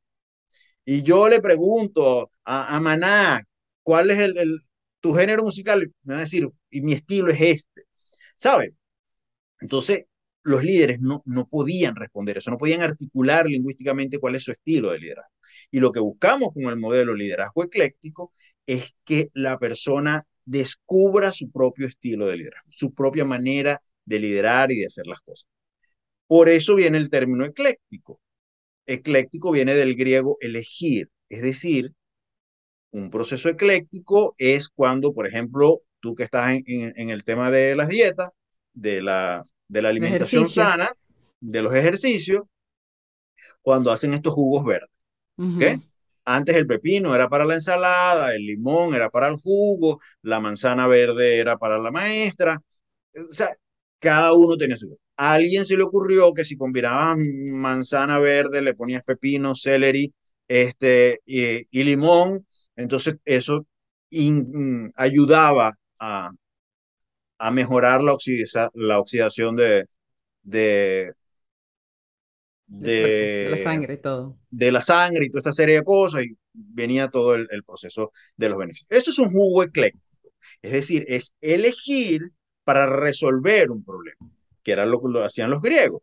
Y 0.85 1.03
yo 1.03 1.29
le 1.29 1.41
pregunto 1.41 2.31
a, 2.45 2.75
a 2.75 2.79
Maná, 2.79 3.41
¿cuál 3.83 4.11
es 4.11 4.19
el, 4.19 4.61
tu 4.99 5.13
género 5.13 5.43
musical? 5.43 5.91
Me 6.03 6.13
va 6.15 6.19
a 6.19 6.23
decir, 6.23 6.49
y 6.69 6.81
mi 6.81 6.93
estilo 6.93 7.31
es 7.31 7.41
este. 7.41 7.72
¿Sabe? 8.37 8.75
Entonces, 9.61 10.05
los 10.43 10.63
líderes 10.63 10.99
no, 11.01 11.23
no 11.25 11.47
podían 11.47 11.95
responder 11.95 12.37
eso, 12.37 12.51
no 12.51 12.57
podían 12.57 12.81
articular 12.81 13.45
lingüísticamente 13.45 14.19
cuál 14.19 14.35
es 14.35 14.43
su 14.43 14.51
estilo 14.51 14.91
de 14.91 14.99
liderazgo. 14.99 15.31
Y 15.71 15.79
lo 15.79 15.91
que 15.91 15.99
buscamos 15.99 16.53
con 16.53 16.63
el 16.65 16.77
modelo 16.77 17.15
liderazgo 17.15 17.63
ecléctico 17.63 18.33
es 18.65 18.95
que 19.05 19.29
la 19.33 19.57
persona 19.59 20.25
descubra 20.45 21.31
su 21.31 21.51
propio 21.51 21.87
estilo 21.87 22.27
de 22.27 22.37
liderazgo, 22.37 22.69
su 22.71 22.93
propia 22.93 23.25
manera 23.25 23.81
de 24.05 24.19
liderar 24.19 24.71
y 24.71 24.79
de 24.79 24.87
hacer 24.87 25.07
las 25.07 25.21
cosas. 25.21 25.47
Por 26.27 26.49
eso 26.49 26.75
viene 26.75 26.97
el 26.97 27.09
término 27.09 27.45
ecléctico. 27.45 28.19
Ecléctico 28.85 29.51
viene 29.51 29.75
del 29.75 29.95
griego 29.95 30.37
elegir, 30.41 31.09
es 31.29 31.41
decir, 31.41 31.93
un 32.91 33.09
proceso 33.09 33.49
ecléctico 33.49 34.35
es 34.37 34.69
cuando, 34.69 35.13
por 35.13 35.27
ejemplo, 35.27 35.81
tú 36.03 36.15
que 36.15 36.23
estás 36.23 36.51
en, 36.65 37.09
el 37.09 37.23
tema 37.23 37.49
de 37.49 37.77
las 37.77 37.87
dietas, 37.87 38.29
de 38.73 39.01
la, 39.01 39.41
de 39.69 39.81
la 39.81 39.87
alimentación 39.87 40.49
sana, 40.49 40.91
de 41.39 41.61
los 41.61 41.73
ejercicios, 41.73 42.43
cuando 43.61 43.89
hacen 43.89 44.13
estos 44.13 44.33
jugos 44.33 44.65
verdes. 44.65 45.79
Antes 46.25 46.55
el 46.55 46.67
pepino 46.67 47.15
era 47.15 47.29
para 47.29 47.45
la 47.45 47.53
ensalada, 47.53 48.35
el 48.35 48.45
limón 48.45 48.95
era 48.95 49.09
para 49.09 49.29
el 49.29 49.37
jugo, 49.37 50.01
la 50.21 50.41
manzana 50.41 50.87
verde 50.87 51.37
era 51.37 51.57
para 51.57 51.77
la 51.77 51.89
maestra. 51.89 52.61
O 53.15 53.33
sea, 53.33 53.55
cada 53.97 54.33
uno 54.33 54.57
tenía 54.57 54.75
su 54.75 54.97
a 55.15 55.33
alguien 55.33 55.63
se 55.65 55.77
le 55.77 55.83
ocurrió 55.83 56.33
que 56.33 56.43
si 56.43 56.57
combinabas 56.57 57.17
manzana 57.17 58.19
verde, 58.19 58.61
le 58.61 58.73
ponías 58.73 59.03
pepino, 59.03 59.55
celery 59.55 60.13
este, 60.47 61.21
y, 61.25 61.83
limón, 61.83 62.45
entonces 62.75 63.15
eso 63.23 63.65
mm, 64.11 64.87
ayudaba 64.95 65.77
a, 65.99 66.31
a 67.37 67.51
mejorar 67.51 68.01
la, 68.01 68.15
la 68.73 68.99
oxidación 68.99 69.55
de, 69.55 69.85
de, 70.43 71.13
de, 72.67 73.47
la 73.51 73.57
sangre 73.57 73.93
y 73.95 73.97
todo. 73.97 74.37
De 74.49 74.71
la 74.71 74.81
sangre 74.81 75.25
y 75.25 75.29
toda 75.29 75.39
esta 75.39 75.53
serie 75.53 75.75
de 75.77 75.83
cosas 75.83 76.23
y 76.25 76.37
venía 76.53 77.09
todo 77.09 77.35
el, 77.35 77.47
el 77.51 77.63
proceso 77.63 78.11
de 78.37 78.49
los 78.49 78.57
beneficios. 78.57 78.87
Eso 78.91 79.11
es 79.11 79.19
un 79.19 79.31
jugo 79.31 79.63
ecléctico. 79.63 80.03
Es 80.61 80.71
decir, 80.71 81.05
es 81.07 81.33
elegir 81.41 82.31
para 82.63 82.85
resolver 82.87 83.71
un 83.71 83.83
problema 83.83 84.29
que 84.63 84.71
era 84.71 84.85
lo 84.85 84.99
que 85.01 85.09
lo 85.09 85.23
hacían 85.23 85.49
los 85.49 85.61
griegos. 85.61 86.01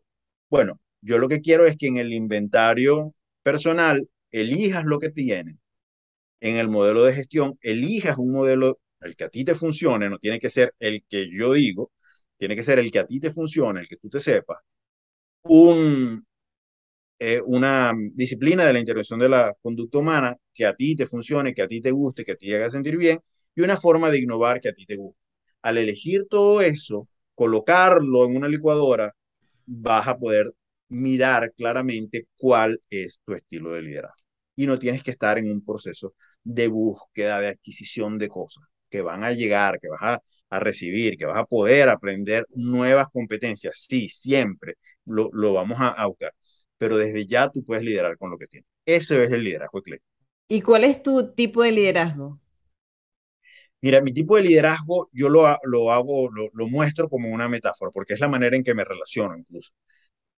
Bueno, 0.49 0.79
yo 1.01 1.17
lo 1.17 1.27
que 1.27 1.41
quiero 1.41 1.65
es 1.65 1.77
que 1.77 1.87
en 1.87 1.97
el 1.97 2.13
inventario 2.13 3.15
personal 3.43 4.07
elijas 4.31 4.85
lo 4.85 4.99
que 4.99 5.09
tienes. 5.09 5.55
En 6.41 6.57
el 6.57 6.69
modelo 6.69 7.03
de 7.03 7.13
gestión, 7.13 7.57
elijas 7.61 8.17
un 8.17 8.31
modelo, 8.33 8.79
el 9.01 9.15
que 9.15 9.25
a 9.25 9.29
ti 9.29 9.43
te 9.45 9.55
funcione, 9.55 10.09
no 10.09 10.17
tiene 10.19 10.39
que 10.39 10.49
ser 10.49 10.73
el 10.79 11.03
que 11.09 11.29
yo 11.31 11.53
digo, 11.53 11.91
tiene 12.37 12.55
que 12.55 12.63
ser 12.63 12.79
el 12.79 12.91
que 12.91 12.99
a 12.99 13.05
ti 13.05 13.19
te 13.19 13.31
funcione, 13.31 13.81
el 13.81 13.87
que 13.87 13.97
tú 13.97 14.09
te 14.09 14.19
sepas. 14.19 14.59
Un, 15.43 16.23
eh, 17.19 17.41
una 17.45 17.93
disciplina 18.13 18.65
de 18.65 18.73
la 18.73 18.79
intervención 18.79 19.19
de 19.19 19.29
la 19.29 19.55
conducta 19.61 19.99
humana 19.99 20.35
que 20.53 20.65
a 20.65 20.75
ti 20.75 20.95
te 20.95 21.05
funcione, 21.05 21.53
que 21.53 21.61
a 21.61 21.67
ti 21.67 21.81
te 21.81 21.91
guste, 21.91 22.23
que 22.23 22.33
a 22.33 22.35
ti 22.35 22.47
te 22.47 22.55
haga 22.55 22.69
sentir 22.69 22.97
bien, 22.97 23.19
y 23.55 23.61
una 23.61 23.77
forma 23.77 24.09
de 24.09 24.19
innovar 24.19 24.59
que 24.61 24.69
a 24.69 24.73
ti 24.73 24.85
te 24.85 24.95
guste. 24.95 25.19
Al 25.61 25.77
elegir 25.77 26.27
todo 26.29 26.61
eso, 26.61 27.07
colocarlo 27.35 28.25
en 28.25 28.35
una 28.37 28.47
licuadora, 28.47 29.13
vas 29.65 30.07
a 30.07 30.17
poder 30.17 30.53
mirar 30.89 31.53
claramente 31.55 32.27
cuál 32.37 32.81
es 32.89 33.21
tu 33.25 33.33
estilo 33.33 33.71
de 33.71 33.81
liderazgo. 33.83 34.15
Y 34.55 34.65
no 34.67 34.79
tienes 34.79 35.03
que 35.03 35.11
estar 35.11 35.37
en 35.37 35.49
un 35.51 35.63
proceso 35.63 36.15
de 36.43 36.67
búsqueda, 36.67 37.39
de 37.39 37.47
adquisición 37.49 38.17
de 38.17 38.27
cosas 38.29 38.63
que 38.91 39.01
van 39.01 39.23
a 39.23 39.31
llegar, 39.31 39.79
que 39.79 39.87
vas 39.89 40.19
a, 40.49 40.59
recibir, 40.59 41.17
que 41.17 41.25
vas 41.25 41.39
a 41.39 41.45
poder 41.45 41.89
aprender 41.89 42.45
nuevas 42.49 43.07
competencias. 43.09 43.85
Sí, 43.89 44.09
siempre 44.09 44.75
lo, 45.05 45.31
vamos 45.53 45.79
a, 45.79 45.89
a, 45.89 46.07
buscar, 46.07 46.33
pero 46.77 46.97
desde 46.97 47.25
ya 47.25 47.49
tú 47.49 47.63
puedes 47.63 47.83
liderar 47.83 48.17
con 48.17 48.29
lo 48.29 48.37
que 48.37 48.47
tienes. 48.47 48.67
Ese 48.85 49.23
es 49.23 49.31
el 49.31 49.43
liderazgo 49.43 49.79
ecléctico. 49.79 50.11
¿Y 50.49 50.61
cuál 50.61 50.83
es 50.83 51.01
tu 51.01 51.33
tipo 51.33 51.63
de 51.63 51.71
liderazgo? 51.71 52.41
Mira, 53.81 54.01
mi 54.01 54.13
tipo 54.13 54.35
de 54.35 54.43
liderazgo 54.43 55.09
yo 55.11 55.27
lo, 55.29 55.57
lo 55.63 55.91
hago, 55.91 56.29
lo, 56.29 56.67
muestro 56.67 57.09
como 57.09 57.29
una 57.29 57.49
metáfora, 57.49 57.91
porque 57.91 58.13
es 58.13 58.19
la 58.19 58.27
manera 58.27 58.55
en 58.55 58.63
que 58.63 58.75
me 58.75 58.83
relaciono 58.83 59.35
incluso. 59.37 59.71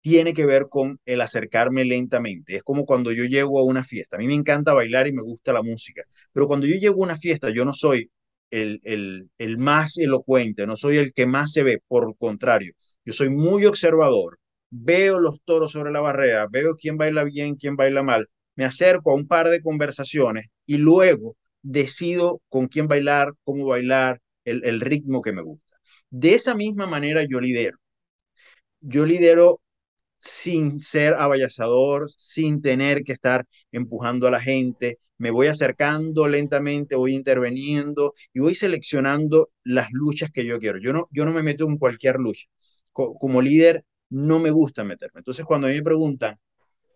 Tiene 0.01 0.33
que 0.33 0.45
ver 0.45 0.67
con 0.69 0.99
el 1.05 1.21
acercarme 1.21 1.85
lentamente. 1.85 2.55
Es 2.57 2.63
como 2.63 2.85
cuando 2.85 3.11
yo 3.11 3.25
llego 3.25 3.59
a 3.59 3.63
una 3.63 3.83
fiesta. 3.83 4.17
A 4.17 4.19
mí 4.19 4.27
me 4.27 4.35
encanta 4.35 4.73
bailar 4.73 5.07
y 5.07 5.13
me 5.13 5.23
gusta 5.23 5.53
la 5.53 5.63
música, 5.63 6.03
pero 6.33 6.47
cuando 6.47 6.67
yo 6.67 6.75
llego 6.75 7.03
a 7.03 7.07
una 7.07 7.17
fiesta, 7.17 7.49
yo 7.51 7.65
no 7.65 7.73
soy 7.73 8.11
el, 8.51 8.81
el, 8.83 9.29
el 9.37 9.57
más 9.57 9.97
elocuente, 9.97 10.67
no 10.67 10.77
soy 10.77 10.97
el 10.97 11.13
que 11.13 11.25
más 11.25 11.51
se 11.53 11.63
ve, 11.63 11.81
por 11.87 12.15
contrario, 12.17 12.73
yo 13.05 13.13
soy 13.13 13.29
muy 13.29 13.65
observador, 13.65 14.39
veo 14.69 15.19
los 15.19 15.41
toros 15.43 15.71
sobre 15.71 15.91
la 15.91 16.01
barrera, 16.01 16.47
veo 16.49 16.75
quién 16.75 16.97
baila 16.97 17.23
bien, 17.23 17.55
quién 17.55 17.75
baila 17.75 18.03
mal, 18.03 18.27
me 18.55 18.65
acerco 18.65 19.11
a 19.11 19.15
un 19.15 19.27
par 19.27 19.49
de 19.49 19.61
conversaciones 19.61 20.47
y 20.65 20.77
luego 20.77 21.35
decido 21.61 22.41
con 22.49 22.67
quién 22.67 22.87
bailar, 22.87 23.33
cómo 23.43 23.65
bailar, 23.65 24.21
el, 24.45 24.81
ritmo 24.81 25.21
que 25.21 25.33
me 25.33 25.41
gusta. 25.41 25.77
De 26.09 26.33
esa 26.33 26.55
misma 26.55 26.87
manera 26.87 27.23
yo 27.29 27.39
lidero. 27.39 27.77
yo 28.79 29.05
lidero 29.05 29.61
sin 30.21 30.79
ser 30.79 31.15
abayazador, 31.15 32.09
sin 32.15 32.61
tener 32.61 33.03
que 33.03 33.11
estar 33.13 33.45
empujando 33.71 34.27
a 34.27 34.31
la 34.31 34.39
gente. 34.39 34.99
Me 35.17 35.31
voy 35.31 35.47
acercando 35.47 36.27
lentamente, 36.27 36.95
voy 36.95 37.15
interviniendo 37.15 38.13
y 38.33 38.39
voy 38.39 38.53
seleccionando 38.55 39.49
las 39.63 39.91
luchas 39.91 40.31
que 40.31 40.45
yo 40.45 40.59
quiero. 40.59 40.79
Yo 40.79 40.93
no, 40.93 41.07
yo 41.11 41.25
no 41.25 41.31
me 41.33 41.43
meto 41.43 41.65
en 41.67 41.77
cualquier 41.77 42.17
lucha. 42.17 42.45
como 42.93 43.41
líder, 43.41 43.83
no 44.09 44.39
me 44.39 44.51
gusta 44.51 44.83
meterme. 44.83 45.19
Entonces, 45.19 45.45
cuando 45.45 45.67
me 45.67 45.81
preguntan, 45.81 46.37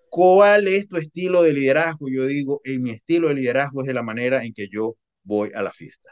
¿cuál 0.10 0.68
es 0.68 0.88
tu 0.88 0.98
estilo 0.98 1.44
de 1.44 1.54
liderazgo? 1.54 2.08
Yo 2.10 2.26
digo, 2.28 2.62
en 2.64 2.84
mi 2.84 2.92
estilo 2.92 3.30
de 3.30 3.36
liderazgo 3.36 3.82
es 3.82 3.88
de 3.88 3.94
la 3.94 4.04
manera 4.04 4.44
en 4.46 4.54
que 4.54 4.68
yo 4.70 4.98
voy 5.24 5.52
a 5.56 5.64
la 5.64 5.72
fiesta. 5.72 6.12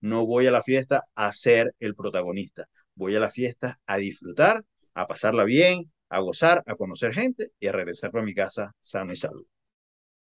No 0.00 0.26
voy 0.26 0.46
a 0.46 0.52
la 0.52 0.62
fiesta 0.62 1.04
a 1.14 1.32
ser 1.32 1.74
el 1.80 1.94
protagonista. 1.94 2.66
Voy 2.94 3.14
a 3.16 3.20
la 3.20 3.30
fiesta 3.30 3.78
a 3.86 3.98
disfrutar, 3.98 4.64
a 4.94 5.06
pasarla 5.06 5.44
bien, 5.44 5.90
a 6.08 6.20
gozar, 6.20 6.62
a 6.66 6.74
conocer 6.74 7.14
gente 7.14 7.52
y 7.60 7.66
a 7.66 7.72
regresar 7.72 8.10
para 8.10 8.24
mi 8.24 8.34
casa 8.34 8.74
sano 8.80 9.12
y 9.12 9.16
salvo. 9.16 9.44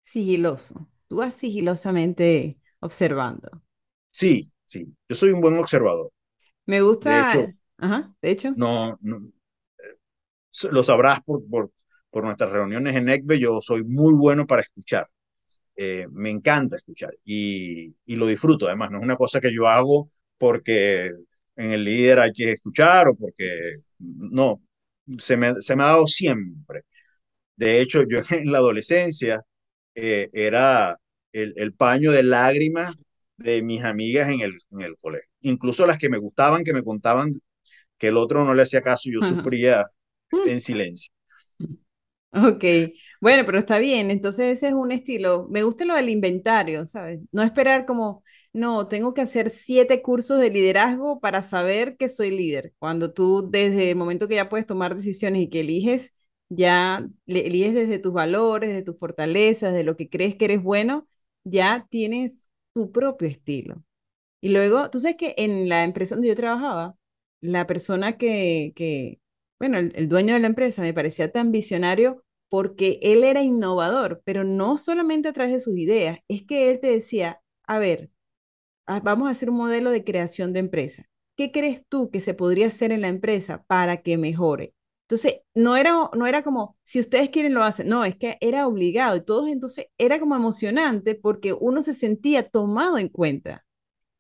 Sigiloso. 0.03 0.89
Tú 1.09 1.16
vas 1.16 1.35
sigilosamente 1.35 2.59
observando. 2.81 3.62
Sí, 4.11 4.53
sí. 4.64 4.97
Yo 5.09 5.14
soy 5.14 5.31
un 5.31 5.41
buen 5.41 5.59
observador. 5.59 6.11
Me 6.64 6.81
gusta. 6.81 7.11
De 7.11 7.41
hecho, 7.41 7.53
Ajá, 7.79 8.14
de 8.22 8.31
hecho. 8.31 8.53
No, 8.57 8.99
no 9.03 9.18
eh, 9.79 10.68
lo 10.70 10.83
sabrás 10.83 11.22
por, 11.22 11.47
por, 11.49 11.70
por 12.11 12.24
nuestras 12.24 12.51
reuniones 12.51 12.97
en 12.97 13.09
ECBE, 13.09 13.39
yo 13.39 13.61
soy 13.61 13.85
muy 13.85 14.14
bueno 14.14 14.47
para 14.47 14.62
escuchar. 14.62 15.09
Eh, 15.77 16.07
me 16.11 16.31
encanta 16.31 16.77
escuchar 16.77 17.14
y, 17.22 17.95
y, 18.07 18.16
lo 18.16 18.27
disfruto 18.27 18.66
además, 18.66 18.91
no 18.91 18.97
es 18.97 19.05
una 19.05 19.16
cosa 19.16 19.41
que 19.41 19.53
yo 19.53 19.68
hago 19.68 20.11
porque 20.39 21.11
en 21.55 21.72
el 21.72 21.85
líder 21.85 22.18
hay 22.20 22.33
que 22.33 22.53
escuchar 22.53 23.09
o 23.09 23.14
porque 23.14 23.83
no, 23.99 24.62
se 25.19 25.37
me, 25.37 25.61
se 25.61 25.77
me 25.77 25.83
ha 25.85 25.87
dado 25.87 26.07
siempre. 26.09 26.83
De 27.57 27.81
hecho, 27.81 28.05
yo 28.09 28.21
en 28.31 28.53
la 28.53 28.59
adolescencia 28.59 29.43
eh, 29.95 30.31
era 30.33 30.99
el, 31.33 31.55
el, 31.57 31.75
paño 31.75 32.13
de 32.13 32.23
lágrimas 32.23 32.97
de 33.37 33.63
mis 33.63 33.83
amigas 33.85 34.31
en 34.31 34.41
el, 34.41 34.59
en 34.73 34.83
el 34.83 34.97
colegio. 34.99 35.29
Incluso 35.43 35.87
las 35.87 35.99
que 35.99 36.11
me 36.11 36.19
gustaban, 36.19 36.65
que 36.65 36.73
me 36.73 36.83
contaban 36.83 37.33
que 37.99 38.09
el 38.09 38.17
otro 38.17 38.45
no 38.45 38.55
le 38.55 38.63
hacía 38.63 38.83
caso, 38.83 39.11
yo 39.11 39.21
sufría 39.23 39.87
en 40.47 40.61
silencio. 40.61 41.13
Ok, 42.33 42.65
bueno, 43.21 43.45
pero 43.47 43.59
está 43.59 43.79
bien, 43.79 44.11
entonces 44.11 44.59
ese 44.59 44.69
es 44.69 44.75
un 44.75 44.93
estilo. 44.93 45.47
Me 45.49 45.63
gusta 45.63 45.87
lo 45.87 45.95
del 45.95 46.11
inventario, 46.11 46.85
¿sabes? 46.85 47.21
No 47.33 47.43
esperar 47.43 47.87
como, 47.87 48.23
no, 48.57 48.89
tengo 48.89 49.15
que 49.15 49.21
hacer 49.21 49.51
siete 49.51 50.03
cursos 50.03 50.41
de 50.41 50.51
liderazgo 50.51 51.21
para 51.21 51.43
saber 51.43 51.97
que 51.97 52.09
soy 52.09 52.31
líder. 52.31 52.75
Cuando 52.79 53.13
tú 53.13 53.49
desde 53.51 53.91
el 53.91 53.97
momento 53.97 54.29
que 54.29 54.37
ya 54.37 54.49
puedes 54.49 54.67
tomar 54.67 54.95
decisiones 54.95 55.43
y 55.43 55.49
que 55.51 55.61
eliges, 55.61 56.15
ya 56.49 57.07
eliges 57.27 57.75
desde 57.75 57.99
tus 57.99 58.13
valores, 58.13 58.73
de 58.75 58.83
tus 58.83 58.99
fortalezas, 58.99 59.75
de 59.75 59.85
lo 59.85 59.97
que 59.97 60.09
crees 60.09 60.37
que 60.37 60.47
eres 60.47 60.63
bueno, 60.63 61.07
ya 61.45 61.87
tienes 61.91 62.51
tu 62.75 62.91
propio 62.93 63.29
estilo. 63.29 63.83
Y 64.41 64.51
luego, 64.51 64.91
tú 64.91 65.01
sabes 65.01 65.17
que 65.17 65.35
en 65.39 65.69
la 65.69 65.85
empresa 65.85 66.15
donde 66.15 66.29
yo 66.29 66.37
trabajaba, 66.37 66.97
la 67.41 67.67
persona 67.67 68.17
que, 68.19 68.73
que 68.77 69.21
bueno, 69.59 69.79
el, 69.79 69.93
el 69.97 70.09
dueño 70.09 70.35
de 70.35 70.41
la 70.41 70.47
empresa 70.49 70.83
me 70.83 70.95
parecía 70.95 71.33
tan 71.33 71.53
visionario 71.53 72.25
porque 72.49 72.99
él 73.03 73.25
era 73.25 73.43
innovador, 73.43 74.23
pero 74.25 74.45
no 74.45 74.79
solamente 74.79 75.29
a 75.29 75.33
través 75.33 75.53
de 75.55 75.61
sus 75.61 75.77
ideas, 75.77 76.19
es 76.29 76.45
que 76.47 76.71
él 76.71 76.81
te 76.81 76.89
decía, 76.89 77.41
a 77.65 77.79
ver, 77.79 78.11
vamos 79.03 79.28
a 79.28 79.30
hacer 79.30 79.51
un 79.51 79.57
modelo 79.57 79.91
de 79.91 80.05
creación 80.05 80.53
de 80.53 80.61
empresa. 80.61 81.09
¿Qué 81.37 81.53
crees 81.53 81.82
tú 81.89 82.11
que 82.11 82.20
se 82.20 82.34
podría 82.34 82.68
hacer 82.68 82.93
en 82.93 83.03
la 83.03 83.09
empresa 83.09 83.64
para 83.66 83.99
que 83.99 84.16
mejore? 84.18 84.74
Entonces, 85.03 85.41
no 85.55 85.76
era, 85.76 86.11
no 86.14 86.26
era 86.26 86.43
como, 86.43 86.76
si 86.82 86.99
ustedes 86.99 87.30
quieren 87.30 87.55
lo 87.55 87.62
hacen, 87.62 87.89
no, 87.89 88.05
es 88.05 88.16
que 88.16 88.39
era 88.41 88.66
obligado 88.66 89.16
y 89.16 89.24
todos 89.24 89.49
entonces 89.49 89.87
era 89.99 90.18
como 90.18 90.34
emocionante 90.34 91.14
porque 91.14 91.53
uno 91.53 91.82
se 91.82 91.95
sentía 91.95 92.49
tomado 92.49 92.99
en 92.99 93.09
cuenta. 93.09 93.64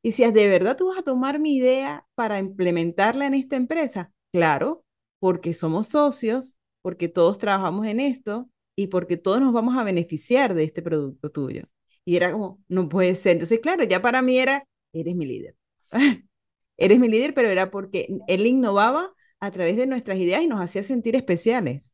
Y 0.02 0.12
si 0.12 0.30
¿de 0.30 0.48
verdad 0.48 0.76
tú 0.76 0.88
vas 0.88 0.98
a 0.98 1.02
tomar 1.02 1.40
mi 1.40 1.56
idea 1.56 2.06
para 2.14 2.38
implementarla 2.38 3.26
en 3.26 3.34
esta 3.34 3.56
empresa? 3.56 4.12
Claro, 4.32 4.84
porque 5.18 5.54
somos 5.54 5.88
socios, 5.88 6.56
porque 6.82 7.08
todos 7.08 7.38
trabajamos 7.38 7.86
en 7.86 7.98
esto 8.00 8.48
y 8.76 8.86
porque 8.88 9.16
todos 9.16 9.40
nos 9.40 9.52
vamos 9.52 9.76
a 9.76 9.84
beneficiar 9.84 10.54
de 10.54 10.64
este 10.64 10.82
producto 10.82 11.30
tuyo. 11.30 11.64
Y 12.06 12.16
era 12.16 12.32
como, 12.32 12.62
no 12.68 12.88
puede 12.88 13.16
ser. 13.16 13.32
Entonces, 13.34 13.60
claro, 13.60 13.84
ya 13.84 14.00
para 14.02 14.22
mí 14.22 14.38
era, 14.38 14.66
eres 14.94 15.14
mi 15.16 15.26
líder. 15.26 15.56
eres 16.78 16.98
mi 16.98 17.08
líder, 17.08 17.34
pero 17.34 17.48
era 17.50 17.70
porque 17.70 18.08
él 18.28 18.46
innovaba 18.46 19.12
a 19.40 19.50
través 19.50 19.76
de 19.76 19.86
nuestras 19.86 20.18
ideas 20.18 20.42
y 20.42 20.48
nos 20.48 20.60
hacía 20.60 20.82
sentir 20.82 21.16
especiales. 21.16 21.92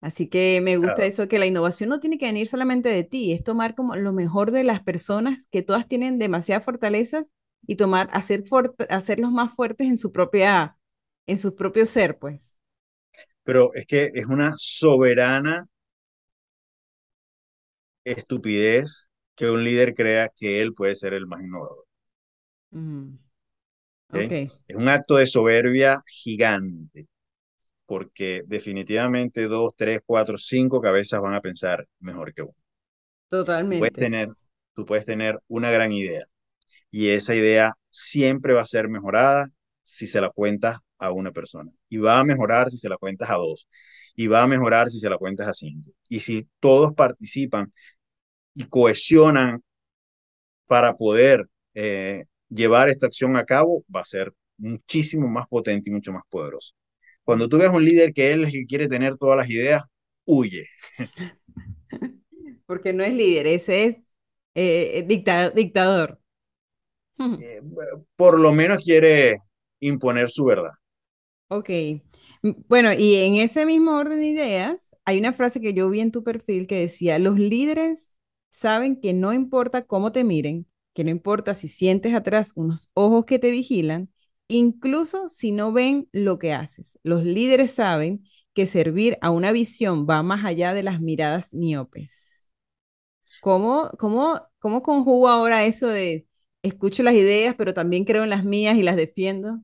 Así 0.00 0.28
que 0.28 0.60
me 0.62 0.78
gusta 0.78 1.04
eso, 1.04 1.28
que 1.28 1.38
la 1.38 1.46
innovación 1.46 1.90
no 1.90 2.00
tiene 2.00 2.16
que 2.16 2.26
venir 2.26 2.48
solamente 2.48 2.88
de 2.88 3.04
ti, 3.04 3.32
es 3.32 3.44
tomar 3.44 3.74
como 3.74 3.96
lo 3.96 4.14
mejor 4.14 4.50
de 4.50 4.64
las 4.64 4.82
personas 4.82 5.46
que 5.50 5.62
todas 5.62 5.86
tienen 5.88 6.18
demasiadas 6.18 6.64
fortalezas 6.64 7.32
y 7.66 7.76
tomar, 7.76 8.08
hacer 8.12 8.44
hacerlos 8.88 9.30
más 9.30 9.52
fuertes 9.54 9.86
en 9.88 9.98
su 9.98 10.10
propia 10.10 10.76
en 11.26 11.38
su 11.38 11.54
propio 11.54 11.86
ser, 11.86 12.18
pues. 12.18 12.58
Pero 13.44 13.72
es 13.74 13.86
que 13.86 14.10
es 14.14 14.26
una 14.26 14.54
soberana 14.56 15.68
estupidez 18.04 19.08
que 19.34 19.50
un 19.50 19.64
líder 19.64 19.94
crea 19.94 20.30
que 20.34 20.60
él 20.60 20.74
puede 20.74 20.94
ser 20.96 21.14
el 21.14 21.26
más 21.26 21.42
innovador. 21.42 21.84
Es 24.12 24.76
un 24.76 24.88
acto 24.88 25.16
de 25.16 25.26
soberbia 25.26 26.00
gigante, 26.06 27.06
porque 27.86 28.42
definitivamente 28.46 29.46
dos, 29.46 29.72
tres, 29.76 30.00
cuatro, 30.04 30.38
cinco 30.38 30.80
cabezas 30.80 31.20
van 31.20 31.34
a 31.34 31.40
pensar 31.40 31.86
mejor 32.00 32.34
que 32.34 32.42
uno. 32.42 32.54
Totalmente. 33.28 33.78
puedes 33.78 33.94
tener, 33.94 34.28
tú 34.74 34.84
puedes 34.84 35.06
tener 35.06 35.38
una 35.46 35.70
gran 35.70 35.92
idea 35.92 36.24
y 36.90 37.10
esa 37.10 37.34
idea 37.34 37.74
siempre 37.90 38.52
va 38.54 38.62
a 38.62 38.66
ser 38.66 38.88
mejorada 38.88 39.48
si 39.82 40.06
se 40.06 40.20
la 40.20 40.30
cuentas 40.30 40.78
a 40.98 41.12
una 41.12 41.32
persona. 41.32 41.70
Y 41.88 41.98
va 41.98 42.18
a 42.20 42.24
mejorar 42.24 42.70
si 42.70 42.78
se 42.78 42.88
la 42.88 42.96
cuentas 42.96 43.30
a 43.30 43.34
dos. 43.34 43.68
Y 44.16 44.26
va 44.26 44.42
a 44.42 44.46
mejorar 44.46 44.90
si 44.90 44.98
se 44.98 45.10
la 45.10 45.18
cuentas 45.18 45.48
a 45.48 45.54
cinco. 45.54 45.90
Y 46.08 46.20
si 46.20 46.48
todos 46.60 46.94
participan 46.94 47.72
y 48.54 48.64
cohesionan 48.66 49.62
para 50.66 50.96
poder 50.96 51.48
eh, 51.74 52.24
llevar 52.48 52.88
esta 52.88 53.06
acción 53.06 53.36
a 53.36 53.44
cabo, 53.44 53.84
va 53.94 54.00
a 54.00 54.04
ser 54.04 54.32
muchísimo 54.58 55.28
más 55.28 55.46
potente 55.48 55.90
y 55.90 55.92
mucho 55.92 56.12
más 56.12 56.22
poderoso. 56.28 56.74
Cuando 57.24 57.48
tú 57.48 57.58
ves 57.58 57.70
un 57.70 57.84
líder 57.84 58.12
que 58.12 58.32
él 58.32 58.46
quiere 58.68 58.88
tener 58.88 59.16
todas 59.16 59.36
las 59.36 59.48
ideas, 59.50 59.84
huye. 60.24 60.66
Porque 62.66 62.92
no 62.92 63.02
es 63.04 63.12
líder, 63.12 63.46
ese 63.46 63.84
es 63.86 63.96
eh, 64.54 65.04
dictador. 65.06 66.20
Eh, 67.18 67.60
por 68.16 68.40
lo 68.40 68.52
menos 68.52 68.78
quiere 68.84 69.38
imponer 69.80 70.30
su 70.30 70.44
verdad. 70.44 70.72
Ok. 71.48 71.70
Bueno, 72.42 72.92
y 72.92 73.16
en 73.16 73.36
ese 73.36 73.66
mismo 73.66 73.96
orden 73.96 74.20
de 74.20 74.26
ideas, 74.28 74.94
hay 75.04 75.18
una 75.18 75.32
frase 75.32 75.60
que 75.60 75.74
yo 75.74 75.90
vi 75.90 76.00
en 76.00 76.10
tu 76.10 76.24
perfil 76.24 76.66
que 76.66 76.80
decía, 76.80 77.18
los 77.18 77.38
líderes 77.38 78.16
saben 78.50 78.98
que 79.00 79.12
no 79.12 79.32
importa 79.34 79.84
cómo 79.84 80.10
te 80.12 80.24
miren, 80.24 80.66
que 80.94 81.04
no 81.04 81.10
importa 81.10 81.52
si 81.54 81.68
sientes 81.68 82.14
atrás 82.14 82.52
unos 82.54 82.90
ojos 82.94 83.26
que 83.26 83.38
te 83.38 83.50
vigilan, 83.50 84.10
incluso 84.48 85.28
si 85.28 85.52
no 85.52 85.72
ven 85.72 86.08
lo 86.12 86.38
que 86.38 86.52
haces. 86.54 86.98
Los 87.02 87.24
líderes 87.24 87.72
saben 87.72 88.24
que 88.54 88.66
servir 88.66 89.18
a 89.20 89.30
una 89.30 89.52
visión 89.52 90.06
va 90.08 90.22
más 90.22 90.44
allá 90.44 90.72
de 90.74 90.82
las 90.82 91.00
miradas 91.00 91.52
miopes. 91.54 92.50
¿Cómo, 93.40 93.90
cómo, 93.98 94.40
cómo 94.60 94.82
conjugo 94.82 95.28
ahora 95.28 95.64
eso 95.66 95.88
de 95.88 96.26
escucho 96.62 97.02
las 97.02 97.14
ideas, 97.14 97.54
pero 97.56 97.74
también 97.74 98.04
creo 98.04 98.24
en 98.24 98.30
las 98.30 98.44
mías 98.44 98.76
y 98.76 98.82
las 98.84 98.96
defiendo? 98.96 99.60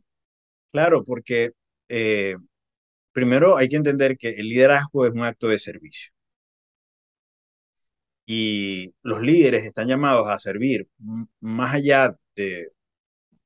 Claro, 0.73 1.05
porque 1.05 1.53
eh, 1.89 2.37
primero 3.17 3.57
hay 3.57 3.71
que 3.71 3.77
entender 3.77 4.19
que 4.19 4.29
el 4.29 4.51
liderazgo 4.51 5.07
es 5.07 5.13
un 5.13 5.23
acto 5.25 5.49
de 5.49 5.59
servicio. 5.59 6.11
Y 8.27 8.93
los 9.03 9.23
líderes 9.23 9.65
están 9.67 9.89
llamados 9.89 10.29
a 10.29 10.39
servir 10.39 10.89
más 11.41 11.75
allá 11.75 12.17
de, 12.35 12.73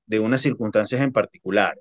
de 0.07 0.21
unas 0.21 0.43
circunstancias 0.43 1.03
en 1.03 1.13
particular. 1.13 1.79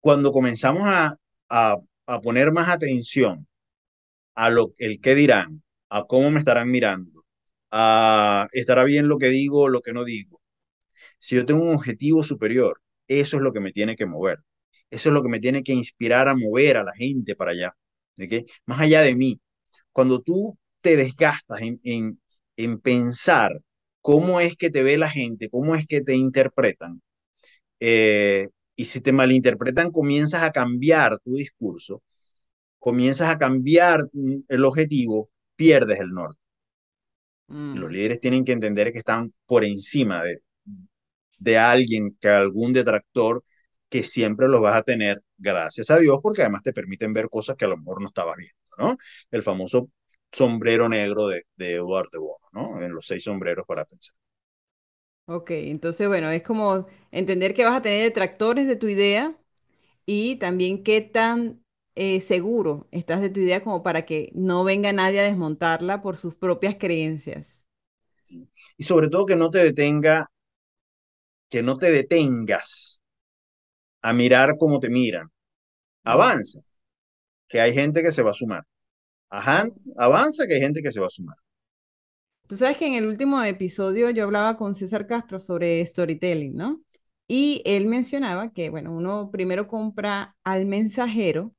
Cuando 0.00 0.32
comenzamos 0.32 0.82
a, 0.86 1.16
a, 1.48 1.76
a, 2.06 2.20
poner 2.20 2.52
más 2.52 2.68
atención 2.68 3.46
a 4.34 4.50
lo 4.50 4.72
el 4.78 5.00
qué 5.00 5.14
dirán, 5.14 5.62
a 5.90 6.04
cómo 6.04 6.30
me 6.30 6.38
estarán 6.40 6.70
mirando, 6.70 7.24
a 7.70 8.48
estará 8.52 8.84
bien 8.84 9.08
lo 9.08 9.18
que 9.18 9.28
digo 9.28 9.62
o 9.62 9.68
lo 9.68 9.82
que 9.82 9.92
no 9.92 10.04
digo. 10.04 10.40
Si 11.18 11.36
yo 11.36 11.46
tengo 11.46 11.64
un 11.64 11.74
objetivo 11.76 12.24
superior, 12.24 12.82
eso 13.08 13.36
es 13.36 13.42
lo 13.42 13.52
que 13.52 13.60
me 13.60 13.72
tiene 13.72 13.96
que 13.96 14.06
mover. 14.06 14.40
Eso 14.92 15.10
es 15.10 15.14
lo 15.14 15.22
que 15.24 15.30
me 15.30 15.40
tiene 15.40 15.64
que 15.64 15.74
inspirar 15.74 16.28
a 16.28 16.36
mover 16.36 16.78
a 16.78 16.84
la 16.84 16.94
gente 16.94 17.36
para 17.36 17.52
allá. 17.52 17.76
¿okay? 18.22 18.46
Más 18.66 18.80
allá 18.80 19.02
de 19.02 19.16
mí. 19.16 19.40
Cuando 19.92 20.22
tú 20.22 20.58
te 20.82 20.96
desgastas 20.96 21.62
en, 21.62 21.80
en, 21.84 22.20
en 22.56 22.80
pensar 22.80 23.60
cómo 24.02 24.40
es 24.40 24.56
que 24.56 24.70
te 24.70 24.82
ve 24.84 24.98
la 24.98 25.10
gente, 25.10 25.50
cómo 25.50 25.74
es 25.76 25.86
que 25.88 26.02
te 26.02 26.14
interpretan, 26.16 27.02
eh, 27.80 28.48
y 28.76 28.84
si 28.86 29.00
te 29.00 29.12
malinterpretan, 29.12 29.90
comienzas 29.92 30.42
a 30.42 30.52
cambiar 30.52 31.18
tu 31.20 31.34
discurso, 31.34 32.02
comienzas 32.80 33.30
a 33.30 33.38
cambiar 33.38 34.00
el 34.48 34.64
objetivo, 34.64 35.30
pierdes 35.56 36.00
el 36.00 36.10
norte. 36.12 36.38
Los 37.72 37.90
Mm. 37.90 37.92
líderes 37.92 38.20
tienen 38.20 38.44
que 38.44 38.52
entender 38.52 38.92
que 38.92 38.98
están 38.98 39.32
por 39.46 39.64
encima 39.64 40.22
de, 40.24 40.38
de 41.38 41.58
alguien, 41.58 42.16
que 42.20 42.28
algún 42.28 42.72
detractor, 42.72 43.44
que 43.92 44.04
siempre 44.04 44.48
los 44.48 44.62
vas 44.62 44.76
a 44.76 44.84
tener, 44.84 45.22
gracias 45.38 45.90
a 45.92 45.98
Dios, 45.98 46.20
porque 46.22 46.42
además 46.42 46.64
te 46.64 46.74
permiten 46.74 47.14
ver 47.14 47.30
cosas 47.30 47.56
que 47.56 47.66
a 47.66 47.68
lo 47.68 47.78
mejor 47.78 48.02
no 48.02 48.08
estabas 48.08 48.36
viendo, 48.38 48.56
¿no? 48.78 48.98
El 49.32 49.44
famoso 49.44 49.90
sombrero 50.32 50.88
negro 50.90 51.28
de, 51.28 51.44
de 51.56 51.76
Eduardo 51.76 52.10
de 52.12 52.20
Bono, 52.20 52.38
¿no? 52.52 52.82
En 52.82 52.92
los 52.94 53.06
seis 53.06 53.24
sombreros 53.24 53.66
para 53.68 53.86
pensar. 53.86 54.16
Ok, 55.26 55.50
entonces, 55.52 56.08
bueno, 56.08 56.30
es 56.30 56.42
como 56.42 56.86
entender 57.10 57.54
que 57.54 57.64
vas 57.64 57.76
a 57.76 57.82
tener 57.82 58.02
detractores 58.02 58.66
de 58.66 58.76
tu 58.76 58.88
idea 58.88 59.36
y 60.06 60.36
también 60.36 60.84
qué 60.84 61.00
tan 61.02 61.64
eh, 61.96 62.20
seguro 62.20 62.88
estás 62.92 63.20
de 63.22 63.30
tu 63.30 63.40
idea 63.40 63.64
como 63.64 63.82
para 63.84 64.06
que 64.06 64.32
no 64.34 64.64
venga 64.64 64.92
nadie 64.92 65.20
a 65.20 65.24
desmontarla 65.24 66.02
por 66.02 66.16
sus 66.16 66.34
propias 66.36 66.76
creencias. 66.78 67.66
¿sí? 68.24 68.48
Y 68.76 68.82
sobre 68.84 69.08
todo 69.08 69.26
que 69.26 69.36
no 69.36 69.50
te 69.50 69.58
detenga, 69.58 70.28
que 71.48 71.62
no 71.62 71.76
te 71.76 71.90
detengas 71.90 73.01
a 74.02 74.12
mirar 74.12 74.56
cómo 74.58 74.80
te 74.80 74.90
miran. 74.90 75.30
Avanza, 76.04 76.60
que 77.48 77.60
hay 77.60 77.74
gente 77.74 78.02
que 78.02 78.12
se 78.12 78.22
va 78.22 78.30
a 78.32 78.34
sumar. 78.34 78.64
Ajá, 79.30 79.68
avanza, 79.96 80.46
que 80.46 80.54
hay 80.54 80.60
gente 80.60 80.82
que 80.82 80.92
se 80.92 81.00
va 81.00 81.06
a 81.06 81.10
sumar. 81.10 81.36
Tú 82.46 82.56
sabes 82.56 82.76
que 82.76 82.86
en 82.86 82.94
el 82.94 83.06
último 83.06 83.42
episodio 83.42 84.10
yo 84.10 84.24
hablaba 84.24 84.56
con 84.56 84.74
César 84.74 85.06
Castro 85.06 85.40
sobre 85.40 85.84
storytelling, 85.86 86.54
¿no? 86.54 86.82
Y 87.26 87.62
él 87.64 87.86
mencionaba 87.86 88.52
que, 88.52 88.68
bueno, 88.68 88.92
uno 88.92 89.30
primero 89.30 89.66
compra 89.68 90.36
al 90.44 90.66
mensajero 90.66 91.54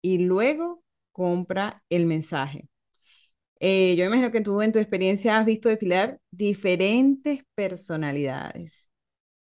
y 0.00 0.18
luego 0.18 0.82
compra 1.12 1.82
el 1.90 2.06
mensaje. 2.06 2.68
Eh, 3.60 3.96
yo 3.96 4.04
imagino 4.04 4.30
que 4.30 4.40
tú 4.40 4.62
en 4.62 4.72
tu 4.72 4.78
experiencia 4.78 5.38
has 5.38 5.46
visto 5.46 5.68
desfilar 5.68 6.20
diferentes 6.30 7.40
personalidades 7.54 8.87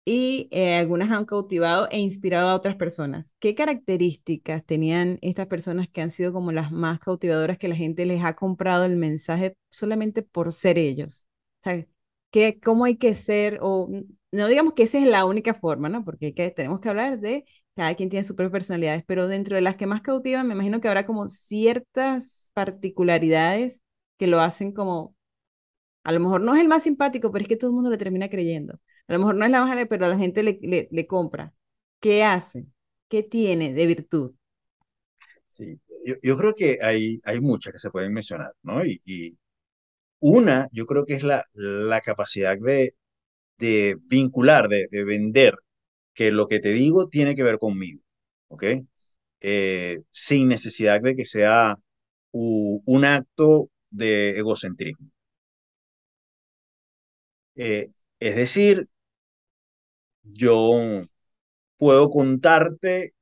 y 0.05 0.47
eh, 0.51 0.75
algunas 0.77 1.11
han 1.11 1.25
cautivado 1.25 1.87
e 1.91 1.99
inspirado 1.99 2.49
a 2.49 2.55
otras 2.55 2.75
personas. 2.75 3.33
¿Qué 3.39 3.55
características 3.55 4.63
tenían 4.65 5.17
estas 5.21 5.47
personas 5.47 5.87
que 5.89 6.01
han 6.01 6.11
sido 6.11 6.31
como 6.33 6.51
las 6.51 6.71
más 6.71 6.99
cautivadoras 6.99 7.57
que 7.57 7.67
la 7.67 7.75
gente 7.75 8.05
les 8.05 8.23
ha 8.23 8.35
comprado 8.35 8.85
el 8.85 8.95
mensaje 8.97 9.57
solamente 9.71 10.21
por 10.21 10.51
ser 10.53 10.77
ellos? 10.77 11.25
O 11.61 11.63
sea, 11.63 11.85
¿qué, 12.31 12.59
cómo 12.59 12.85
hay 12.85 12.97
que 12.97 13.15
ser? 13.15 13.57
O 13.61 13.89
no 14.31 14.47
digamos 14.47 14.73
que 14.73 14.83
esa 14.83 14.99
es 14.99 15.05
la 15.05 15.25
única 15.25 15.53
forma, 15.55 15.89
¿no? 15.89 16.03
Porque 16.05 16.31
tenemos 16.55 16.79
que 16.79 16.89
hablar 16.89 17.19
de 17.19 17.45
cada 17.75 17.95
quien 17.95 18.09
tiene 18.09 18.23
sus 18.23 18.35
propias 18.35 18.51
personalidades, 18.51 19.03
pero 19.07 19.27
dentro 19.27 19.55
de 19.55 19.61
las 19.61 19.75
que 19.75 19.87
más 19.87 20.01
cautivan, 20.01 20.47
me 20.47 20.53
imagino 20.53 20.79
que 20.81 20.87
habrá 20.87 21.05
como 21.05 21.27
ciertas 21.27 22.49
particularidades 22.53 23.81
que 24.17 24.27
lo 24.27 24.39
hacen 24.39 24.71
como 24.71 25.15
a 26.03 26.11
lo 26.11 26.19
mejor 26.19 26.41
no 26.41 26.55
es 26.55 26.61
el 26.61 26.67
más 26.67 26.83
simpático, 26.83 27.31
pero 27.31 27.43
es 27.43 27.49
que 27.49 27.57
todo 27.57 27.69
el 27.71 27.75
mundo 27.75 27.89
le 27.89 27.97
termina 27.97 28.29
creyendo. 28.29 28.79
A 29.07 29.13
lo 29.13 29.19
mejor 29.19 29.35
no 29.35 29.45
es 29.45 29.51
la 29.51 29.63
ale- 29.63 29.85
pero 29.87 30.05
a 30.05 30.09
la 30.09 30.17
gente 30.17 30.43
le, 30.43 30.59
le, 30.61 30.87
le 30.91 31.07
compra. 31.07 31.53
¿Qué 31.99 32.23
hace? 32.23 32.67
¿Qué 33.09 33.23
tiene 33.23 33.73
de 33.73 33.85
virtud? 33.87 34.35
Sí, 35.47 35.79
yo, 36.05 36.15
yo 36.21 36.37
creo 36.37 36.53
que 36.53 36.79
hay, 36.81 37.19
hay 37.23 37.39
muchas 37.39 37.73
que 37.73 37.79
se 37.79 37.89
pueden 37.91 38.13
mencionar, 38.13 38.53
¿no? 38.63 38.85
Y, 38.85 39.01
y 39.05 39.37
una, 40.19 40.69
yo 40.73 40.87
creo 40.87 41.05
que 41.05 41.15
es 41.15 41.23
la, 41.23 41.45
la 41.53 42.01
capacidad 42.01 42.57
de, 42.59 42.95
de 43.59 43.97
vincular, 44.03 44.69
de, 44.69 44.87
de 44.91 45.05
vender, 45.05 45.55
que 46.13 46.31
lo 46.31 46.47
que 46.47 46.59
te 46.59 46.69
digo 46.71 47.09
tiene 47.09 47.35
que 47.35 47.43
ver 47.43 47.59
conmigo, 47.59 48.01
¿ok? 48.49 48.63
Eh, 49.41 50.03
sin 50.11 50.47
necesidad 50.49 51.01
de 51.01 51.15
que 51.15 51.25
sea 51.25 51.77
u- 52.31 52.81
un 52.85 53.05
acto 53.05 53.71
de 53.91 54.39
egocentrismo. 54.39 55.09
Eh, 57.55 57.91
es 58.19 58.35
decir, 58.35 58.89
yo 60.25 61.03
puedo 61.77 62.09
contarte 62.09 63.13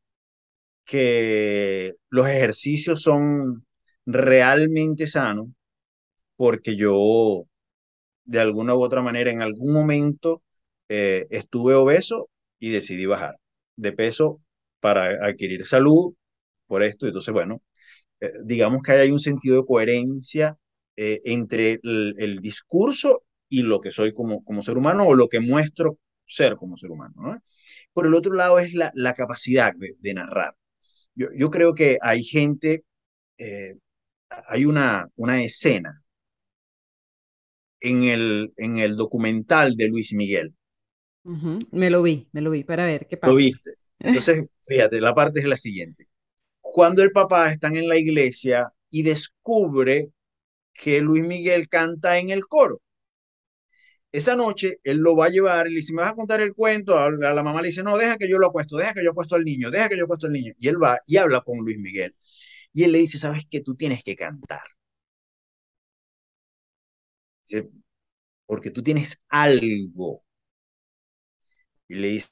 que 0.85 1.93
los 2.09 2.27
ejercicios 2.27 3.01
son 3.01 3.65
realmente 4.05 5.07
sanos 5.07 5.47
porque 6.35 6.75
yo 6.75 7.45
de 8.25 8.39
alguna 8.39 8.75
u 8.75 8.83
otra 8.83 9.01
manera 9.01 9.31
en 9.31 9.41
algún 9.41 9.73
momento 9.73 10.43
eh, 10.89 11.27
estuve 11.29 11.75
obeso 11.75 12.29
y 12.59 12.71
decidí 12.71 13.05
bajar 13.05 13.37
de 13.75 13.91
peso 13.93 14.41
para 14.79 15.25
adquirir 15.25 15.65
salud 15.65 16.13
por 16.67 16.83
esto. 16.83 17.07
Entonces, 17.07 17.33
bueno, 17.33 17.61
eh, 18.21 18.31
digamos 18.45 18.81
que 18.83 18.93
hay 18.93 19.11
un 19.11 19.19
sentido 19.19 19.57
de 19.57 19.65
coherencia 19.65 20.57
eh, 20.97 21.21
entre 21.25 21.79
el, 21.83 22.15
el, 22.19 22.39
discurso 22.39 23.23
y 23.49 23.63
lo 23.63 23.81
que 23.81 23.91
soy 23.91 24.13
como, 24.13 24.43
como 24.43 24.61
ser 24.61 24.77
humano 24.77 25.07
o 25.07 25.15
lo 25.15 25.27
que 25.29 25.39
muestro 25.39 25.97
ser 26.33 26.55
como 26.57 26.77
ser 26.77 26.91
humano. 26.91 27.13
¿no? 27.17 27.43
Por 27.93 28.07
el 28.07 28.13
otro 28.13 28.33
lado 28.33 28.59
es 28.59 28.73
la, 28.73 28.91
la 28.95 29.13
capacidad 29.13 29.73
de, 29.75 29.95
de 29.99 30.13
narrar. 30.13 30.55
Yo, 31.15 31.27
yo, 31.35 31.51
creo 31.51 31.75
que 31.75 31.97
hay 32.01 32.23
gente, 32.23 32.83
eh, 33.37 33.75
hay 34.47 34.65
una, 34.65 35.07
una 35.15 35.43
escena 35.43 36.03
en 37.81 38.03
el, 38.03 38.53
en 38.57 38.77
el 38.79 38.95
documental 38.95 39.75
de 39.75 39.87
Luis 39.89 40.13
Miguel. 40.13 40.55
Uh 41.23 41.31
-huh. 41.35 41.67
Me 41.71 41.89
lo 41.89 42.01
vi, 42.01 42.27
me 42.31 42.41
lo 42.41 42.51
vi, 42.51 42.63
para 42.63 42.85
ver 42.85 43.07
qué 43.07 43.17
pasa. 43.17 43.31
Lo 43.31 43.37
viste. 43.37 43.71
Entonces, 43.99 44.45
fíjate, 44.67 44.99
la 45.01 45.13
parte 45.13 45.39
es 45.39 45.45
la 45.45 45.57
siguiente. 45.57 46.07
Cuando 46.61 47.03
el 47.03 47.11
papá 47.11 47.51
está 47.51 47.67
en 47.67 47.87
la 47.87 47.97
iglesia 47.97 48.71
y 48.89 49.03
descubre 49.03 50.11
que 50.73 51.01
Luis 51.01 51.25
Miguel 51.25 51.69
canta 51.69 52.17
en 52.17 52.29
el 52.29 52.45
coro. 52.47 52.81
Esa 54.13 54.35
noche 54.37 54.79
él 54.85 54.99
lo 54.99 55.15
va 55.17 55.27
a 55.27 55.29
llevar 55.29 55.67
y 55.67 55.71
le 55.71 55.77
dice, 55.77 55.93
¿me 55.93 56.03
vas 56.03 56.13
a 56.13 56.15
contar 56.15 56.41
el 56.41 56.53
cuento? 56.55 56.97
A 56.99 57.11
la 57.11 57.43
mamá 57.43 57.61
le 57.61 57.69
dice, 57.69 57.83
no, 57.83 57.97
deja 57.97 58.17
que 58.17 58.29
yo 58.29 58.39
lo 58.39 58.47
acuesto, 58.47 58.77
deja 58.77 58.93
que 58.95 59.03
yo 59.03 59.11
acuesto 59.11 59.35
al 59.35 59.43
niño, 59.45 59.71
deja 59.71 59.89
que 59.89 59.97
yo 59.97 60.05
acuesto 60.05 60.27
al 60.27 60.33
niño. 60.33 60.53
Y 60.59 60.69
él 60.69 60.81
va 60.83 60.99
y 61.07 61.17
habla 61.17 61.41
con 61.41 61.59
Luis 61.59 61.79
Miguel. 61.79 62.15
Y 62.73 62.83
él 62.85 62.91
le 62.93 62.99
dice, 62.99 63.17
¿sabes 63.19 63.45
qué? 63.49 63.61
Tú 63.61 63.75
tienes 63.75 64.03
que 64.03 64.15
cantar. 64.15 64.61
Dice, 67.47 67.69
porque 68.47 68.71
tú 68.71 68.83
tienes 68.83 69.21
algo. 69.29 70.23
Y 71.87 71.95
le 71.95 72.09
dice, 72.09 72.27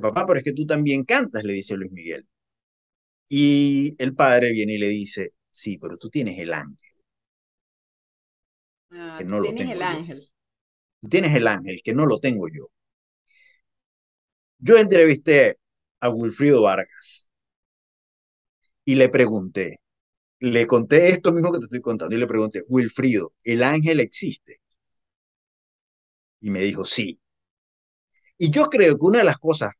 papá, 0.00 0.24
pero 0.26 0.38
es 0.38 0.44
que 0.44 0.52
tú 0.52 0.64
también 0.66 1.04
cantas, 1.04 1.42
le 1.44 1.52
dice 1.54 1.76
Luis 1.76 1.90
Miguel. 1.92 2.26
Y 3.30 3.94
el 4.02 4.14
padre 4.14 4.52
viene 4.52 4.74
y 4.74 4.78
le 4.78 4.88
dice, 4.88 5.32
sí, 5.50 5.78
pero 5.78 5.96
tú 5.96 6.10
tienes 6.10 6.38
el 6.38 6.52
ángel. 6.52 6.76
Ah, 8.90 9.16
que 9.18 9.24
tú 9.24 9.36
no 9.36 9.40
tienes 9.40 9.70
el 9.70 9.82
yo. 9.88 10.06
Tú 11.00 11.08
tienes 11.08 11.34
el 11.34 11.48
ángel, 11.48 11.80
que 11.82 11.92
no 11.92 12.06
lo 12.06 12.20
tengo 12.20 12.46
yo. 12.48 12.68
Yo 14.58 14.76
entrevisté 14.78 15.58
a 16.00 16.10
Wilfrido 16.10 16.62
Vargas 16.62 17.26
y 18.84 18.94
le 18.96 19.08
pregunté, 19.08 19.80
le 20.40 20.66
conté 20.66 21.10
esto 21.10 21.32
mismo 21.32 21.52
que 21.52 21.58
te 21.60 21.64
estoy 21.66 21.80
contando 21.82 22.16
y 22.16 22.20
le 22.20 22.26
pregunté, 22.28 22.64
Wilfrido, 22.68 23.32
¿el 23.44 23.62
ángel 23.64 24.00
existe? 24.00 24.60
Y 26.40 26.50
me 26.50 26.60
dijo, 26.62 26.84
sí. 26.84 27.20
Y 28.36 28.50
yo 28.50 28.66
creo 28.66 28.96
que 28.98 29.04
una 29.04 29.18
de 29.18 29.24
las 29.24 29.38
cosas 29.38 29.72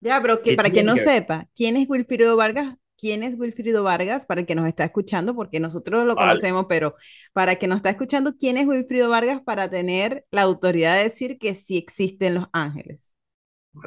Ya, 0.00 0.20
pero 0.22 0.42
que, 0.42 0.50
que 0.50 0.54
para 0.54 0.70
quien 0.70 0.86
no 0.86 0.96
que 0.96 1.02
sepa, 1.06 1.48
¿quién 1.54 1.76
es 1.76 1.88
Wilfrido 1.88 2.36
Vargas? 2.36 2.76
¿Quién 2.96 3.22
es 3.22 3.36
Wilfrido 3.38 3.82
Vargas? 3.82 4.26
Para 4.26 4.40
el 4.40 4.46
que 4.46 4.54
nos 4.54 4.66
está 4.68 4.84
escuchando, 4.84 5.34
porque 5.34 5.60
nosotros 5.60 6.04
lo 6.06 6.14
Vale. 6.14 6.22
conocemos, 6.28 6.66
pero 6.68 6.94
para 7.32 7.52
el 7.52 7.58
que 7.58 7.66
nos 7.68 7.76
está 7.76 7.90
escuchando, 7.90 8.36
¿quién 8.38 8.56
es 8.56 8.66
Wilfrido 8.66 9.08
Vargas 9.10 9.42
para 9.42 9.68
tener 9.70 10.26
la 10.30 10.42
autoridad 10.42 10.96
de 10.96 11.04
decir 11.04 11.38
que 11.38 11.54
sí 11.54 11.76
existen 11.78 12.34
los 12.34 12.46
ángeles? 12.52 13.14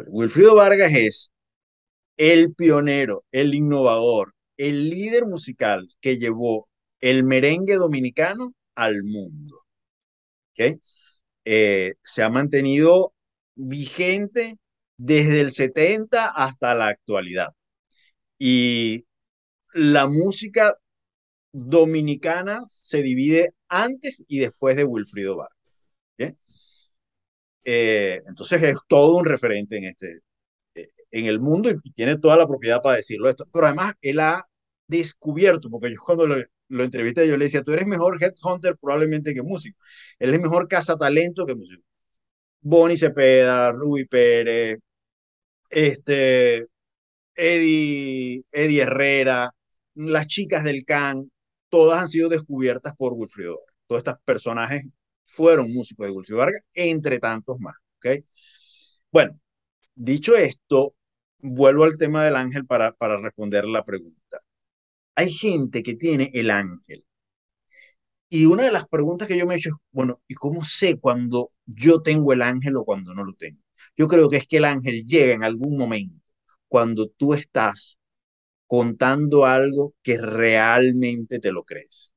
Wilfrido 0.08 0.56
Vargas 0.56 0.92
es 0.94 1.34
el 2.18 2.54
pionero, 2.56 3.26
el 3.32 3.56
innovador, 3.56 4.34
el 4.58 4.90
líder 4.90 5.26
musical 5.26 5.88
que 6.02 6.18
llevó 6.18 6.70
el 7.02 7.24
merengue 7.24 7.76
dominicano 7.76 8.54
al 8.76 9.04
mundo. 9.04 9.62
¿ok? 10.54 10.80
Eh, 11.46 11.96
se 12.04 12.24
ha 12.24 12.30
mantenido 12.30 13.14
vigente 13.56 14.58
desde 14.98 15.42
el 15.42 15.52
70 15.52 16.26
hasta 16.28 16.76
la 16.76 16.88
actualidad. 16.88 17.50
Y 18.40 19.06
la 19.74 20.08
música 20.08 20.78
dominicana 21.52 22.64
se 22.68 23.02
divide 23.02 23.54
antes 23.68 24.24
y 24.28 24.40
después 24.40 24.76
de 24.76 24.86
Wilfrido. 24.86 25.38
¿ok? 25.38 25.50
Eh, 27.64 28.22
entonces 28.28 28.62
es 28.64 28.78
todo 28.88 29.18
un 29.18 29.26
referente 29.26 29.78
en 29.78 29.86
este, 29.86 30.22
en 31.12 31.26
el 31.26 31.40
mundo 31.40 31.70
y 31.72 31.92
tiene 31.92 32.18
toda 32.18 32.38
la 32.38 32.48
propiedad 32.48 32.82
para 32.82 32.98
decirlo 32.98 33.30
esto. 33.30 33.46
Pero 33.52 33.68
además 33.68 33.96
él 34.02 34.20
ha 34.20 34.48
descubierto, 34.88 35.70
porque 35.70 35.92
yo 35.92 35.98
cuando 36.06 36.28
lo, 36.28 36.38
lo 36.70 36.84
entrevisté 36.84 37.28
yo 37.28 37.38
le 37.38 37.46
decía, 37.46 37.64
tú 37.64 37.74
eres 37.74 37.88
mejor 37.88 38.22
headhunter 38.24 38.78
probablemente 38.78 39.34
que 39.34 39.44
músico. 39.44 39.80
Él 40.20 40.34
es 40.34 40.42
mejor 40.42 40.68
cazatalento 40.68 41.46
que 41.46 41.56
músico. 41.56 41.84
Bonnie 42.62 42.98
Cepeda, 42.98 43.72
Ruby 43.72 44.06
Pérez, 44.06 44.80
este, 45.70 46.68
Eddie, 47.40 48.44
Eddie 48.52 48.82
Herrera, 48.82 49.52
las 49.96 50.28
chicas 50.28 50.64
del 50.64 50.84
CAN, 50.86 51.32
todas 51.70 52.00
han 52.00 52.10
sido 52.10 52.30
descubiertas 52.30 52.96
por 52.98 53.14
Wilfrido. 53.14 53.60
Todos 53.88 54.00
estos 54.02 54.16
personajes 54.26 54.84
fueron 55.24 55.72
músicos 55.74 56.08
de 56.08 56.12
Wilfrido 56.14 56.40
Vargas, 56.40 56.64
entre 56.74 57.20
tantos 57.20 57.60
más. 57.60 57.76
¿okay? 57.98 58.26
Bueno, 59.12 59.40
dicho 59.96 60.36
esto, 60.36 60.96
vuelvo 61.40 61.86
al 61.86 61.98
tema 61.98 62.26
del 62.26 62.36
ángel 62.36 62.66
para, 62.66 62.94
para 62.94 63.18
responder 63.18 63.66
la 63.66 63.84
pregunta. 63.86 64.42
Hay 65.16 65.32
gente 65.32 65.84
que 65.84 65.96
tiene 65.96 66.32
el 66.34 66.52
ángel. 66.52 67.06
Y 68.30 68.46
una 68.46 68.64
de 68.64 68.72
las 68.72 68.88
preguntas 68.88 69.28
que 69.28 69.38
yo 69.38 69.46
me 69.48 69.56
he 69.56 69.58
hecho 69.58 69.70
es, 69.70 69.76
bueno, 69.92 70.22
¿y 70.28 70.36
cómo 70.36 70.64
sé 70.66 71.00
cuando 71.00 71.52
yo 71.66 72.02
tengo 72.02 72.34
el 72.34 72.42
ángel 72.42 72.76
o 72.78 72.86
cuando 72.86 73.14
no 73.14 73.24
lo 73.24 73.34
tengo? 73.34 73.62
Yo 73.98 74.08
creo 74.08 74.30
que 74.30 74.38
es 74.38 74.48
que 74.48 74.58
el 74.58 74.66
ángel 74.66 75.06
llega 75.06 75.34
en 75.34 75.44
algún 75.44 75.78
momento 75.78 76.20
cuando 76.70 77.10
tú 77.10 77.34
estás 77.34 78.00
contando 78.68 79.46
algo 79.46 79.96
que 80.04 80.18
realmente 80.18 81.40
te 81.40 81.52
lo 81.52 81.64
crees. 81.66 82.16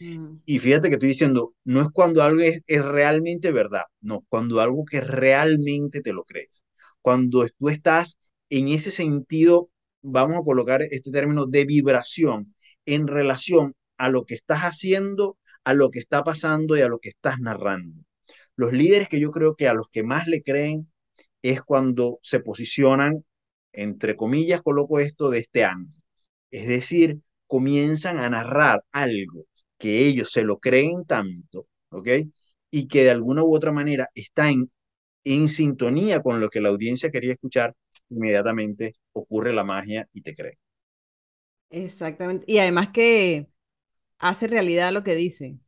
Mm. 0.00 0.36
Y 0.46 0.58
fíjate 0.60 0.88
que 0.88 0.94
estoy 0.94 1.10
diciendo, 1.10 1.54
no 1.64 1.82
es 1.82 1.88
cuando 1.92 2.22
algo 2.22 2.40
es, 2.40 2.60
es, 2.66 2.84
realmente 2.84 3.52
verdad, 3.52 3.82
no, 4.00 4.24
cuando 4.28 4.60
algo 4.60 4.84
que 4.84 5.00
realmente 5.00 6.00
te 6.00 6.12
lo 6.12 6.24
crees. 6.24 6.62
Cuando 7.02 7.46
tú 7.58 7.68
estás 7.68 8.18
en 8.50 8.68
ese 8.68 8.90
sentido, 8.90 9.70
vamos 10.02 10.36
a 10.38 10.44
colocar 10.44 10.82
este 10.82 11.10
término 11.10 11.46
de 11.46 11.64
vibración 11.64 12.54
en 12.86 13.06
relación 13.06 13.74
a 13.98 14.08
lo 14.08 14.24
que 14.24 14.34
estás 14.34 14.60
haciendo, 14.60 15.38
a 15.64 15.74
lo 15.74 15.90
que 15.90 15.98
está 15.98 16.22
pasando 16.24 16.76
y 16.76 16.82
a 16.82 16.88
lo 16.88 16.98
que 17.00 17.10
estás 17.10 17.40
narrando. 17.40 18.02
Los 18.56 18.72
líderes 18.72 19.08
que 19.08 19.20
yo 19.20 19.30
creo 19.30 19.56
que 19.56 19.68
a 19.68 19.74
los 19.74 19.88
que 19.88 20.02
más 20.02 20.26
le 20.28 20.42
creen 20.42 20.90
es 21.42 21.62
cuando 21.62 22.18
se 22.22 22.40
posicionan 22.40 23.24
entre 23.72 24.16
comillas 24.16 24.62
coloco 24.62 25.00
esto 25.00 25.30
de 25.30 25.40
este 25.40 25.64
ángel. 25.64 26.02
Es 26.50 26.66
decir, 26.68 27.20
comienzan 27.46 28.18
a 28.18 28.30
narrar 28.30 28.84
algo 28.92 29.46
que 29.78 30.06
ellos 30.06 30.30
se 30.32 30.44
lo 30.44 30.58
creen 30.58 31.04
tanto, 31.06 31.66
¿ok? 31.90 32.08
Y 32.70 32.88
que 32.88 33.04
de 33.04 33.10
alguna 33.10 33.42
u 33.44 33.54
otra 33.54 33.72
manera 33.72 34.08
está 34.14 34.50
en, 34.50 34.70
en 35.24 35.48
sintonía 35.48 36.22
con 36.22 36.40
lo 36.40 36.50
que 36.50 36.60
la 36.60 36.70
audiencia 36.70 37.10
quería 37.10 37.32
escuchar, 37.34 37.74
inmediatamente 38.10 38.94
ocurre 39.12 39.52
la 39.54 39.64
magia 39.64 40.08
y 40.12 40.22
te 40.22 40.34
creen. 40.34 40.58
Exactamente. 41.70 42.44
Y 42.48 42.58
además 42.58 42.88
que 42.90 43.48
hace 44.18 44.46
realidad 44.48 44.92
lo 44.92 45.04
que 45.04 45.14
dice. 45.16 45.58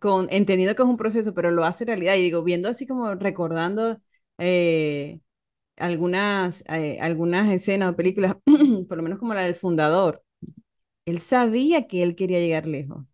Con, 0.00 0.28
entendiendo 0.30 0.76
que 0.76 0.82
es 0.82 0.88
un 0.88 0.96
proceso, 0.96 1.34
pero 1.34 1.50
lo 1.50 1.64
hace 1.64 1.84
realidad. 1.84 2.14
Y 2.16 2.22
digo, 2.22 2.42
viendo 2.44 2.68
así 2.68 2.86
como 2.86 3.14
recordando 3.16 4.00
eh, 4.38 5.20
algunas, 5.78 6.64
eh, 6.68 6.98
algunas 7.00 7.50
escenas 7.52 7.92
o 7.92 7.96
películas, 7.96 8.36
por 8.88 8.96
lo 8.96 9.02
menos 9.02 9.18
como 9.18 9.34
la 9.34 9.42
del 9.44 9.56
fundador, 9.56 10.24
él 11.06 11.20
sabía 11.20 11.88
que 11.88 12.02
él 12.02 12.16
quería 12.16 12.40
llegar 12.40 12.66
lejos. 12.66 13.04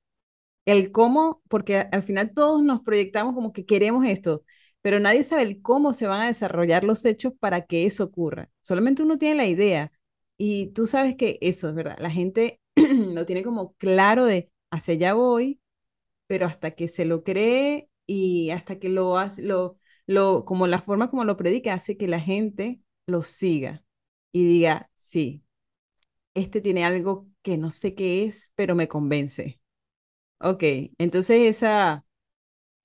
El 0.64 0.92
cómo, 0.92 1.42
porque 1.48 1.78
al 1.78 2.02
final 2.02 2.32
todos 2.34 2.62
nos 2.64 2.80
proyectamos 2.82 3.34
como 3.34 3.52
que 3.52 3.66
queremos 3.66 4.06
esto, 4.06 4.44
pero 4.82 5.00
nadie 5.00 5.24
sabe 5.24 5.42
el 5.42 5.62
cómo 5.62 5.92
se 5.92 6.06
van 6.06 6.22
a 6.22 6.26
desarrollar 6.26 6.84
los 6.84 7.04
hechos 7.04 7.32
para 7.38 7.66
que 7.66 7.86
eso 7.86 8.04
ocurra. 8.04 8.50
Solamente 8.60 9.02
uno 9.02 9.18
tiene 9.18 9.36
la 9.36 9.46
idea 9.46 9.92
y 10.38 10.68
tú 10.68 10.86
sabes 10.86 11.16
que 11.16 11.38
eso 11.42 11.68
es 11.68 11.74
verdad. 11.74 11.96
La 12.00 12.10
gente 12.10 12.60
lo 12.76 13.26
tiene 13.26 13.42
como 13.44 13.74
claro 13.74 14.24
de 14.26 14.50
hacia 14.70 14.94
allá 14.94 15.14
voy, 15.14 15.60
pero 16.26 16.46
hasta 16.46 16.72
que 16.72 16.88
se 16.88 17.04
lo 17.04 17.24
cree 17.24 17.88
y 18.06 18.50
hasta 18.50 18.78
que 18.78 18.88
lo, 18.88 19.16
lo, 19.38 19.78
lo, 20.07 20.44
como 20.44 20.66
la 20.66 20.80
forma 20.82 21.11
como 21.11 21.24
lo 21.24 21.36
predica 21.36 21.74
hace 21.74 21.96
que 21.96 22.09
la 22.09 22.20
gente 22.20 22.80
lo 23.07 23.22
siga 23.22 23.84
y 24.32 24.44
diga, 24.46 24.90
sí, 24.94 25.44
este 26.34 26.61
tiene 26.61 26.84
algo 26.84 27.28
que 27.42 27.59
no 27.59 27.70
sé 27.70 27.94
qué 27.94 28.24
es, 28.24 28.52
pero 28.55 28.74
me 28.74 28.88
convence. 28.88 29.61
Ok, 30.40 30.62
entonces 30.98 31.42
esa, 31.57 32.05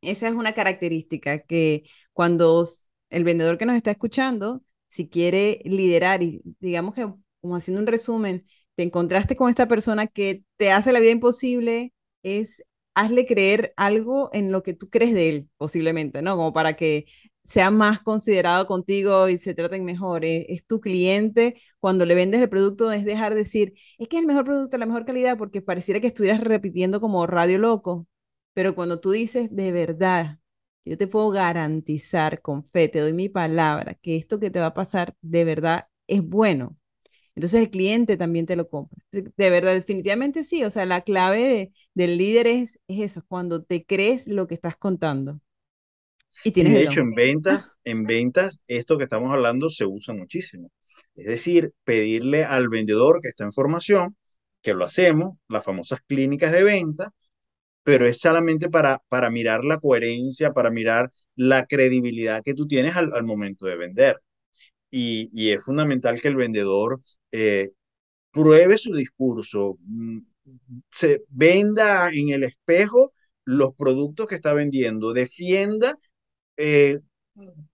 esa 0.02 0.28
es 0.30 0.36
una 0.36 0.54
característica 0.54 1.40
que 1.42 1.84
cuando 2.14 2.66
el 3.10 3.24
vendedor 3.24 3.58
que 3.58 3.66
nos 3.66 3.76
está 3.76 3.92
escuchando, 3.92 4.64
si 4.88 5.10
quiere 5.10 5.62
liderar 5.66 6.24
y 6.24 6.42
digamos 6.60 6.96
que 6.96 7.08
como 7.42 7.56
haciendo 7.56 7.82
un 7.82 7.88
resumen, 7.88 8.46
te 8.76 8.84
encontraste 8.84 9.36
con 9.36 9.50
esta 9.50 9.68
persona 9.68 10.08
que 10.08 10.44
te 10.58 10.72
hace 10.72 10.94
la 10.94 11.00
vida 11.00 11.12
imposible, 11.12 11.94
es 12.24 12.64
hazle 13.00 13.26
creer 13.26 13.74
algo 13.78 14.30
en 14.34 14.52
lo 14.52 14.64
que 14.64 14.74
tú 14.74 14.90
crees 14.90 15.14
de 15.14 15.30
él, 15.30 15.50
posiblemente, 15.58 16.22
¿no? 16.22 16.36
Como 16.36 16.54
para 16.54 16.76
que 16.76 17.06
sea 17.44 17.72
más 17.72 18.02
considerado 18.02 18.68
contigo 18.68 19.30
y 19.30 19.38
se 19.40 19.54
traten 19.54 19.86
mejor. 19.86 20.26
Es, 20.26 20.66
tu 20.68 20.80
cliente, 20.82 21.62
cuando 21.80 22.06
le 22.06 22.16
vendes 22.16 22.42
el 22.42 22.50
producto, 22.50 22.92
es 22.92 23.06
dejar 23.06 23.34
de 23.34 23.40
decir, 23.40 23.74
es 23.98 24.08
que 24.08 24.18
es 24.18 24.22
el 24.22 24.28
mejor 24.28 24.46
producto, 24.46 24.78
la 24.78 24.86
mejor 24.86 25.06
calidad, 25.06 25.38
porque 25.38 25.62
pareciera 25.62 26.00
que 26.00 26.08
estuvieras 26.08 26.42
repitiendo 26.42 27.02
como 27.02 27.26
radio 27.28 27.58
loco. 27.60 28.08
Pero 28.54 28.76
cuando 28.76 29.00
tú 29.00 29.12
dices, 29.12 29.50
de 29.56 29.72
verdad, 29.72 30.40
yo 30.86 30.98
te 30.98 31.08
puedo 31.08 31.30
garantizar 31.30 32.42
con 32.42 32.64
fe, 32.66 32.90
te 32.90 33.00
doy 33.00 33.14
mi 33.14 33.30
palabra, 33.30 33.96
que 33.96 34.18
esto 34.18 34.40
que 34.40 34.52
te 34.52 34.60
va 34.60 34.68
a 34.68 34.74
pasar 34.74 35.16
de 35.22 35.44
verdad 35.46 35.88
es 36.08 36.22
bueno. 36.24 36.78
Entonces 37.36 37.62
el 37.62 37.70
cliente 37.70 38.18
también 38.18 38.46
te 38.46 38.56
lo 38.56 38.68
compra. 38.70 38.98
De 39.12 39.50
verdad, 39.50 39.74
definitivamente 39.74 40.44
sí. 40.44 40.64
O 40.64 40.72
sea, 40.72 40.86
la 40.86 41.02
clave 41.02 41.72
del 41.94 42.18
líder 42.18 42.48
es, 42.48 42.80
es 42.88 43.00
eso, 43.00 43.24
cuando 43.28 43.64
te 43.64 43.86
crees 43.86 44.28
lo 44.28 44.48
que 44.48 44.56
estás 44.56 44.76
contando. 44.78 45.40
Y, 46.44 46.52
tienes 46.52 46.74
de 46.74 46.84
hecho, 46.84 47.02
en 47.02 47.14
ventas, 47.14 47.70
en 47.84 48.04
ventas, 48.04 48.62
esto 48.68 48.98
que 48.98 49.04
estamos 49.04 49.34
hablando 49.34 49.70
se 49.70 49.86
usa 49.86 50.14
muchísimo. 50.14 50.72
Es 51.16 51.28
decir, 51.28 51.74
pedirle 51.84 52.46
al 52.46 52.70
vendedor 52.70 53.20
que 53.22 53.30
está 53.30 53.44
en 53.44 53.52
formación, 53.52 54.16
que 54.62 54.74
lo 54.74 54.86
hacemos, 54.86 55.38
las 55.48 55.64
famosas 55.64 56.02
clínicas 56.02 56.52
de 56.52 56.64
venta, 56.64 57.12
pero 57.84 58.06
es 58.06 58.20
solamente 58.20 58.70
para, 58.70 59.02
para 59.10 59.30
mirar 59.30 59.64
la 59.64 59.80
coherencia, 59.80 60.54
para 60.54 60.70
mirar 60.70 61.12
la 61.36 61.66
credibilidad 61.66 62.44
que 62.44 62.54
tú 62.54 62.68
tienes 62.68 62.96
al, 62.96 63.14
al 63.14 63.24
momento 63.24 63.66
de 63.66 63.78
vender. 63.78 64.22
Y, 64.92 65.52
es 65.52 65.64
fundamental 65.64 66.20
que 66.22 66.30
el 66.30 66.36
vendedor 66.36 67.02
eh, 67.32 67.72
pruebe 68.32 68.78
su 68.78 68.94
discurso, 68.96 69.78
mm, 69.82 70.20
se 70.92 71.24
venda 71.30 72.10
en 72.12 72.30
el 72.30 72.44
espejo 72.44 73.14
los 73.46 73.76
productos 73.76 74.28
que 74.28 74.36
está 74.36 74.54
vendiendo, 74.54 75.14
defienda 75.14 75.98
eh, 76.58 77.00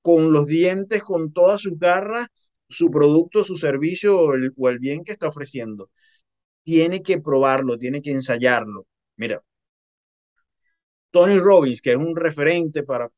con 0.01 0.33
los 0.33 0.47
dientes, 0.47 1.03
con 1.03 1.33
todas 1.33 1.61
sus 1.61 1.79
garras, 1.79 2.27
su 2.69 2.91
producto, 2.91 3.43
su 3.43 3.57
servicio 3.57 4.19
o 4.57 4.69
el 4.69 4.79
bien 4.79 5.03
que 5.03 5.13
está 5.13 5.27
ofreciendo. 5.27 5.89
Tiene 6.63 7.03
que 7.03 7.19
probarlo, 7.21 7.77
tiene 7.77 8.01
que 8.01 8.11
ensayarlo. 8.11 8.87
Mira, 9.17 9.43
Tony 11.11 11.39
Robbins, 11.39 11.81
que 11.81 11.91
es 11.91 11.97
un 11.97 12.15
referente 12.15 12.83
para, 12.83 13.09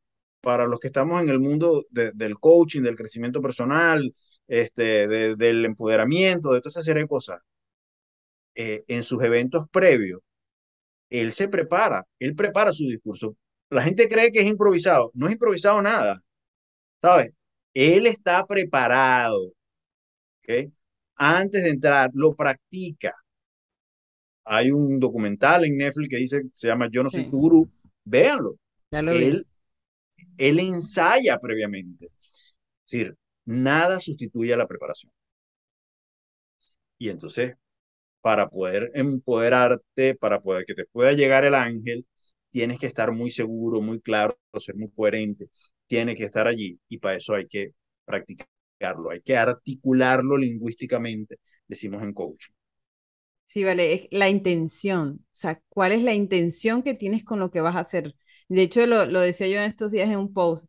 para 0.48 0.66
los 0.66 0.80
que 0.80 0.88
estamos 0.88 1.22
en 1.22 1.28
el 1.28 1.40
mundo 1.40 1.84
del 1.92 2.40
coaching, 2.40 2.82
del 2.82 2.96
crecimiento 2.96 3.42
personal, 3.42 4.16
este, 4.48 5.36
del 5.36 5.66
empoderamiento, 5.66 6.54
de 6.54 6.62
toda 6.62 6.70
esa 6.70 6.84
serie 6.84 7.02
de 7.04 7.10
cosas, 7.10 7.42
eh, 8.56 8.82
en 8.88 9.04
sus 9.04 9.22
eventos 9.24 9.66
previos, 9.70 10.22
él 11.10 11.34
se 11.34 11.50
prepara, 11.50 12.06
él 12.18 12.34
prepara 12.34 12.72
su 12.72 12.86
discurso. 12.86 13.36
La 13.70 13.84
gente 13.84 14.08
cree 14.08 14.32
que 14.32 14.40
es 14.40 14.46
improvisado, 14.46 15.12
no 15.16 15.26
es 15.28 15.34
improvisado 15.34 15.82
nada, 15.82 16.24
¿sabes? 17.02 17.34
Él 17.74 18.06
está 18.06 18.46
preparado, 18.46 19.52
¿ok? 20.44 20.72
Antes 21.18 21.62
de 21.62 21.72
entrar, 21.72 22.10
lo 22.14 22.34
practica. 22.36 23.14
Hay 24.46 24.72
un 24.72 24.98
documental 24.98 25.66
en 25.66 25.76
Netflix 25.76 26.08
que 26.08 26.16
dice, 26.16 26.44
se 26.54 26.68
llama 26.70 26.88
Yo 26.90 27.04
no 27.04 27.10
soy 27.10 27.30
tu 27.30 27.38
gurú, 27.38 27.70
véanlo. 28.06 28.56
él, 28.92 29.47
él 30.38 30.60
ensaya 30.60 31.40
previamente. 31.40 32.08
Es 32.08 32.92
decir, 32.92 33.18
nada 33.46 34.00
sustituye 34.00 34.54
a 34.54 34.58
la 34.58 34.68
preparación. 34.68 35.12
Y 36.98 37.10
entonces, 37.10 37.56
para 38.22 38.50
poder 38.50 38.92
empoderarte, 38.96 40.16
para 40.16 40.42
poder 40.42 40.66
que 40.66 40.76
te 40.76 40.86
pueda 40.88 41.14
llegar 41.14 41.46
el 41.46 41.56
ángel, 41.56 42.08
tienes 42.52 42.80
que 42.80 42.88
estar 42.88 43.12
muy 43.14 43.32
seguro, 43.32 43.82
muy 43.82 44.02
claro, 44.02 44.40
ser 44.60 44.76
muy 44.76 44.92
coherente, 44.92 45.50
tiene 45.88 46.16
que 46.16 46.26
estar 46.26 46.48
allí 46.48 46.80
y 46.90 47.00
para 47.00 47.18
eso 47.18 47.36
hay 47.36 47.48
que 47.48 47.74
practicarlo, 48.06 49.12
hay 49.12 49.22
que 49.22 49.38
articularlo 49.38 50.38
lingüísticamente, 50.38 51.38
decimos 51.68 52.04
en 52.04 52.14
coaching. 52.14 52.54
Sí, 53.44 53.64
vale, 53.64 53.94
es 53.94 54.08
la 54.12 54.28
intención, 54.30 55.20
o 55.22 55.26
sea, 55.32 55.62
¿cuál 55.70 55.94
es 55.94 56.02
la 56.04 56.14
intención 56.14 56.84
que 56.84 56.94
tienes 56.94 57.24
con 57.24 57.40
lo 57.40 57.50
que 57.50 57.62
vas 57.62 57.76
a 57.78 57.80
hacer? 57.80 58.14
De 58.50 58.62
hecho, 58.62 58.86
lo, 58.88 59.06
lo 59.06 59.20
decía 59.22 59.48
yo 59.48 59.58
en 59.60 59.66
estos 59.70 59.92
días 59.92 60.10
en 60.10 60.18
un 60.20 60.34
post, 60.34 60.68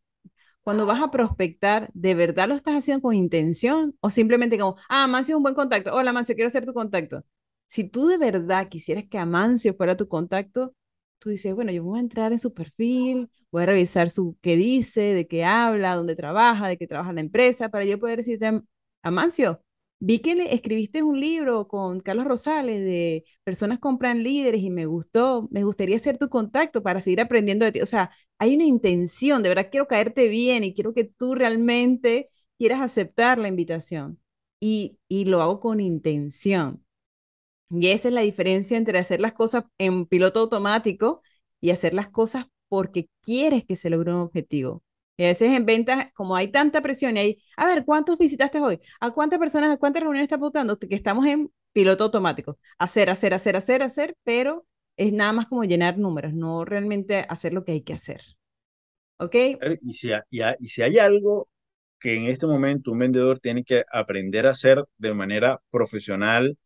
cuando 0.63 0.87
vas 0.87 1.03
a 1.03 1.11
prospectar, 1.11 1.91
¿de 1.95 2.15
verdad 2.15 2.49
lo 2.49 2.55
estás 2.55 2.77
haciendo 2.77 3.03
con 3.03 3.15
intención? 3.15 3.97
O 4.01 4.11
simplemente 4.11 4.59
como, 4.59 4.77
ah, 4.89 5.05
Amancio 5.05 5.35
es 5.35 5.37
un 5.39 5.43
buen 5.45 5.55
contacto. 5.55 5.95
Hola, 5.95 6.11
Amancio, 6.11 6.35
quiero 6.35 6.51
ser 6.51 6.67
tu 6.67 6.75
contacto. 6.75 7.25
Si 7.69 7.85
tú 7.85 8.09
de 8.09 8.19
verdad 8.19 8.69
quisieras 8.69 9.05
que 9.11 9.19
Amancio 9.19 9.75
fuera 9.75 9.97
tu 9.97 10.09
contacto, 10.09 10.75
tú 11.19 11.31
dices, 11.31 11.55
bueno, 11.55 11.73
yo 11.73 11.85
voy 11.85 11.99
a 11.99 12.03
entrar 12.03 12.33
en 12.33 12.39
su 12.39 12.55
perfil, 12.55 13.31
voy 13.51 13.63
a 13.65 13.67
revisar 13.67 14.11
su 14.11 14.37
qué 14.43 14.57
dice, 14.57 15.01
de 15.15 15.27
qué 15.27 15.45
habla, 15.45 15.95
dónde 15.97 16.17
trabaja, 16.17 16.69
de 16.69 16.77
qué 16.79 16.87
trabaja 16.87 17.13
la 17.13 17.21
empresa, 17.21 17.69
para 17.71 17.85
yo 17.85 17.99
poder 17.99 18.19
decirte, 18.19 18.63
Amancio, 19.03 19.63
vi 20.01 20.21
que 20.21 20.35
le 20.35 20.55
escribiste 20.55 21.03
un 21.03 21.21
libro 21.21 21.69
con 21.69 22.01
Carlos 22.01 22.27
Rosales 22.27 22.85
de 22.85 23.25
Personas 23.45 23.79
compran 23.79 24.23
líderes 24.23 24.63
y 24.63 24.71
me 24.71 24.87
gustó, 24.87 25.49
me 25.51 25.65
gustaría 25.65 25.99
ser 25.99 26.19
tu 26.19 26.29
contacto 26.29 26.83
para 26.83 27.01
seguir 27.01 27.21
aprendiendo 27.21 27.65
de 27.65 27.73
ti. 27.73 27.81
O 27.81 27.87
sea, 27.87 28.11
hay 28.39 28.55
una 28.55 28.65
intención, 28.65 29.43
de 29.43 29.49
verdad 29.51 29.69
quiero 29.71 29.87
caerte 29.89 30.29
bien 30.29 30.65
y 30.65 30.75
quiero 30.75 30.95
que 30.95 31.05
tú 31.05 31.35
realmente 31.35 32.31
quieras 32.59 32.81
aceptar 32.81 33.39
la 33.39 33.49
invitación. 33.49 34.19
Y, 34.61 34.99
y 35.09 35.25
lo 35.27 35.41
hago 35.43 35.61
con 35.61 35.81
intención. 35.81 36.85
Y 37.71 37.89
esa 37.89 38.09
es 38.09 38.15
la 38.15 38.23
diferencia 38.23 38.77
entre 38.79 38.99
hacer 38.99 39.21
las 39.21 39.33
cosas 39.35 39.65
en 39.79 40.07
piloto 40.07 40.41
automático 40.41 41.23
y 41.61 41.71
hacer 41.71 41.95
las 41.95 42.09
cosas 42.11 42.47
porque 42.69 43.09
quieres 43.23 43.65
que 43.65 43.77
se 43.77 43.91
logre 43.91 44.13
un 44.15 44.21
objetivo. 44.21 44.83
Y 45.19 45.25
a 45.25 45.29
veces 45.29 45.53
en 45.53 45.67
ventas, 45.67 46.13
como 46.15 46.37
hay 46.37 46.49
tanta 46.49 46.81
presión 46.81 47.17
y 47.17 47.21
hay, 47.21 47.43
a 47.57 47.67
ver, 47.67 47.85
¿cuántos 47.85 48.17
visitaste 48.17 48.61
hoy? 48.61 48.79
¿A 49.01 49.11
cuántas 49.11 49.41
personas, 49.41 49.73
a 49.73 49.77
cuántas 49.77 50.01
reuniones 50.01 50.27
estás 50.27 50.37
apuntando? 50.37 50.79
Que 50.79 50.95
estamos 50.95 51.27
en 51.27 51.51
piloto 51.73 52.05
automático. 52.05 52.57
Hacer, 52.79 53.11
hacer, 53.11 53.35
hacer, 53.35 53.57
hacer, 53.57 53.83
hacer, 53.83 54.17
pero 54.23 54.65
es 54.97 55.13
nada 55.13 55.33
más 55.33 55.49
como 55.49 55.65
llenar 55.65 55.99
números, 55.99 56.35
no 56.35 56.65
realmente 56.65 57.27
hacer 57.29 57.53
lo 57.53 57.65
que 57.65 57.73
hay 57.73 57.83
que 57.83 57.95
hacer. 57.95 58.23
¿Ok? 59.17 59.35
Y 59.83 59.93
si, 59.95 60.11
y 60.31 60.67
si 60.69 60.83
hay 60.83 60.99
algo 60.99 61.49
que 61.99 62.15
en 62.15 62.25
este 62.27 62.47
momento 62.47 62.93
un 62.93 62.99
vendedor 62.99 63.41
tiene 63.41 63.65
que 63.65 63.85
aprender 63.93 64.47
a 64.47 64.51
hacer 64.51 64.85
de 64.99 65.15
manera 65.15 65.61
profesional, 65.71 66.57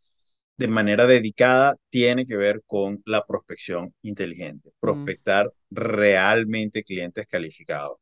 de 0.59 0.68
manera 0.68 1.07
dedicada 1.07 1.76
tiene 1.88 2.26
que 2.26 2.36
ver 2.36 2.62
con 2.66 3.03
la 3.07 3.24
prospección 3.24 3.94
inteligente, 4.03 4.68
mm. 4.68 4.72
prospectar 4.78 5.50
realmente 5.70 6.84
clientes 6.84 7.26
calificados. 7.26 8.01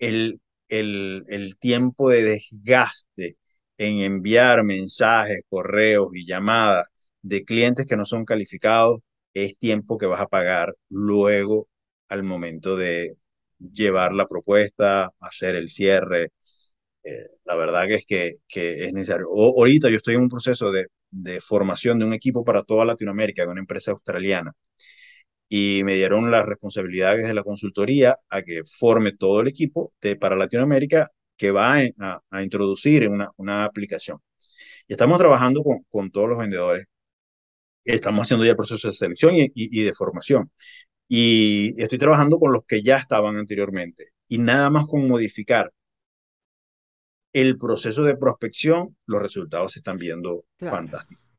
El, 0.00 0.40
el, 0.68 1.24
el 1.28 1.58
tiempo 1.58 2.10
de 2.10 2.24
desgaste 2.24 3.36
en 3.78 4.00
enviar 4.00 4.64
mensajes, 4.64 5.40
correos 5.48 6.08
y 6.14 6.26
llamadas 6.26 6.86
de 7.22 7.44
clientes 7.44 7.86
que 7.86 7.96
no 7.96 8.04
son 8.06 8.24
calificados 8.24 9.00
es 9.34 9.56
tiempo 9.58 9.98
que 9.98 10.06
vas 10.06 10.20
a 10.20 10.28
pagar 10.28 10.74
luego 10.88 11.68
al 12.08 12.24
momento 12.24 12.76
de 12.76 13.16
llevar 13.58 14.12
la 14.14 14.26
propuesta, 14.28 15.10
hacer 15.20 15.54
el 15.56 15.68
cierre, 15.68 16.32
eh, 17.04 17.28
la 17.44 17.56
verdad 17.56 17.90
es 17.90 18.04
que, 18.06 18.36
que 18.48 18.86
es 18.86 18.92
necesario. 18.92 19.28
ahorita 19.30 19.88
yo 19.90 19.96
estoy 19.96 20.14
en 20.16 20.22
un 20.22 20.28
proceso 20.28 20.70
de, 20.70 20.86
de, 21.10 21.40
formación 21.40 21.98
de 21.98 22.04
un 22.06 22.12
equipo 22.14 22.44
para 22.44 22.62
toda 22.62 22.84
Latinoamérica, 22.84 23.42
de 23.44 23.48
una 23.50 23.60
empresa 23.60 23.92
australiana, 23.92 24.52
y 25.50 25.82
me 25.84 25.96
dieron 25.96 26.30
las 26.30 26.46
responsabilidades 26.46 27.26
de 27.26 27.34
la 27.34 27.42
consultoría 27.42 28.18
a 28.30 28.42
que 28.42 28.62
forme 28.64 29.12
todo 29.12 29.40
el 29.40 29.48
equipo 29.48 29.92
de, 30.00 30.16
para 30.16 30.36
Latinoamérica 30.36 31.10
que 31.36 31.50
va 31.50 31.78
a, 31.98 32.22
a 32.30 32.42
introducir 32.42 33.08
una, 33.08 33.30
una 33.36 33.64
aplicación. 33.64 34.18
Y 34.86 34.92
estamos 34.94 35.18
trabajando 35.18 35.62
con, 35.64 35.84
con 35.90 36.10
todos 36.10 36.28
los 36.28 36.38
vendedores. 36.38 36.86
Estamos 37.84 38.26
haciendo 38.26 38.44
ya 38.44 38.52
el 38.52 38.56
proceso 38.56 38.88
de 38.88 38.94
selección 38.94 39.34
y, 39.36 39.44
y, 39.46 39.80
y 39.80 39.84
de 39.84 39.92
formación. 39.92 40.50
Y 41.08 41.74
estoy 41.82 41.98
trabajando 41.98 42.38
con 42.38 42.52
los 42.52 42.64
que 42.64 42.82
ya 42.82 42.98
estaban 42.98 43.36
anteriormente. 43.36 44.06
Y 44.28 44.38
nada 44.38 44.70
más 44.70 44.86
con 44.86 45.08
modificar 45.08 45.72
el 47.32 47.58
proceso 47.58 48.04
de 48.04 48.16
prospección, 48.16 48.96
los 49.06 49.20
resultados 49.22 49.72
se 49.72 49.80
están 49.80 49.96
viendo 49.98 50.44
fantásticos. 50.58 51.29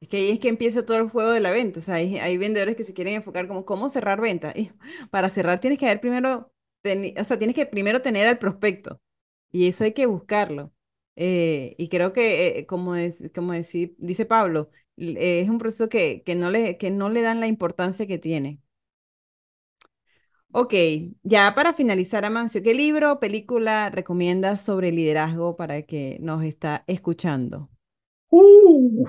Es 0.00 0.08
que 0.08 0.16
ahí 0.16 0.30
es 0.30 0.40
que 0.40 0.48
empieza 0.48 0.84
todo 0.84 0.96
el 0.98 1.10
juego 1.10 1.30
de 1.30 1.40
la 1.40 1.50
venta. 1.50 1.78
O 1.80 1.82
sea, 1.82 1.96
hay, 1.96 2.38
vendedores 2.38 2.76
que 2.76 2.84
se 2.84 2.94
quieren 2.94 3.14
enfocar 3.14 3.46
como 3.48 3.64
cómo 3.64 3.88
cerrar 3.88 4.20
venta. 4.20 4.52
Y 4.56 4.72
para 5.10 5.28
cerrar 5.30 5.60
tienes 5.60 5.78
que 5.78 5.86
haber 5.86 6.00
primero, 6.00 6.52
o 7.18 7.24
sea, 7.24 7.38
tienes 7.38 7.54
que 7.54 7.66
primero 7.66 8.00
tener 8.02 8.26
al 8.26 8.38
prospecto. 8.38 9.00
Y 9.52 9.68
eso 9.68 9.84
hay 9.84 9.92
que 9.92 10.06
buscarlo. 10.06 10.72
Eh, 11.16 11.74
y 11.78 11.88
creo 11.88 12.12
que, 12.12 12.58
eh, 12.60 12.66
como, 12.66 12.96
es, 12.96 13.22
como 13.34 13.52
dice 13.52 14.26
Pablo, 14.26 14.70
es 14.96 15.48
un 15.50 15.58
proceso 15.58 15.88
que, 15.88 16.22
que, 16.24 16.34
no 16.34 16.50
le, 16.50 16.78
que 16.78 16.90
no 16.90 17.10
le 17.10 17.22
dan 17.22 17.40
la 17.40 17.46
importancia 17.46 18.06
que 18.06 18.18
tiene. 18.18 18.60
Ok, 20.52 20.74
ya 21.22 21.54
para 21.54 21.72
finalizar, 21.72 22.24
Amancio, 22.24 22.62
¿qué 22.62 22.74
libro 22.74 23.12
o 23.12 23.20
película 23.20 23.88
recomiendas 23.90 24.60
sobre 24.60 24.90
liderazgo 24.90 25.56
para 25.56 25.82
que 25.82 26.18
nos 26.20 26.42
está 26.42 26.82
escuchando? 26.88 27.70
Uh, 28.30 29.06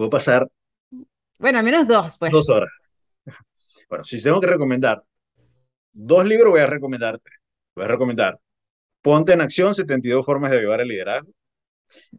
puedo 0.00 0.08
pasar. 0.08 0.48
Bueno, 1.38 1.58
al 1.58 1.64
menos 1.64 1.86
dos, 1.86 2.16
pues. 2.16 2.32
Dos 2.32 2.48
horas. 2.48 2.70
Bueno, 3.86 4.02
si 4.02 4.22
tengo 4.22 4.40
que 4.40 4.46
recomendar 4.46 5.02
dos 5.92 6.24
libros, 6.24 6.52
voy 6.52 6.60
a 6.60 6.66
recomendar 6.66 7.18
tres. 7.18 7.36
Voy 7.74 7.84
a 7.84 7.88
recomendar 7.88 8.40
Ponte 9.02 9.34
en 9.34 9.42
Acción, 9.42 9.74
72 9.74 10.24
formas 10.24 10.52
de 10.52 10.60
llevar 10.60 10.80
el 10.80 10.88
liderazgo. 10.88 11.30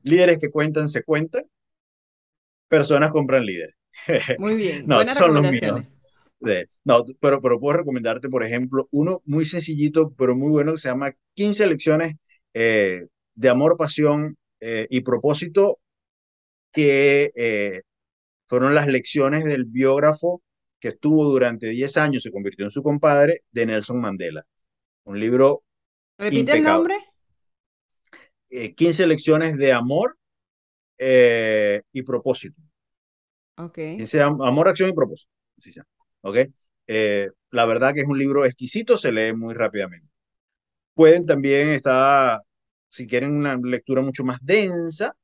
Líderes 0.04 0.38
que 0.38 0.52
cuentan, 0.52 0.90
se 0.90 1.02
cuentan. 1.02 1.44
Personas 2.68 3.10
compran 3.10 3.48
líderes. 3.48 3.76
Muy 4.38 4.54
bien. 4.56 4.86
no, 4.86 5.04
son 5.04 5.34
los 5.34 5.52
míos 5.52 5.82
no, 6.84 7.06
pero, 7.20 7.42
pero 7.42 7.60
puedo 7.60 7.78
recomendarte, 7.78 8.30
por 8.30 8.44
ejemplo, 8.44 8.88
uno 8.92 9.22
muy 9.26 9.46
sencillito, 9.46 10.14
pero 10.18 10.36
muy 10.36 10.50
bueno, 10.50 10.74
que 10.74 10.80
se 10.80 10.90
llama 10.90 11.14
15 11.36 11.68
lecciones 11.68 12.16
eh, 12.54 13.08
de 13.36 13.50
amor, 13.50 13.78
pasión 13.78 14.38
eh, 14.60 14.88
y 14.90 15.02
propósito, 15.02 15.80
que 16.72 17.30
eh, 17.36 17.82
fueron 18.46 18.76
las 18.76 18.88
lecciones 18.88 19.44
del 19.44 19.66
biógrafo 19.66 20.42
que 20.80 20.90
estuvo 20.90 21.26
durante 21.26 21.68
10 21.68 21.98
años, 21.98 22.24
se 22.24 22.32
convirtió 22.32 22.66
en 22.66 22.72
su 22.72 22.82
compadre, 22.82 23.40
de 23.52 23.66
Nelson 23.66 24.02
Mandela. 24.02 24.46
Un 25.04 25.20
libro. 25.20 25.64
¿Repite 26.18 26.58
el 26.58 26.64
nombre? 26.64 26.96
15 28.50 29.08
lecciones 29.08 29.58
de 29.58 29.72
amor 29.72 30.18
y 30.98 32.02
propósito. 32.04 32.62
Ok. 33.58 33.78
amor, 34.20 34.68
acción 34.68 34.90
y 34.90 34.94
propósito. 34.94 35.32
Así 35.58 35.72
se 35.72 35.80
llama. 35.80 35.90
¿ok? 36.22 36.38
Eh, 36.88 37.30
la 37.52 37.66
verdad 37.66 37.94
que 37.94 38.02
es 38.02 38.08
un 38.08 38.18
libro 38.18 38.46
exquisito, 38.46 38.98
se 38.98 39.12
lee 39.12 39.34
muy 39.34 39.54
rápidamente. 39.54 40.08
Pueden 40.94 41.26
también 41.26 41.70
estar, 41.70 42.42
si 42.90 43.08
quieren 43.08 43.32
una 43.32 43.58
lectura 43.58 44.02
mucho 44.02 44.24
más 44.24 44.40
densa, 44.42 45.16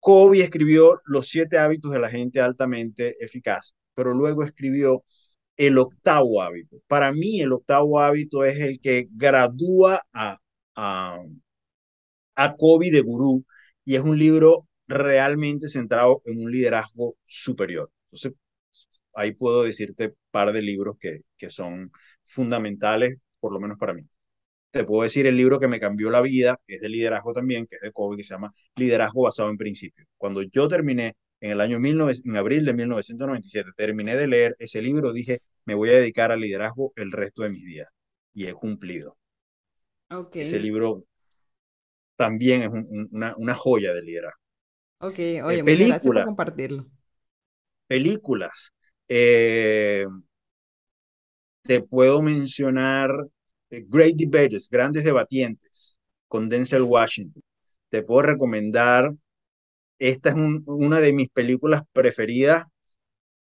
Kobe 0.00 0.42
escribió 0.42 1.00
Los 1.04 1.28
siete 1.28 1.58
hábitos 1.58 1.92
de 1.92 1.98
la 2.00 2.10
gente 2.10 2.40
altamente 2.40 3.16
eficaz, 3.24 3.76
pero 3.94 4.14
luego 4.14 4.42
escribió 4.44 5.04
el 5.56 5.78
octavo 5.78 6.42
hábito. 6.42 6.78
Para 6.88 7.12
mí, 7.12 7.40
el 7.42 7.52
octavo 7.52 8.00
hábito 8.00 8.44
es 8.44 8.58
el 8.60 8.80
que 8.80 9.08
gradúa 9.12 10.02
a, 10.12 10.38
a, 10.76 11.18
a 12.36 12.54
Kobe 12.56 12.90
de 12.90 13.00
gurú 13.02 13.44
y 13.84 13.94
es 13.96 14.00
un 14.02 14.18
libro 14.18 14.68
realmente 14.88 15.68
centrado 15.68 16.22
en 16.24 16.40
un 16.44 16.50
liderazgo 16.50 17.16
superior. 17.26 17.90
Entonces, 18.06 18.34
ahí 19.14 19.32
puedo 19.32 19.62
decirte 19.64 20.08
un 20.08 20.14
par 20.30 20.52
de 20.52 20.62
libros 20.62 20.96
que, 21.00 21.22
que 21.36 21.50
son 21.50 21.92
fundamentales, 22.24 23.18
por 23.40 23.52
lo 23.52 23.60
menos 23.60 23.78
para 23.78 23.94
mí. 23.94 24.02
Te 24.70 24.84
puedo 24.84 25.02
decir 25.02 25.26
el 25.26 25.36
libro 25.36 25.58
que 25.58 25.66
me 25.66 25.80
cambió 25.80 26.10
la 26.10 26.20
vida, 26.20 26.58
que 26.66 26.76
es 26.76 26.80
de 26.80 26.88
liderazgo 26.88 27.32
también, 27.32 27.66
que 27.66 27.76
es 27.76 27.82
de 27.82 27.90
Kobe, 27.90 28.16
que 28.16 28.22
se 28.22 28.34
llama 28.34 28.52
Liderazgo 28.76 29.22
basado 29.22 29.50
en 29.50 29.56
principios. 29.56 30.06
Cuando 30.16 30.42
yo 30.42 30.68
terminé 30.68 31.16
en 31.40 31.50
el 31.50 31.60
año 31.60 31.80
19, 31.80 32.12
en 32.24 32.36
abril 32.36 32.64
de 32.64 32.74
1997, 32.74 33.70
terminé 33.76 34.16
de 34.16 34.26
leer 34.28 34.56
ese 34.58 34.80
libro, 34.80 35.12
dije, 35.12 35.42
me 35.64 35.74
voy 35.74 35.88
a 35.88 35.94
dedicar 35.94 36.30
al 36.30 36.40
liderazgo 36.40 36.92
el 36.96 37.10
resto 37.10 37.42
de 37.42 37.50
mis 37.50 37.64
días. 37.64 37.88
Y 38.32 38.46
he 38.46 38.54
cumplido. 38.54 39.16
Okay. 40.08 40.42
Ese 40.42 40.60
libro 40.60 41.04
también 42.14 42.62
es 42.62 42.68
una, 43.10 43.34
una, 43.36 43.54
joya 43.54 43.92
de 43.92 44.02
liderazgo. 44.02 44.40
Ok, 44.98 45.18
oye, 45.44 45.58
eh, 45.58 45.64
película, 45.64 46.00
por 46.00 46.24
compartirlo. 46.24 46.86
Películas. 47.86 48.72
Eh, 49.08 50.06
te 51.62 51.82
puedo 51.82 52.22
mencionar 52.22 53.10
Great 53.70 54.16
Debates, 54.16 54.68
Grandes 54.70 55.04
Debatientes, 55.04 55.98
con 56.28 56.48
Denzel 56.48 56.82
Washington. 56.82 57.42
Te 57.88 58.02
puedo 58.02 58.22
recomendar, 58.22 59.12
esta 59.98 60.30
es 60.30 60.36
una 60.66 61.00
de 61.00 61.12
mis 61.12 61.30
películas 61.30 61.82
preferidas, 61.92 62.64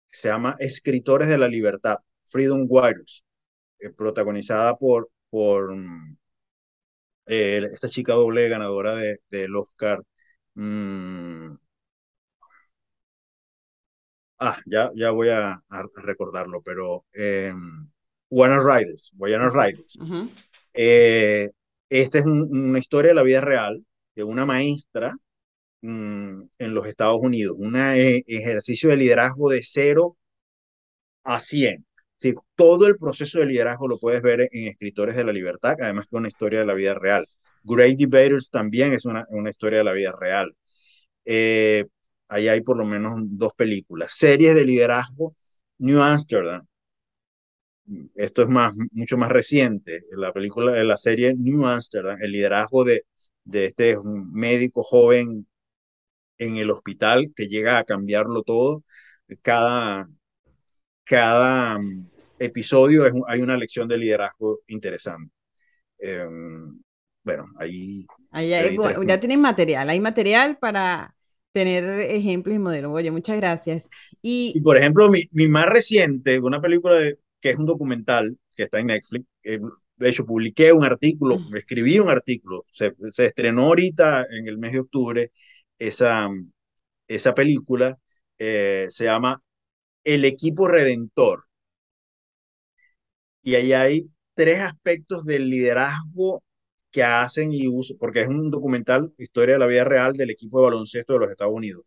se 0.09 0.30
llama 0.30 0.55
Escritores 0.59 1.28
de 1.28 1.38
la 1.38 1.47
Libertad, 1.47 1.97
Freedom 2.26 2.65
Warriors, 2.69 3.26
eh, 3.80 3.91
protagonizada 3.91 4.78
por, 4.78 5.09
por 5.30 5.76
mm, 5.76 6.17
esta 7.26 7.89
chica 7.89 8.13
doble 8.13 8.49
ganadora 8.49 8.95
de, 8.95 9.19
del 9.30 9.55
Oscar. 9.55 10.01
Mm, 10.55 11.55
Ah, 14.39 14.57
ya, 14.65 14.91
ya 14.95 15.11
voy 15.11 15.30
a, 15.30 15.61
recordarlo, 15.95 16.61
pero 16.61 17.05
eh, 17.13 17.53
Riders, 18.30 19.11
Guayana 19.15 19.49
Riders. 19.49 19.97
Eh, 20.73 21.49
esta 21.89 22.19
es 22.19 22.26
una 22.26 22.80
historia 22.80 23.09
de 23.09 23.15
la 23.15 23.23
vida 23.23 23.41
real 23.41 23.84
de 24.15 24.23
una 24.23 24.45
maestra 24.45 25.15
mm, 25.82 26.41
en 26.57 26.73
los 26.73 26.88
Estados 26.88 27.19
Unidos, 27.21 27.55
un 27.57 27.76
eh, 27.76 28.23
ejercicio 28.28 28.89
de 28.89 28.97
liderazgo 28.97 29.49
de 29.49 29.61
cero 29.63 30.17
a 31.23 31.39
100. 31.39 31.86
Sí, 32.17 32.34
todo 32.55 32.88
el 32.88 32.97
proceso 32.97 33.39
de 33.39 33.45
liderazgo 33.45 33.88
lo 33.88 33.99
puedes 33.99 34.21
ver 34.21 34.49
en 34.51 34.67
Escritores 34.67 35.15
de 35.15 35.26
la 35.26 35.34
Libertad, 35.34 35.76
además 35.82 36.05
que 36.05 36.15
es 36.15 36.19
una 36.19 36.30
historia 36.30 36.59
de 36.59 36.65
la 36.65 36.73
vida 36.73 36.93
real. 36.93 37.28
Great 37.63 37.97
Debaters 37.97 38.49
también 38.49 38.93
es 38.93 39.05
una, 39.05 39.26
una 39.30 39.49
historia 39.49 39.80
de 39.80 39.84
la 39.84 39.93
vida 39.93 40.13
real. 40.17 40.55
Eh, 41.26 41.86
ahí 42.30 42.47
hay 42.47 42.61
por 42.61 42.78
lo 42.78 42.86
menos 42.86 43.13
dos 43.23 43.53
películas. 43.53 44.13
Series 44.15 44.55
de 44.55 44.65
liderazgo, 44.65 45.36
New 45.80 46.01
Amsterdam. 46.01 46.65
Esto 48.15 48.41
es 48.43 48.47
más, 48.49 48.73
mucho 48.91 49.17
más 49.17 49.29
reciente. 49.31 50.03
La 50.11 50.33
película, 50.33 50.71
de 50.71 50.83
la 50.83 50.97
serie 50.97 51.36
New 51.36 51.65
Amsterdam, 51.65 52.17
el 52.21 52.31
liderazgo 52.31 52.83
de, 52.83 53.05
de 53.43 53.65
este 53.67 53.97
médico 54.03 54.83
joven 54.83 55.47
en 56.38 56.57
el 56.57 56.71
hospital 56.71 57.31
que 57.36 57.47
llega 57.47 57.77
a 57.77 57.83
cambiarlo 57.83 58.43
todo. 58.43 58.83
Cada, 59.41 60.07
cada 61.03 61.79
mm, 61.79 62.09
episodio 62.39 63.05
es, 63.05 63.13
hay 63.27 63.41
una 63.41 63.57
lección 63.57 63.88
de 63.88 63.97
liderazgo 63.97 64.61
interesante. 64.67 65.33
Em, 65.99 66.79
bueno, 67.23 67.47
ahí... 67.57 68.05
ahí 68.31 68.49
ya 69.07 69.19
tienen 69.19 69.41
material, 69.41 69.89
hay 69.89 69.99
material 69.99 70.57
para 70.57 71.15
tener 71.51 72.01
ejemplos 72.01 72.55
y 72.55 72.59
modelos. 72.59 72.91
Oye, 72.93 73.09
muchas 73.11 73.38
gracias. 73.38 73.89
Y, 74.21 74.59
por 74.61 74.77
ejemplo, 74.77 75.09
mi, 75.09 75.23
mi, 75.31 75.47
más 75.47 75.67
reciente, 75.67 76.39
una 76.39 76.61
película 76.61 76.99
que 77.45 77.51
es 77.51 77.59
un 77.59 77.67
documental 77.67 78.39
que 78.55 78.63
está 78.63 78.79
en 78.79 78.87
Netflix, 78.87 79.27
eh, 79.43 79.59
de 79.97 80.09
hecho, 80.09 80.25
publiqué 80.25 80.73
un 80.73 80.83
artículo, 80.83 81.37
escribí 81.55 81.99
un 81.99 82.09
artículo, 82.09 82.65
se, 82.71 82.95
se, 83.11 83.27
estrenó 83.27 83.65
ahorita 83.67 84.25
en 84.31 84.47
el 84.47 84.57
mes 84.57 84.71
de 84.71 84.79
octubre 84.79 85.31
esa, 85.77 86.27
esa 87.07 87.35
película, 87.35 87.99
eh, 88.39 88.87
se 88.89 89.03
llama 89.05 89.43
El 90.03 90.25
equipo 90.25 90.67
redentor. 90.67 91.45
Y 93.43 93.53
ahí 93.55 93.73
hay 93.73 94.09
tres 94.33 94.61
aspectos 94.61 95.23
del 95.23 95.47
liderazgo 95.47 96.43
que 96.91 97.03
hacen 97.03 97.53
y 97.53 97.67
usan, 97.67 97.97
porque 97.99 98.21
es 98.21 98.27
un 98.27 98.49
documental, 98.49 99.13
historia 99.19 99.53
de 99.55 99.59
la 99.59 99.67
vida 99.67 99.83
real 99.83 100.13
del 100.13 100.31
equipo 100.31 100.59
de 100.59 100.65
baloncesto 100.65 101.13
de 101.13 101.19
los 101.19 101.29
Estados 101.29 101.53
Unidos. 101.53 101.83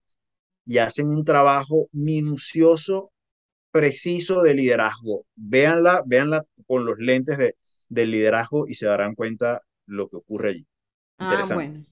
Y 0.66 0.78
hacen 0.78 1.08
un 1.08 1.24
trabajo 1.24 1.88
minucioso, 1.92 3.12
preciso 3.70 4.42
de 4.42 4.54
liderazgo. 4.54 5.26
Véanla, 5.34 6.02
véanla 6.06 6.44
con 6.66 6.84
los 6.84 6.98
lentes 6.98 7.38
de, 7.38 7.56
del 7.88 8.10
liderazgo 8.10 8.66
y 8.68 8.74
se 8.74 8.86
darán 8.86 9.14
cuenta 9.14 9.62
lo 9.86 10.08
que 10.08 10.16
ocurre 10.16 10.50
allí. 10.50 10.66
Ah, 11.18 11.44
bueno. 11.52 11.84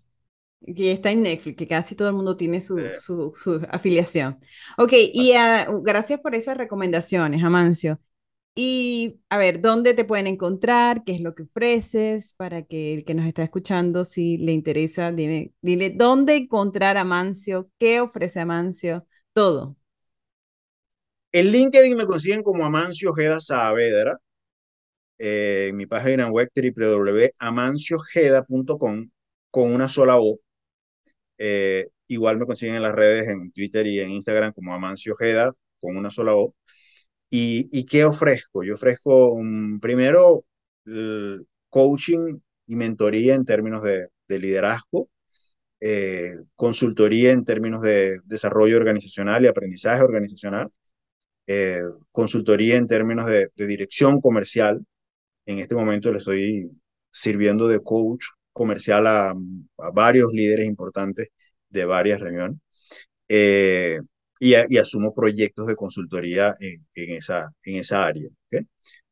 Que 0.75 0.93
está 0.93 1.11
en 1.11 1.23
Netflix, 1.23 1.57
que 1.57 1.69
casi 1.69 1.95
todo 1.95 2.09
el 2.09 2.15
mundo 2.15 2.37
tiene 2.37 2.61
su, 2.61 2.79
su, 2.99 3.33
su 3.37 3.67
afiliación. 3.71 4.41
Ok, 4.79 4.93
y 5.13 5.33
ah, 5.33 5.69
gracias 5.83 6.21
por 6.21 6.35
esas 6.35 6.57
recomendaciones, 6.57 7.45
Amancio. 7.45 8.01
Y 8.55 9.21
a 9.29 9.37
ver, 9.37 9.61
¿dónde 9.61 9.93
te 9.93 10.05
pueden 10.05 10.27
encontrar? 10.27 11.05
¿Qué 11.05 11.13
es 11.15 11.21
lo 11.21 11.35
que 11.35 11.43
ofreces? 11.43 12.33
Para 12.35 12.63
que 12.63 12.95
el 12.95 13.05
que 13.05 13.15
nos 13.15 13.27
está 13.27 13.43
escuchando, 13.43 14.05
si 14.07 14.39
le 14.39 14.53
interesa, 14.53 15.13
dime, 15.13 15.53
dile 15.61 15.91
dónde 15.91 16.37
encontrar 16.37 16.97
a 16.97 17.05
Mancio, 17.05 17.71
qué 17.79 18.01
ofrece 18.01 18.41
Amancio, 18.41 19.07
todo. 19.35 19.77
En 21.39 21.53
LinkedIn 21.53 21.99
me 21.99 22.07
consiguen 22.07 22.43
como 22.43 22.65
Amancio 22.65 23.11
Ojeda 23.11 23.41
Saavedra. 23.41 24.19
Eh, 25.19 25.67
en 25.69 25.77
mi 25.77 25.85
página 25.85 26.31
web 26.31 26.49
www.amanciojeda.com 26.55 29.11
con 29.51 29.75
una 29.75 29.91
sola 29.91 30.17
O. 30.19 30.41
Eh, 31.37 31.89
igual 32.07 32.39
me 32.39 32.47
consiguen 32.47 32.77
en 32.77 32.83
las 32.83 32.95
redes, 32.95 33.29
en 33.29 33.53
Twitter 33.53 33.87
y 33.87 34.01
en 34.01 34.13
Instagram 34.13 34.55
como 34.55 34.75
Amancio 34.75 35.13
Ojeda 35.13 35.53
con 35.79 35.99
una 35.99 36.11
sola 36.11 36.35
O. 36.35 36.55
¿Y, 37.29 37.85
qué 37.85 38.07
ofrezco? 38.07 38.65
Yo 38.65 38.73
ofrezco 38.75 39.33
un, 39.33 39.79
primero 39.79 40.47
coaching 41.69 42.39
y 42.67 42.77
mentoría 42.77 43.35
en 43.35 43.45
términos 43.45 43.83
de, 43.83 44.09
liderazgo, 44.29 45.11
eh, 45.81 46.37
consultoría 46.55 47.33
en 47.33 47.45
términos 47.45 47.83
de 47.83 48.21
desarrollo 48.25 48.79
organizacional 48.79 49.45
y 49.45 49.49
aprendizaje 49.49 50.03
organizacional, 50.03 50.71
eh, 51.47 51.83
consultoría 52.13 52.77
en 52.77 52.87
términos 52.87 53.27
de, 53.27 53.49
dirección 53.57 54.21
comercial. 54.21 54.85
En 55.47 55.59
este 55.61 55.75
momento 55.75 56.13
le 56.13 56.19
estoy 56.19 56.71
sirviendo 57.11 57.69
de 57.69 57.81
coach 57.83 58.25
comercial 58.53 59.07
a, 59.07 59.35
varios 59.93 60.33
líderes 60.33 60.67
importantes 60.67 61.29
de 61.69 61.85
varias 61.85 62.21
reuniones. 62.21 62.59
Eh, 63.29 64.01
y, 64.41 64.55
asumo 64.55 65.15
proyectos 65.15 65.67
de 65.67 65.77
consultoría 65.77 66.57
en, 66.61 66.85
esa, 66.95 67.53
en 67.65 67.77
esa 67.77 68.05
área. 68.05 68.29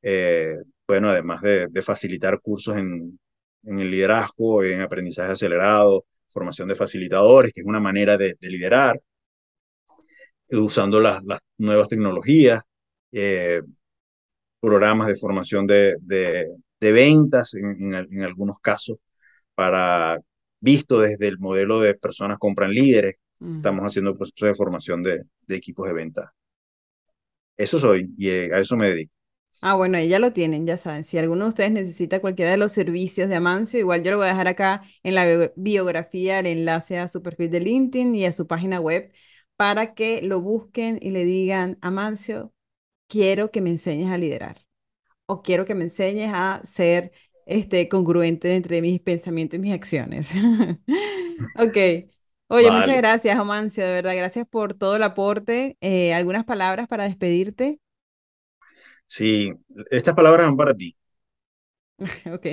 Eh, 0.02 0.56
bueno, 0.86 1.08
además 1.10 1.40
de, 1.42 1.82
facilitar 1.82 2.40
cursos 2.40 2.76
en, 2.76 3.18
en, 3.64 3.80
el 3.80 3.90
liderazgo, 3.90 4.62
en 4.62 4.80
aprendizaje 4.82 5.32
acelerado, 5.32 6.04
formación 6.34 6.68
de 6.68 6.74
facilitadores, 6.74 7.52
que 7.52 7.60
es 7.62 7.66
una 7.66 7.80
manera 7.80 8.18
de, 8.18 8.36
liderar, 8.40 9.00
usando 10.50 11.00
las, 11.00 11.22
las 11.24 11.40
nuevas 11.58 11.88
tecnologías, 11.88 12.60
eh, 13.12 13.62
programas 14.60 15.08
de 15.08 15.14
formación 15.14 15.66
de, 15.66 15.96
de, 16.00 16.48
ventas 16.80 17.54
en, 17.54 17.94
en, 17.94 18.22
algunos 18.22 18.58
casos, 18.58 18.98
para 19.54 20.18
visto 20.60 21.00
desde 21.00 21.28
el 21.28 21.38
modelo 21.38 21.80
de 21.80 21.94
personas 21.94 22.38
compran 22.38 22.72
líderes, 22.72 23.14
Estamos 23.56 23.84
haciendo 23.84 24.10
el 24.10 24.16
proceso 24.16 24.46
de 24.46 24.54
formación 24.54 25.02
de, 25.02 25.24
de, 25.46 25.56
equipos 25.56 25.86
de 25.86 25.92
venta. 25.92 26.32
Eso 27.56 27.78
soy 27.78 28.10
y 28.16 28.30
eh, 28.30 28.50
a 28.52 28.60
eso 28.60 28.76
me 28.76 28.88
dedico. 28.88 29.12
Ah, 29.60 29.74
bueno, 29.74 30.00
ya 30.00 30.18
lo 30.18 30.32
tienen, 30.32 30.66
ya 30.66 30.76
saben. 30.76 31.04
Si 31.04 31.18
alguno 31.18 31.44
de 31.44 31.48
ustedes 31.50 31.70
necesita 31.70 32.20
cualquiera 32.20 32.50
de 32.50 32.56
los 32.56 32.72
servicios 32.72 33.28
de 33.28 33.36
Amancio, 33.36 33.78
igual 33.78 34.02
yo 34.02 34.10
lo 34.12 34.18
voy 34.18 34.26
a 34.26 34.30
dejar 34.30 34.48
acá 34.48 34.82
en 35.02 35.14
la 35.14 35.52
biografía 35.56 36.40
el 36.40 36.46
enlace 36.46 36.98
a 36.98 37.08
su 37.08 37.22
perfil 37.22 37.50
de 37.50 37.60
LinkedIn 37.60 38.14
y 38.14 38.24
a 38.24 38.32
su 38.32 38.46
página 38.46 38.80
web 38.80 39.12
para 39.56 39.94
que 39.94 40.22
lo 40.22 40.40
busquen 40.40 40.98
y 41.00 41.10
le 41.10 41.24
digan, 41.24 41.78
Amancio, 41.80 42.52
quiero 43.08 43.50
que 43.50 43.60
me 43.60 43.70
enseñes 43.70 44.10
a 44.10 44.18
liderar 44.18 44.64
o 45.26 45.42
quiero 45.42 45.64
que 45.64 45.74
me 45.74 45.84
enseñes 45.84 46.30
a 46.34 46.60
ser 46.64 47.12
este, 47.46 47.88
congruente 47.88 48.54
entre 48.56 48.82
mis 48.82 49.00
pensamientos 49.00 49.58
y 49.58 49.60
mis 49.60 49.74
acciones. 49.74 50.32
ok. 51.58 51.76
Oye, 52.48 52.70
muchas 52.70 52.96
gracias, 52.96 53.38
Amancio, 53.38 53.84
de 53.84 53.92
verdad, 53.92 54.16
gracias 54.16 54.46
por 54.48 54.74
todo 54.74 54.96
el 54.96 55.02
aporte. 55.02 55.76
Eh, 55.80 56.12
¿algunas 56.14 56.44
palabras 56.44 56.88
para 56.88 57.04
despedirte? 57.04 57.80
Sí, 59.06 59.52
estas 59.90 60.14
palabras 60.14 60.46
van 60.46 60.56
para 60.56 60.74
ti. 60.74 60.96
Ok. 62.32 62.46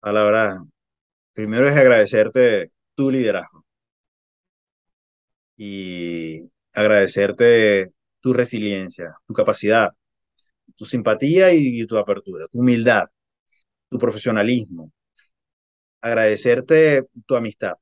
Palabra, 0.00 0.58
primero 1.34 1.68
es 1.68 1.76
agradecerte 1.76 2.72
tu 2.94 3.10
liderazgo 3.10 3.64
y 5.58 6.50
agradecerte 6.72 7.90
tu 8.20 8.32
resiliencia, 8.32 9.14
tu 9.26 9.34
capacidad, 9.34 9.90
tu 10.76 10.86
simpatía 10.86 11.52
y 11.52 11.86
tu 11.86 11.98
apertura, 11.98 12.46
tu 12.48 12.60
humildad, 12.60 13.08
tu 13.90 13.98
profesionalismo. 13.98 14.92
Agradecerte 16.00 17.04
tu 17.26 17.36
amistad 17.36 17.74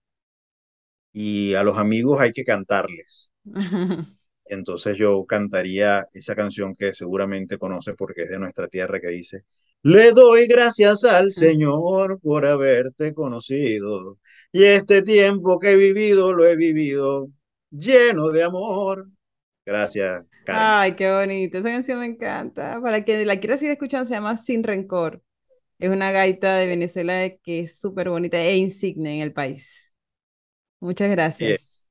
y 1.12 1.54
a 1.54 1.62
los 1.62 1.78
amigos 1.78 2.20
hay 2.20 2.32
que 2.32 2.44
cantarles. 2.44 3.30
Entonces 4.44 4.98
yo 4.98 5.24
cantaría 5.24 6.06
esa 6.12 6.36
canción 6.36 6.74
que 6.74 6.94
seguramente 6.94 7.58
conoce 7.58 7.94
porque 7.94 8.24
es 8.24 8.30
de 8.30 8.38
nuestra 8.38 8.68
tierra 8.68 9.00
que 9.00 9.08
dice, 9.08 9.44
le 9.82 10.12
doy 10.12 10.46
gracias 10.46 11.04
al 11.04 11.32
Señor 11.32 12.20
por 12.20 12.44
haberte 12.46 13.14
conocido 13.14 14.18
y 14.52 14.64
este 14.64 15.02
tiempo 15.02 15.58
que 15.58 15.72
he 15.72 15.76
vivido 15.76 16.34
lo 16.34 16.46
he 16.46 16.56
vivido 16.56 17.30
lleno 17.78 18.30
de 18.30 18.42
amor. 18.42 19.08
Gracias. 19.64 20.24
Ay, 20.46 20.94
qué 20.94 21.12
bonito. 21.12 21.58
Esa 21.58 21.70
canción 21.70 21.98
me 22.00 22.06
encanta. 22.06 22.80
Para 22.80 23.04
quien 23.04 23.26
la 23.26 23.38
quiera 23.38 23.56
seguir 23.56 23.72
escuchando, 23.72 24.06
se 24.06 24.14
llama 24.14 24.36
Sin 24.36 24.62
Rencor. 24.62 25.22
Es 25.78 25.90
una 25.90 26.12
gaita 26.12 26.56
de 26.56 26.68
Venezuela 26.68 27.28
que 27.42 27.60
es 27.60 27.78
súper 27.78 28.08
bonita 28.08 28.40
e 28.40 28.56
insigne 28.56 29.16
en 29.16 29.22
el 29.22 29.32
país. 29.32 29.92
Muchas 30.80 31.10
gracias. 31.10 31.84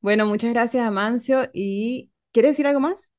Bueno, 0.00 0.26
muchas 0.26 0.52
gracias, 0.52 0.86
Amancio. 0.86 1.50
¿Y 1.52 2.10
quieres 2.32 2.52
decir 2.52 2.66
algo 2.66 2.80
más? 2.80 3.10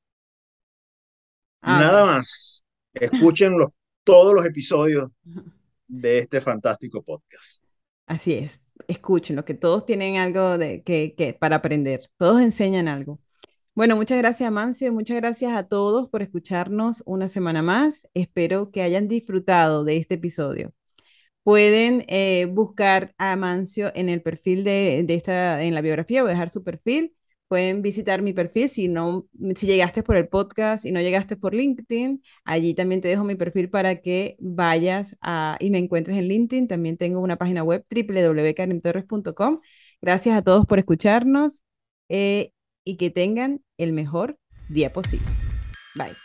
Ah, 1.60 1.78
Nada 1.80 2.04
más. 2.06 2.64
Escuchen 2.94 3.56
todos 4.04 4.34
los 4.34 4.44
episodios 4.44 5.10
de 5.86 6.18
este 6.18 6.40
fantástico 6.40 7.02
podcast. 7.02 7.62
Así 8.06 8.34
es. 8.34 8.61
Escuchen, 8.88 9.42
que 9.42 9.54
todos 9.54 9.86
tienen 9.86 10.16
algo 10.16 10.58
de, 10.58 10.82
que, 10.82 11.14
que, 11.16 11.34
para 11.34 11.56
aprender. 11.56 12.08
Todos 12.18 12.40
enseñan 12.40 12.88
algo. 12.88 13.20
Bueno, 13.74 13.96
muchas 13.96 14.18
gracias, 14.18 14.46
Amancio, 14.48 14.88
y 14.88 14.90
muchas 14.90 15.16
gracias 15.18 15.52
a 15.54 15.66
todos 15.68 16.08
por 16.10 16.22
escucharnos 16.22 17.02
una 17.06 17.28
semana 17.28 17.62
más. 17.62 18.06
Espero 18.14 18.70
que 18.70 18.82
hayan 18.82 19.08
disfrutado 19.08 19.84
de 19.84 19.96
este 19.96 20.14
episodio. 20.14 20.74
pueden 21.42 22.04
eh, 22.08 22.46
buscar 22.46 23.14
a 23.18 23.36
Mancio 23.36 23.92
en 23.94 24.08
el 24.08 24.22
perfil 24.22 24.64
de, 24.64 25.02
de, 25.06 25.14
esta, 25.14 25.62
en 25.62 25.74
la 25.74 25.80
biografía, 25.80 26.22
voy 26.22 26.30
a 26.30 26.34
dejar 26.34 26.50
su 26.50 26.62
perfil. 26.64 27.14
Pueden 27.52 27.82
visitar 27.82 28.22
mi 28.22 28.32
perfil 28.32 28.70
si 28.70 28.88
no, 28.88 29.28
si 29.56 29.66
llegaste 29.66 30.02
por 30.02 30.16
el 30.16 30.26
podcast 30.26 30.86
y 30.86 30.90
no 30.90 31.02
llegaste 31.02 31.36
por 31.36 31.52
LinkedIn, 31.52 32.22
allí 32.44 32.72
también 32.72 33.02
te 33.02 33.08
dejo 33.08 33.24
mi 33.24 33.34
perfil 33.34 33.68
para 33.68 33.96
que 33.96 34.36
vayas 34.40 35.18
a, 35.20 35.58
y 35.60 35.68
me 35.68 35.76
encuentres 35.76 36.16
en 36.16 36.28
LinkedIn. 36.28 36.66
También 36.66 36.96
tengo 36.96 37.20
una 37.20 37.36
página 37.36 37.62
web 37.62 37.84
www.karimtorres.com. 37.90 39.60
Gracias 40.00 40.34
a 40.34 40.40
todos 40.40 40.64
por 40.64 40.78
escucharnos 40.78 41.60
eh, 42.08 42.52
y 42.84 42.96
que 42.96 43.10
tengan 43.10 43.60
el 43.76 43.92
mejor 43.92 44.38
día 44.70 44.90
posible. 44.90 45.26
Bye. 45.94 46.16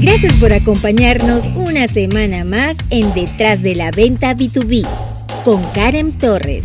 Gracias 0.00 0.38
por 0.38 0.54
acompañarnos 0.54 1.48
una 1.48 1.86
semana 1.86 2.46
más 2.46 2.78
en 2.88 3.12
Detrás 3.12 3.62
de 3.62 3.74
la 3.74 3.90
Venta 3.90 4.34
B2B 4.34 4.88
con 5.44 5.62
Karen 5.74 6.16
Torres. 6.16 6.64